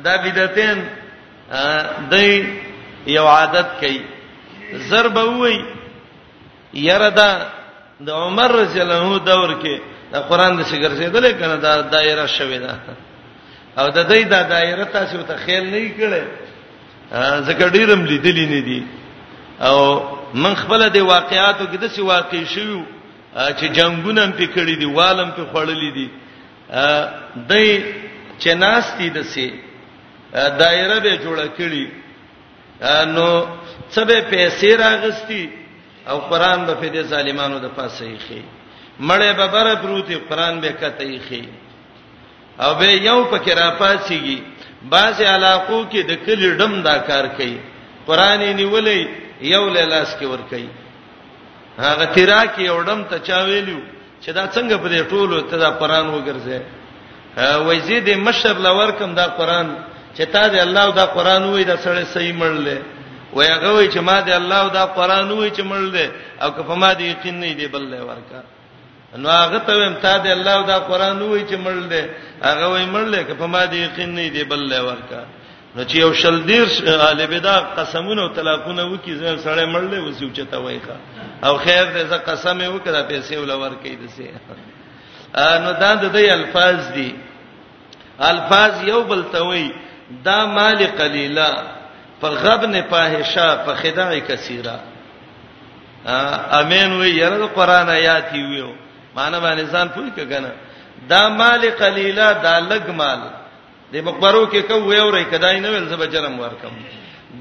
دا 0.03 0.17
بدعتین 0.24 0.78
دای 2.11 2.30
یو 3.07 3.28
عادت 3.28 3.67
کوي 3.80 4.01
ضرب 4.89 5.15
وای 5.17 5.57
یره 6.74 7.09
دا 7.09 7.30
د 8.01 8.09
عمر 8.09 8.51
رضی 8.51 8.82
الله 8.82 8.99
عنه 9.05 9.17
دور 9.19 9.49
کې 9.63 9.80
دا 10.12 10.20
قران 10.30 10.51
د 10.59 10.62
سیګر 10.70 10.91
سیدلې 10.99 11.32
کنه 11.39 11.55
دا 11.66 11.72
دایره 11.95 12.26
شوې 12.38 12.59
ده 12.64 12.74
او 13.80 13.86
د 13.97 13.99
دې 14.09 14.24
دا 14.34 14.41
دایره 14.55 14.84
تاسو 14.97 15.24
ته 15.30 15.36
خیال 15.45 15.66
نه 15.74 15.84
کړي 15.99 16.24
ځکه 17.47 17.66
ډیرم 17.76 18.01
لیدلې 18.12 18.45
نه 18.53 18.59
دي 18.68 18.82
او 19.68 19.78
من 20.43 20.53
خپل 20.62 20.82
د 20.97 20.99
واقعاتو 21.14 21.66
کې 21.72 21.78
د 21.84 21.86
سی 21.95 22.01
واقع 22.14 22.43
شوی 22.55 22.84
چې 23.36 23.66
جنگونه 23.78 24.22
هم 24.26 24.32
پکړې 24.39 24.76
دي 24.82 24.86
والم 24.99 25.30
په 25.32 25.45
خړلې 25.53 25.89
دي 25.93 26.07
دای 27.49 27.70
چناستی 28.43 29.09
د 29.18 29.22
سی 29.34 29.49
دایره 30.34 30.99
به 30.99 31.18
جوړه 31.26 31.47
کړي 31.57 31.86
نو 33.16 33.28
څه 33.93 34.01
به 34.07 34.18
پیسې 34.32 34.72
راغستې 34.84 35.41
او 36.09 36.18
قران 36.32 36.66
به 36.66 36.74
په 36.76 36.88
دې 36.93 37.05
ظالمانو 37.14 37.59
د 37.59 37.66
پاسه 37.78 38.05
یې 38.05 38.20
خي 38.28 38.41
مړې 39.10 39.32
به 39.38 39.47
بره 39.54 39.76
پروتي 39.84 40.16
قران 40.30 40.60
به 40.64 40.72
کته 40.82 41.04
یې 41.20 41.45
او 42.64 42.76
به 42.80 42.86
یو 43.10 43.20
پکې 43.32 43.54
را 43.60 43.68
پاتېږي 43.82 44.38
بعضي 44.93 45.26
علاقو 45.36 45.80
کې 45.91 46.02
د 46.10 46.12
کلی 46.26 46.49
ډم 46.60 46.74
دا 46.88 46.95
کار 47.10 47.26
کوي 47.38 47.58
قران 48.08 48.39
یې 48.47 48.52
نیولې 48.62 48.99
یو 49.54 49.64
لاس 49.74 50.10
کې 50.20 50.26
ور 50.32 50.41
کوي 50.49 50.70
هغه 51.86 52.06
تیرا 52.16 52.41
کې 52.54 52.62
یو 52.72 52.78
ډم 52.88 52.99
ته 53.10 53.18
چا 53.28 53.38
ویلو 53.47 53.80
چې 54.24 54.30
دا 54.38 54.43
څنګه 54.56 54.76
په 54.84 54.88
دې 54.93 55.02
ټولو 55.12 55.38
ته 55.49 55.56
دا 55.58 55.70
قران 55.82 56.06
وګرځي 56.12 56.60
وایزید 57.66 58.08
مشر 58.28 58.54
لور 58.66 58.91
کوم 58.97 59.16
دا 59.16 59.28
قران 59.38 59.68
چې 60.16 60.24
تا 60.34 60.43
دې 60.54 60.60
الله 60.68 60.88
دا 60.99 61.06
قران 61.16 61.43
وای 61.43 61.64
دا 61.64 61.78
سره 61.78 62.04
صحیح 62.14 62.34
مړلې 62.41 62.78
وای 63.34 63.47
هغه 63.56 63.70
وای 63.74 63.88
چې 63.93 63.99
ما 63.99 64.22
دې 64.26 64.34
الله 64.41 64.68
دا 64.70 64.86
قران 64.86 65.32
وای 65.32 65.52
چې 65.52 65.64
مړلې 65.72 66.08
او 66.43 66.49
که 66.56 66.62
په 66.64 66.74
ما 66.76 66.93
دې 66.93 67.02
یقین 67.02 67.39
نه 67.39 67.54
دی 67.54 67.68
بل 67.68 67.84
لور 67.89 68.20
کا 68.32 68.41
نو 69.16 69.30
هغه 69.30 69.57
ته 69.57 69.78
ويم 69.78 69.93
ته 69.93 70.18
د 70.18 70.28
الله 70.28 70.66
دا 70.68 70.78
قران 70.80 71.22
وای 71.22 71.43
چې 71.49 71.53
مړ 71.57 71.78
دې 71.91 72.03
هغه 72.43 72.66
وای 72.70 72.86
مړ 72.86 73.05
دې 73.14 73.22
که 73.28 73.34
په 73.34 73.45
ما 73.47 73.62
دې 73.68 73.74
یقین 73.76 74.16
نه 74.16 74.28
دی 74.30 74.43
بل 74.43 74.59
له 74.70 74.82
ورکا 74.84 75.24
نو 75.76 75.84
چې 75.86 75.95
یو 75.95 76.14
شل 76.14 76.38
دیر 76.47 76.68
اهل 76.88 77.28
بدا 77.28 77.59
قسمونه 77.78 78.22
او 78.22 78.28
طلاقونه 78.38 78.84
وکي 78.93 79.16
زه 79.16 79.36
سړی 79.38 79.74
مړ 79.74 79.84
دې 79.91 79.99
وسو 80.03 80.30
چته 80.34 80.57
وای 80.57 80.80
ښا 80.86 80.97
او 81.47 81.57
خیر 81.57 81.86
دې 81.86 82.09
زه 82.12 82.18
قسم 82.28 82.59
یې 82.62 82.70
وکړه 82.80 83.09
پیسې 83.12 83.34
ول 83.38 83.51
ورکې 83.51 83.89
دې 84.01 84.09
سي 84.18 84.32
نو 85.64 85.72
دا 85.82 85.91
د 85.95 86.12
دې 86.14 86.32
الفاظ 86.32 86.78
دي 86.95 87.12
الفاظ 88.20 88.84
یو 88.91 89.01
بل 89.09 89.24
ته 89.32 89.41
وای 89.43 89.72
دا 90.26 90.45
مال 90.45 90.88
قلیلا 90.97 91.51
فغبن 92.22 92.82
فاحشا 92.89 93.47
فخداع 93.66 94.18
کثیره 94.20 94.80
امین 96.59 96.91
وی 97.01 97.09
یره 97.09 97.45
قران 97.57 97.89
آیات 97.89 98.28
یو 98.36 98.72
معنی 99.16 99.38
باندې 99.39 99.72
ځان 99.74 99.88
پوي 99.95 100.12
کګنه 100.18 100.51
دا 101.09 101.28
مال 101.30 101.64
قلیلا 101.80 102.32
دا 102.32 102.59
لګ 102.59 102.89
مال 102.95 103.20
د 103.93 104.03
مقبرو 104.03 104.43
کې 104.51 104.59
کو 104.68 104.76
ویورې 104.84 105.24
کدای 105.32 105.59
نه 105.59 105.70
ول 105.70 105.88
زب 105.89 106.03
جرم 106.12 106.39
ورکم 106.39 106.74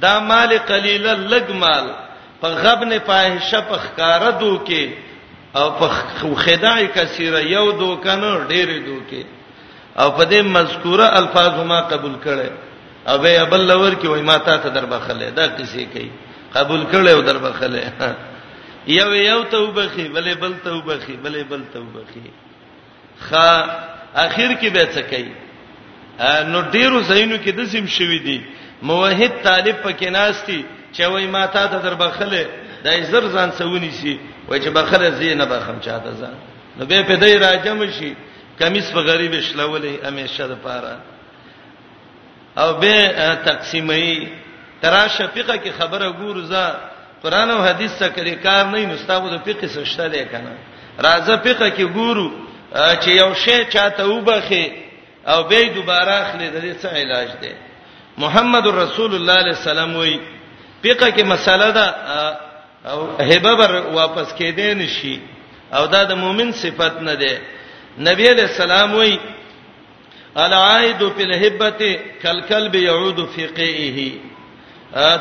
دا 0.04 0.14
مال 0.30 0.58
قلیلا 0.70 1.14
لګ 1.14 1.50
مال 1.64 1.90
په 2.40 2.48
غب 2.62 2.84
نه 2.84 2.98
فاحشه 3.10 3.60
په 3.68 3.76
خکاره 3.84 4.30
دو 4.40 4.52
کې 4.66 4.88
او 5.58 5.70
په 5.70 5.88
خدای 6.46 6.86
کثیره 6.96 7.40
یو 7.42 7.72
دو 7.72 7.96
کنه 7.96 8.48
ډېرې 8.48 8.86
دو 8.86 8.96
کې 9.10 9.22
او 10.00 10.10
په 10.16 10.24
دې 10.24 10.40
مذکوره 10.56 11.06
الفاظ 11.20 11.60
ما 11.72 11.80
قبول 11.92 12.16
کړي 12.26 12.50
او 13.08 13.18
به 13.18 13.40
ابل 13.42 13.66
لور 13.66 13.92
کې 13.94 14.06
وای 14.06 14.22
ما 14.22 14.38
ته 14.38 14.56
دربخله 14.68 15.30
دا 15.30 15.48
کیسې 15.56 15.82
کوي 15.92 16.10
قبول 16.58 16.82
کړي 16.92 17.10
او 17.14 17.20
دربخله 17.30 17.82
یو 18.86 19.12
یو 19.14 19.42
توبه 19.44 19.88
خي 19.88 20.08
بلې 20.08 20.34
بل 20.36 20.54
توبه 20.64 20.98
خي 20.98 21.16
بلې 21.24 21.44
بل 21.50 21.62
توبه 21.74 22.04
خي 22.14 22.30
خا 23.18 23.60
اخر 24.14 24.54
کې 24.62 24.66
به 24.72 24.86
څه 24.94 25.02
کوي 25.10 26.52
نو 26.52 26.60
ډیرو 26.60 27.00
زینو 27.00 27.36
کې 27.44 27.48
د 27.54 27.64
سیم 27.66 27.86
شوې 27.86 28.18
دي 28.24 28.42
موحد 28.82 29.32
طالب 29.44 29.76
پکې 29.82 30.06
ناشتي 30.10 30.64
چې 30.92 31.00
وای 31.02 31.26
ما 31.26 31.46
ته 31.46 31.66
د 31.66 31.82
دربخله 31.84 32.44
د 32.84 33.02
زر 33.10 33.28
ځان 33.32 33.50
سونی 33.58 33.90
شي 34.00 34.18
وای 34.48 34.60
چې 34.60 34.68
بخله 34.68 35.10
زینه 35.10 35.44
به 35.44 35.60
خم 35.60 35.78
چاته 35.80 36.10
ځان 36.20 36.34
نو 36.78 36.86
به 36.86 37.02
په 37.02 37.16
دې 37.16 37.42
راجم 37.42 37.90
شي 37.98 38.14
کمیس 38.58 38.92
په 38.92 39.00
غریب 39.00 39.40
شلولې 39.40 40.04
همیشه 40.06 40.46
د 40.46 40.54
پاره 40.64 40.96
او 42.56 42.72
به 42.80 43.12
تقسیمې 43.44 44.28
ترا 44.82 45.08
شفیقه 45.08 45.56
کې 45.58 45.70
خبره 45.82 46.12
ګورځه 46.12 46.89
قران 47.22 47.50
او 47.50 47.60
حديث 47.68 47.92
څخه 48.00 48.08
کړي 48.16 48.34
کار 48.44 48.64
نه 48.72 48.86
مستابو 48.86 49.28
د 49.28 49.36
فقه 49.46 49.66
څخه 49.74 49.84
شته 49.92 50.06
دی 50.14 50.24
کنه 50.32 50.52
راځه 51.06 51.34
فقه 51.46 51.66
کې 51.76 51.84
ګورو 51.96 52.26
چې 53.02 53.10
یو 53.22 53.30
شی 53.44 53.58
چاته 53.74 54.02
وبخي 54.08 54.66
او 55.32 55.42
به 55.50 55.62
دوباره 55.78 56.12
اخلي 56.22 56.48
د 56.50 56.56
دې 56.64 56.72
څه 56.82 56.88
علاج 57.00 57.28
دی 57.42 57.52
محمد 58.22 58.66
رسول 58.66 59.10
الله 59.14 59.32
علیه 59.42 59.56
السلام 59.60 59.96
وی 59.96 60.20
فقه 60.84 61.08
کې 61.16 61.22
مسله 61.34 61.70
ده 61.70 61.86
او 62.90 62.98
هبه 63.28 63.52
بر 63.60 63.72
واپس 63.98 64.28
کېدې 64.38 64.68
نشي 64.82 65.20
او 65.72 65.86
دا 65.86 66.02
د 66.04 66.12
مؤمن 66.22 66.52
صفت 66.52 66.94
نه 67.08 67.14
ده 67.14 67.34
نبی 68.08 68.24
علیہ 68.32 68.46
السلام 68.52 68.94
وی 68.94 69.16
العائد 70.44 71.00
فی 71.16 71.22
الهبه 71.24 71.98
کالکلب 72.22 72.74
يعود 72.74 73.18
فی 73.34 73.46
قیئه 73.46 73.98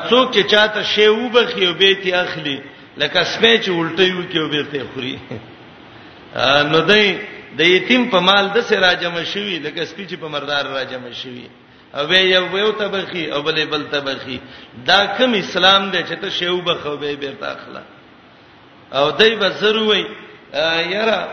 څوک 0.09 0.29
چې 0.33 0.41
چاته 0.51 0.83
شی 0.83 1.07
وبخي 1.07 1.65
او 1.65 1.73
به 1.73 1.93
تی 2.01 2.13
اخلي 2.13 2.57
لکه 2.97 3.23
سپې 3.23 3.57
چې 3.63 3.69
الټي 3.71 4.11
وکي 4.17 4.37
او 4.39 4.47
به 4.49 4.63
تی 4.71 4.79
خوري 4.93 5.17
نو 6.71 6.79
دای 6.81 7.17
د 7.57 7.61
یتیم 7.61 8.09
په 8.09 8.19
مال 8.19 8.49
د 8.55 8.61
سر 8.69 8.79
راجم 8.79 9.23
شوی 9.23 9.59
لکه 9.59 9.85
سپې 9.85 10.05
چې 10.09 10.15
په 10.17 10.27
مردار 10.27 10.65
راجم 10.65 11.03
شوی 11.13 11.47
او 11.93 12.07
به 12.07 12.17
یو 12.21 12.57
یو 12.57 12.71
تبخي 12.71 13.31
او 13.31 13.41
بلې 13.43 13.65
بل 13.71 13.83
تبخي 13.91 14.39
دا 14.87 15.05
کوم 15.17 15.33
اسلام 15.33 15.89
دی 15.91 16.03
چې 16.03 16.15
ته 16.21 16.29
شی 16.29 16.47
وبخو 16.47 16.97
به 16.97 17.15
به 17.15 17.27
تی 17.39 17.45
اخلا 17.45 17.81
او 19.03 19.11
دای 19.11 19.35
به 19.35 19.49
ضروري 19.49 20.05
یاره 20.93 21.27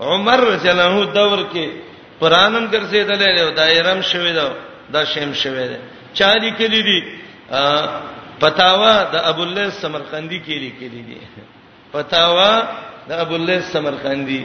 عمر 0.00 0.40
رضی 0.40 0.68
الله 0.68 0.82
عنه 0.84 1.12
دور 1.14 1.38
کې 1.54 1.68
قرانن 2.20 2.68
ګرځیدل 2.72 3.22
او 3.40 3.50
دایرم 3.50 4.00
شوی 4.02 4.32
دا 4.32 4.52
دا 4.92 5.04
شیم 5.14 5.32
شوی 5.34 5.68
دی 5.68 5.76
چا 6.14 6.32
لیکلی 6.34 6.82
دی 6.82 7.00
پتاوا 8.40 8.94
د 9.12 9.16
ابو 9.30 9.42
الله 9.48 9.68
سمرقندی 9.80 10.38
کې 10.40 10.56
لیکلي 10.64 11.02
دي 11.02 11.18
پتاوا 11.92 12.52
د 13.08 13.12
ابو 13.24 13.34
الله 13.34 13.60
سمرقندی 13.72 14.44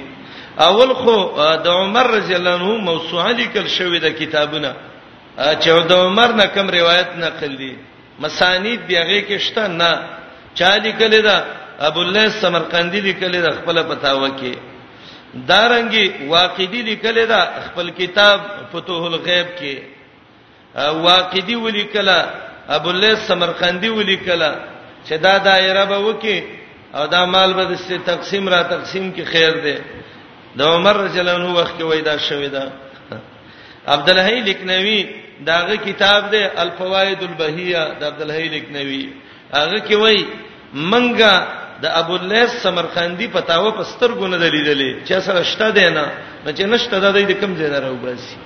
اول 0.68 0.94
خو 0.94 1.16
د 1.64 1.68
عمر 1.68 2.06
رضی 2.12 2.36
الله 2.36 2.54
عنه 2.54 2.78
موسوعه 2.90 3.32
لیکل 3.42 3.68
شوې 3.68 4.00
د 4.04 4.08
کتابونه 4.20 4.74
چې 5.38 5.86
د 5.92 5.94
عمر 6.08 6.34
نه 6.40 6.46
کوم 6.56 6.70
روایت 6.80 7.10
نقل 7.18 7.56
دي 7.58 7.76
مسانید 8.20 8.80
بیاغه 8.88 9.20
کې 9.28 9.38
شته 9.40 9.68
نه 9.68 9.92
چا 10.60 10.72
لیکل 10.88 11.22
دا 11.24 11.38
ابو 11.88 12.02
الله 12.02 12.30
سمرقندی 12.44 13.00
لیکل 13.08 13.34
دا 13.46 13.52
خپل 13.60 13.84
پتاوا 13.94 14.30
کې 14.42 14.56
دارنګي 15.52 16.28
واقدی 16.34 16.82
لیکل 16.90 17.22
دا 17.30 17.40
خپل 17.68 17.90
کتاب 18.02 18.40
فتوح 18.72 19.06
الغیب 19.06 19.48
کې 19.60 19.76
واقدی 21.08 21.56
ولیکلا 21.64 22.20
ابو 22.76 22.92
لیث 22.92 23.20
سمرقندی 23.28 23.90
ولیکلا 23.90 24.52
چې 25.08 25.14
دا 25.24 25.38
دایره 25.38 25.86
به 25.86 25.98
وکي 26.08 26.44
او 26.96 27.06
دا 27.08 27.26
مال 27.26 27.54
به 27.54 27.64
د 27.64 27.76
تقسیم 28.06 28.50
را 28.50 28.62
تقسیم 28.64 29.14
کې 29.16 29.24
خیر 29.26 29.54
دی 29.64 29.78
د 30.58 30.62
عمر 30.62 30.94
رجل 30.98 31.30
انو 31.30 31.54
وخت 31.60 31.78
کې 31.80 31.84
وېدا 31.84 32.18
شوې 32.30 32.50
ده 32.56 32.72
عبد 33.88 34.10
الحی 34.10 34.42
لکنوی 34.42 35.04
داغه 35.46 35.76
کتاب 35.78 36.32
دی 36.32 36.44
الفوائد 36.64 37.20
البهیه 37.30 37.84
د 38.00 38.04
عبد 38.04 38.22
الحی 38.22 38.48
لکنوی 38.56 39.04
هغه 39.54 39.80
کې 39.88 39.94
وای 40.02 40.26
منګه 40.74 41.34
د 41.82 41.86
ابو 42.02 42.18
لیث 42.18 42.52
سمرقندی 42.64 43.28
پتاوه 43.28 43.72
پستر 43.80 44.12
ګونه 44.12 44.38
دلیلې 44.44 44.92
چې 45.08 45.20
سره 45.20 45.44
شته 45.44 45.70
دی 45.70 45.90
نه 45.90 46.04
چې 46.58 46.62
نشته 46.74 47.00
د 47.00 47.08
دې 47.16 47.34
کم 47.42 47.56
ځای 47.56 47.70
نه 47.74 47.80
راو 47.80 47.96
باسي 48.04 48.38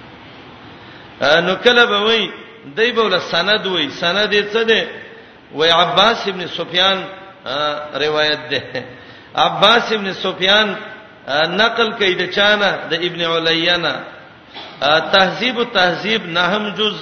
نو 1.46 1.56
کله 1.66 1.86
به 1.86 2.00
وای 2.04 2.30
دی 2.78 2.90
بوله 2.98 3.20
سند 3.34 3.64
وای 3.74 3.88
سند 4.02 4.30
یې 4.38 4.44
څه 4.54 4.62
دی 4.70 4.82
وای 5.58 5.70
عباس 5.84 6.18
ابن 6.32 6.42
سفیان 6.58 6.98
روایت 8.06 8.42
ده 8.52 8.62
عباس 9.48 9.86
ابن 9.98 10.08
سفیان 10.24 10.68
نقل 11.62 11.88
کوي 12.00 12.14
د 12.22 12.24
چانه 12.36 12.70
د 12.92 12.94
ابن 13.08 13.22
علیانا 13.36 13.96
تهذیب 15.14 15.58
التهذیب 15.60 16.22
نهم 16.26 16.66
جز 16.78 16.96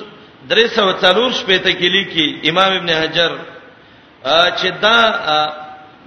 340 0.49 1.34
شپې 1.39 1.57
ته 1.64 1.72
کې 1.80 1.88
لیکي 1.95 2.26
امام 2.49 2.72
ابن 2.78 2.89
حجر 2.89 3.32
چې 4.60 4.68
دا 4.82 4.99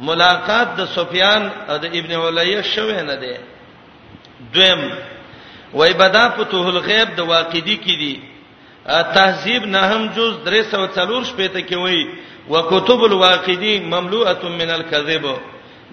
ملاقات 0.01 0.69
د 0.77 0.85
سفیان 0.97 1.43
او 1.69 1.77
د 1.77 1.85
ابن 1.85 2.13
علیه 2.13 2.63
شوه 2.63 3.03
نه 3.03 3.15
ده 3.15 3.39
دویم 4.55 4.81
وای 5.73 5.93
بدا 5.93 6.29
فتوح 6.37 6.67
الغیب 6.69 7.09
د 7.17 7.21
واقعي 7.21 7.77
کې 7.85 7.95
دي 8.01 8.32
تهذیب 8.87 9.63
نه 9.67 9.81
هم 9.91 10.03
جز 10.17 10.33
340 10.49 11.23
شپته 11.31 11.61
کې 11.69 11.77
وای 11.85 12.03
و 12.51 12.55
کتب 12.73 13.01
الواقدی 13.05 13.75
مملوءه 13.81 14.43
من 14.49 14.71
الكذب 14.71 15.25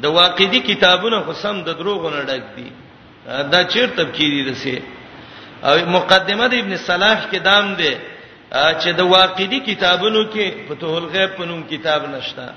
د 0.01 0.05
واقدی 0.05 0.59
کتابونه 0.59 1.19
قسم 1.27 1.61
د 1.63 1.69
دروغونه 1.79 2.19
ډک 2.25 2.43
دي 2.55 2.71
دا 3.51 3.63
چیرته 3.63 4.03
کې 4.15 4.25
دي 4.33 4.41
رسې 4.53 4.77
او 5.63 5.75
مقدمه 5.85 6.47
د 6.47 6.53
ابن 6.53 6.77
صلاح 6.77 7.17
کې 7.31 7.37
دام 7.37 7.75
دی 7.75 7.93
چې 8.81 8.89
د 8.99 9.01
واقدی 9.01 9.59
کتابونو 9.59 10.23
کې 10.33 10.45
فتوح 10.67 10.95
الغیب 10.97 11.29
په 11.35 11.43
نوم 11.45 11.61
کتاب 11.71 12.01
نشته 12.13 12.49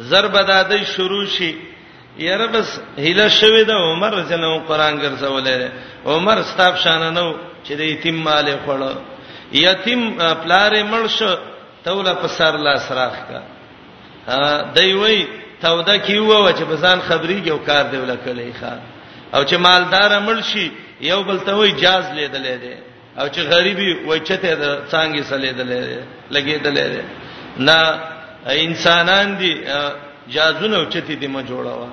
ضرب 0.00 0.34
دادې 0.46 0.82
شروع 0.96 1.26
شي 1.26 1.54
یاره 2.18 2.46
بس 2.46 2.80
هله 2.98 3.28
شوې 3.28 3.62
د 3.70 3.70
عمر 3.70 4.12
جنو 4.30 4.58
قران 4.68 4.94
ګرځولې 5.02 5.68
عمر 6.06 6.42
ستاب 6.42 6.76
شان 6.76 7.12
نه 7.14 7.34
چې 7.64 7.72
د 7.78 7.80
یتیم 7.80 8.16
مال 8.24 8.46
خړو 8.66 9.17
یتیم 9.52 10.12
پلارې 10.34 10.82
مړشه 10.82 11.38
توله 11.84 12.14
په 12.22 12.28
سر 12.28 12.58
لاس 12.64 12.90
راخکا 13.00 13.40
دای 14.76 14.92
وای 14.92 15.24
توده 15.62 15.96
کی 15.98 16.18
وو 16.18 16.50
چې 16.52 16.62
بزان 16.64 17.00
خبريږي 17.08 17.48
او 17.50 17.58
کار 17.58 17.82
دی 17.90 17.96
ولکلې 17.96 18.52
ښا 18.62 18.74
او 19.34 19.44
چې 19.44 19.54
مالدار 19.56 20.20
مړشي 20.26 20.70
یو 21.00 21.22
بل 21.22 21.38
ته 21.40 21.54
وای 21.54 21.70
جاز 21.72 22.04
لیدلې 22.10 22.56
دی 22.62 22.74
او 23.20 23.28
چې 23.28 23.38
غریبي 23.52 23.96
وای 24.06 24.20
چته 24.20 24.54
د 24.54 24.88
څنګه 24.88 25.22
سلیدلې 25.22 25.84
دی 25.86 25.98
لګېدلې 26.34 26.86
دی 26.92 27.02
نه 27.56 28.00
انسانان 28.46 29.36
دي 29.38 29.54
جازونه 30.28 30.86
چته 30.92 31.14
دي 31.14 31.26
ما 31.26 31.42
جوړاوه 31.42 31.88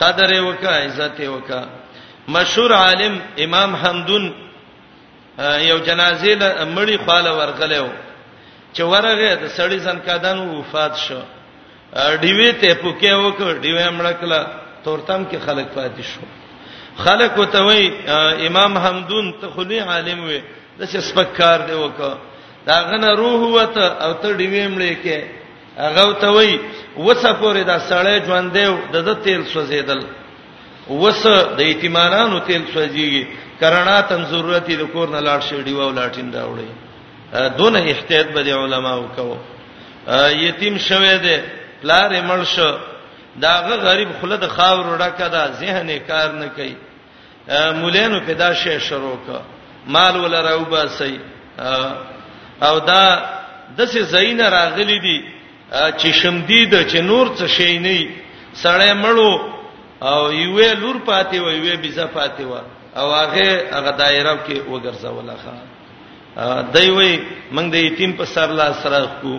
قدر 0.00 0.42
وکا 0.42 0.70
عزت 0.84 1.20
وکا 1.20 1.62
مشهور 2.28 2.70
عالم 2.72 3.20
امام 3.38 3.74
حمدون 3.76 4.32
یو 5.38 5.78
جنازې 5.84 6.32
له 6.40 6.64
مړی 6.76 6.96
خاله 7.06 7.30
ورغلېو 7.38 7.88
چې 8.76 8.82
ورغه 8.92 9.34
د 9.42 9.46
سړی 9.56 9.78
زنکادان 9.86 10.38
وفات 10.40 10.94
شو 11.04 11.20
ډیوی 12.22 12.52
ته 12.60 12.74
پوکې 12.82 13.10
وکړ 13.24 13.54
ډیوی 13.62 13.88
مړکله 13.88 14.46
تورتم 14.84 15.24
کې 15.30 15.38
خلک 15.46 15.66
پاتې 15.76 16.02
شو 16.10 16.24
خلک 17.04 17.36
وته 17.38 17.60
وای 17.62 17.82
امام 18.48 18.78
حمدون 18.78 19.32
ته 19.40 19.46
خلی 19.56 19.78
عالم 19.80 20.24
وي 20.28 20.40
د 20.78 20.82
څه 20.88 20.98
سپکار 21.10 21.58
دی 21.68 21.72
وکړه 21.74 22.14
دا 22.66 22.76
غنه 22.90 23.08
روح 23.20 23.40
وته 23.56 23.86
او 24.04 24.12
ته 24.12 24.32
ډیوی 24.32 24.66
مړې 24.68 24.96
کې 25.04 25.18
هغه 25.76 26.02
وته 26.08 26.28
وای 26.32 26.58
وڅ 26.96 27.22
پورې 27.40 27.62
دا 27.70 27.78
سړی 27.78 28.24
ژوند 28.26 28.52
دی 28.52 28.64
د 28.92 29.08
تیل 29.24 29.44
سوزیدل 29.52 30.00
وس 30.88 31.26
د 31.58 31.60
یتیمانانو 31.70 32.38
تیل 32.46 32.62
سوځي 32.74 33.24
کرنا 33.60 34.00
تم 34.08 34.22
ضرورت 34.30 34.68
د 34.70 34.82
کور 34.92 35.08
نه 35.10 35.20
لاړ 35.20 35.40
شي 35.48 35.62
دیو 35.66 35.90
لاټین 35.90 36.32
راوړي 36.34 36.70
دونه 37.58 37.78
احتیاط 37.92 38.26
به 38.34 38.54
علماو 38.64 39.06
کو 39.16 39.36
یتیم 40.40 40.78
شوه 40.78 41.18
دې 41.22 41.38
پلار 41.82 42.10
مړ 42.22 42.44
شو 42.54 42.70
داغه 43.40 43.76
غریب 43.76 44.08
خله 44.20 44.36
د 44.36 44.46
خاور 44.48 44.98
ډکه 44.98 45.28
ده 45.28 45.50
ذهن 45.62 45.90
کار 46.06 46.28
نه 46.32 46.48
کوي 46.56 46.74
مولانو 47.80 48.20
پیدا 48.26 48.52
شې 48.54 48.78
شروع 48.88 49.16
کا 49.26 49.40
مال 49.96 50.16
ولا 50.16 50.40
راوبا 50.42 50.86
سي 50.98 51.18
او 52.62 52.78
دا 52.78 53.02
دسه 53.78 54.02
زین 54.14 54.40
راغلي 54.40 54.98
دي 55.06 55.18
چې 55.70 56.06
شمدید 56.22 56.80
چې 56.88 56.96
نور 57.10 57.34
څه 57.36 57.44
شي 57.58 57.78
نه 57.78 58.08
سړی 58.62 58.94
مړو 59.02 59.54
او 60.08 60.32
یوې 60.32 60.68
لور 60.80 60.96
پاتې 61.08 61.34
و 61.44 61.48
یوې 61.58 61.76
بيزه 61.82 62.06
پاتې 62.16 62.40
و 62.50 62.54
او 62.98 63.06
هغه 63.20 63.48
هغه 63.76 63.90
دایره 64.02 64.34
کې 64.46 64.56
وګرځول 64.72 65.30
ښه 65.42 65.52
دای 66.74 66.88
وې 66.98 67.12
موږ 67.54 67.66
د 67.74 67.76
یتیم 67.86 68.12
په 68.18 68.24
سر 68.34 68.48
لاس 68.58 68.86
راخو 68.94 69.36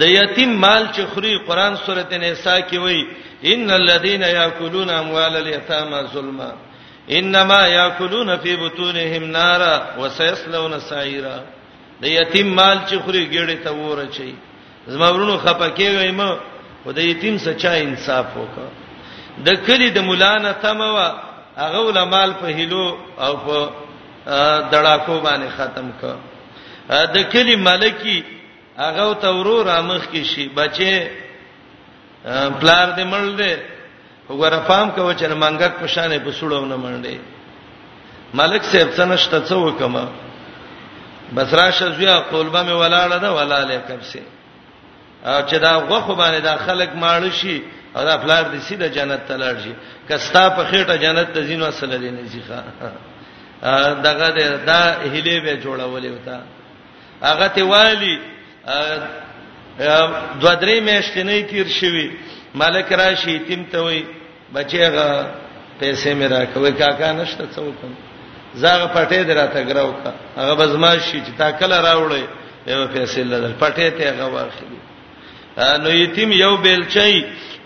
د 0.00 0.02
یتیم 0.18 0.50
مال 0.64 0.82
چې 0.94 1.00
خوري 1.12 1.34
قران 1.48 1.76
سورته 1.84 2.18
نساء 2.24 2.60
کې 2.68 2.76
وای 2.84 3.00
ان 3.52 3.66
الذين 3.80 4.22
ياكلون 4.22 4.90
اموال 5.02 5.36
اليتامى 5.42 5.98
ظلما 6.14 6.50
انما 7.18 7.60
ياكلون 7.78 8.36
في 8.36 8.56
بطونهم 8.62 9.24
نارا 9.38 9.74
وسيصلون 9.98 10.78
سعيرا 10.90 11.36
د 12.02 12.04
یتیم 12.18 12.46
مال 12.58 12.78
چې 12.88 12.94
خوري 13.02 13.24
ګړې 13.32 13.64
ته 13.64 13.70
ورچي 13.74 14.34
زمورونو 14.92 15.38
خپکه 15.44 15.90
وای 15.98 16.10
مو 16.20 16.30
خدای 16.84 17.06
یتیم 17.08 17.34
سچا 17.46 17.70
انصاف 17.84 18.26
وکړه 18.36 18.70
د 19.46 19.66
کلی 19.66 19.90
د 19.90 19.98
مولانه 20.08 20.52
تموا 20.62 21.06
هغه 21.56 21.78
علماء 21.90 22.26
په 22.40 22.46
هلو 22.56 22.86
او 23.24 23.32
په 23.44 23.56
دړاکو 24.72 25.14
باندې 25.26 25.48
ختم 25.56 25.86
ک 26.00 26.02
د 27.14 27.16
کلی 27.32 27.56
ملکی 27.56 28.18
هغه 28.78 29.12
تورو 29.26 29.56
رامخ 29.68 30.02
کې 30.12 30.22
شي 30.30 30.48
بچي 30.48 30.94
پلار 32.60 32.86
دې 32.96 33.04
مړ 33.12 33.24
دې 33.40 33.54
وګوره 34.28 34.58
پام 34.66 34.90
کو 34.90 35.12
چې 35.12 35.26
منګک 35.26 35.72
په 35.80 35.86
شانې 35.86 36.18
په 36.24 36.30
سړو 36.32 36.64
نه 36.70 36.76
منډې 36.76 37.16
ملک 38.34 38.62
صاحب 38.70 38.88
څنګه 38.98 39.16
شته 39.16 39.38
څه 39.48 39.54
وکم 39.54 40.08
بصرا 41.34 41.70
شزیا 41.70 42.16
قلبه 42.30 42.62
می 42.62 42.72
ولاړه 42.72 43.16
ده 43.22 43.28
ولاله 43.32 43.82
کبسه 43.88 44.20
او 45.30 45.38
چې 45.48 45.54
دا 45.64 45.72
غوخه 45.88 46.14
باندې 46.20 46.40
دا 46.40 46.54
خلک 46.66 46.90
ماړ 47.02 47.30
شي 47.38 47.56
او 47.94 48.02
دا 48.08 48.14
پلار 48.24 48.44
دې 48.52 48.60
سیده 48.68 48.88
جنت 48.96 49.22
ته 49.28 49.34
لاړ 49.42 49.56
شي 49.64 49.72
کستا 50.08 50.44
په 50.56 50.62
خېټه 50.70 50.94
جنت 51.04 51.28
ته 51.34 51.40
ځینو 51.48 51.64
اصل 51.72 51.90
دې 51.90 52.10
نه 52.16 52.22
شي 52.32 52.40
ښا 52.48 52.58
دغه 54.06 54.26
دې 54.36 54.44
دا 54.70 54.80
هلي 55.12 55.36
به 55.44 55.52
جوړولې 55.64 56.06
وتا 56.14 56.36
هغه 57.28 57.46
ته 57.54 57.62
والی 57.72 58.16
دوه 60.40 60.54
درې 60.62 60.76
میاشتې 60.88 61.18
نه 61.28 61.40
تیر 61.50 61.66
شوی 61.78 62.06
مالک 62.60 62.92
راشي 63.02 63.38
تیم 63.46 63.62
ته 63.70 63.78
وای 63.84 64.02
بچیغه 64.54 65.06
پیسې 65.80 66.06
مې 66.18 66.26
راکوي 66.34 66.72
کاکا 66.82 67.12
نشته 67.20 67.44
څه 67.56 67.60
وکم 67.66 67.92
زغه 68.62 68.86
پټې 68.94 69.20
دراته 69.28 69.64
غراو 69.68 69.94
کا 70.04 70.12
هغه 70.40 70.54
بزما 70.60 70.92
شي 70.98 71.18
چې 71.26 71.32
تا 71.38 71.50
کله 71.60 71.76
راوړې 71.88 72.24
یو 72.72 72.86
پیسې 72.94 73.18
لدل 73.32 73.52
پټې 73.62 73.88
ته 73.98 74.10
هغه 74.10 74.26
واخلي 74.26 74.78
نو 75.82 75.90
یتیم 75.90 76.32
یو 76.32 76.56
بیلچای 76.56 77.20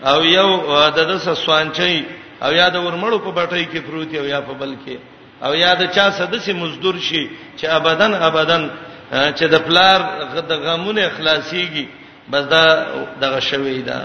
او 0.07 0.23
یو 0.23 0.49
د 0.97 0.99
دس 1.11 1.27
سوانچي 1.43 1.97
او 2.45 2.51
یا 2.59 2.67
د 2.75 2.77
ورمړو 2.85 3.17
په 3.25 3.31
بټۍ 3.37 3.63
کې 3.71 3.79
پروت 3.87 4.11
او 4.21 4.25
یا 4.33 4.39
په 4.47 4.53
بل 4.53 4.71
کې 4.85 4.95
او 5.45 5.51
یا 5.55 5.73
د 5.75 5.83
چا 5.95 6.05
سدسي 6.19 6.53
مزدور 6.53 6.95
شي 7.07 7.23
چې 7.57 7.65
ابدان 7.77 8.13
ابدان 8.13 8.69
چې 9.11 9.45
د 9.53 9.55
پلار 9.67 9.99
د 10.49 10.53
غمونه 10.63 11.01
اخلاصيږي 11.07 11.85
بس 12.31 12.43
دا 12.53 12.63
دغه 13.21 13.39
شوی 13.39 13.81
دا 13.81 13.99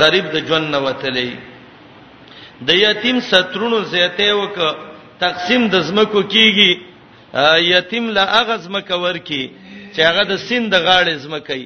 غریب 0.00 0.24
د 0.34 0.36
ژوند 0.48 0.70
نه 0.74 0.78
وتلې 0.78 1.30
د 2.68 2.70
یتیم 2.74 3.20
سترونو 3.20 3.82
زیته 3.84 4.34
وک 4.36 4.56
تقسیم 5.20 5.68
د 5.68 5.80
زمکو 5.80 6.22
کیږي 6.22 6.80
یتیم 7.74 8.10
لا 8.16 8.24
اغز 8.40 8.68
مکور 8.68 9.16
کی 9.28 9.50
چې 9.94 10.00
هغه 10.08 10.22
د 10.30 10.36
سین 10.46 10.70
د 10.70 10.74
غاړې 10.84 11.14
زمکې 11.24 11.64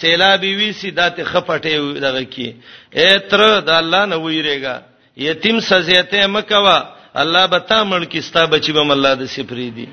سیلابي 0.00 0.54
وی 0.56 0.72
سي 0.72 0.90
داته 0.90 1.24
خپټه 1.24 2.00
دغه 2.02 2.22
کی 2.30 2.52
اے 2.96 3.18
تر 3.30 3.42
د 3.66 3.68
الله 3.70 4.04
نه 4.12 4.16
ویریګا 4.24 4.76
یتیم 5.16 5.58
سزیته 5.70 6.26
مکوا 6.28 6.78
الله 7.22 7.46
بتا 7.54 7.82
مړ 7.84 8.04
کی 8.12 8.20
ستا 8.28 8.44
بچی 8.54 8.72
بم 8.76 8.90
الله 8.90 9.14
د 9.22 9.28
سپری 9.34 9.68
دی 9.76 9.86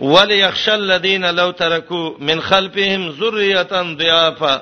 ول 0.00 0.30
یخش 0.32 0.68
الذین 0.68 1.24
لو 1.34 1.50
ترکو 1.60 2.02
من 2.28 2.40
خلفهم 2.50 3.08
ذریه 3.20 3.82
ضعافا 4.00 4.54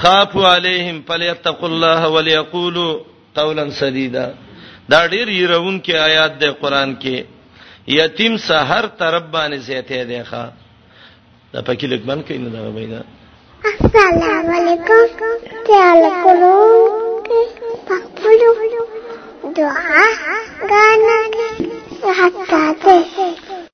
خافوا 0.00 0.54
علیهم 0.54 1.02
فلیتقوا 1.08 1.68
الله 1.68 2.02
وليقولوا 2.08 3.00
قولا 3.36 3.70
سديدا 3.80 4.34
دا 4.90 5.06
ډیر 5.08 5.28
يرون 5.28 5.80
کې 5.80 5.94
آیات 5.94 6.38
د 6.38 6.44
قران 6.60 6.96
کې 6.96 7.24
یتیم 7.88 8.36
سحر 8.46 8.86
تربانه 8.98 9.56
زیته 9.56 10.04
دی 10.04 10.22
ښا 10.30 10.42
دا 11.52 11.60
پکې 11.62 11.86
لګمن 11.92 12.22
کینې 12.28 12.48
دا 12.52 12.60
وینا 12.78 13.02
السلام 13.68 14.50
علیکم 14.56 15.22
خیال 15.66 16.04
کوم 16.22 16.42
کې 17.26 17.40
پخپلو 17.88 18.52
دعا 19.56 20.04
غانا 20.70 21.18
کې 21.34 22.10
حتا 22.20 22.64
ته 22.84 22.96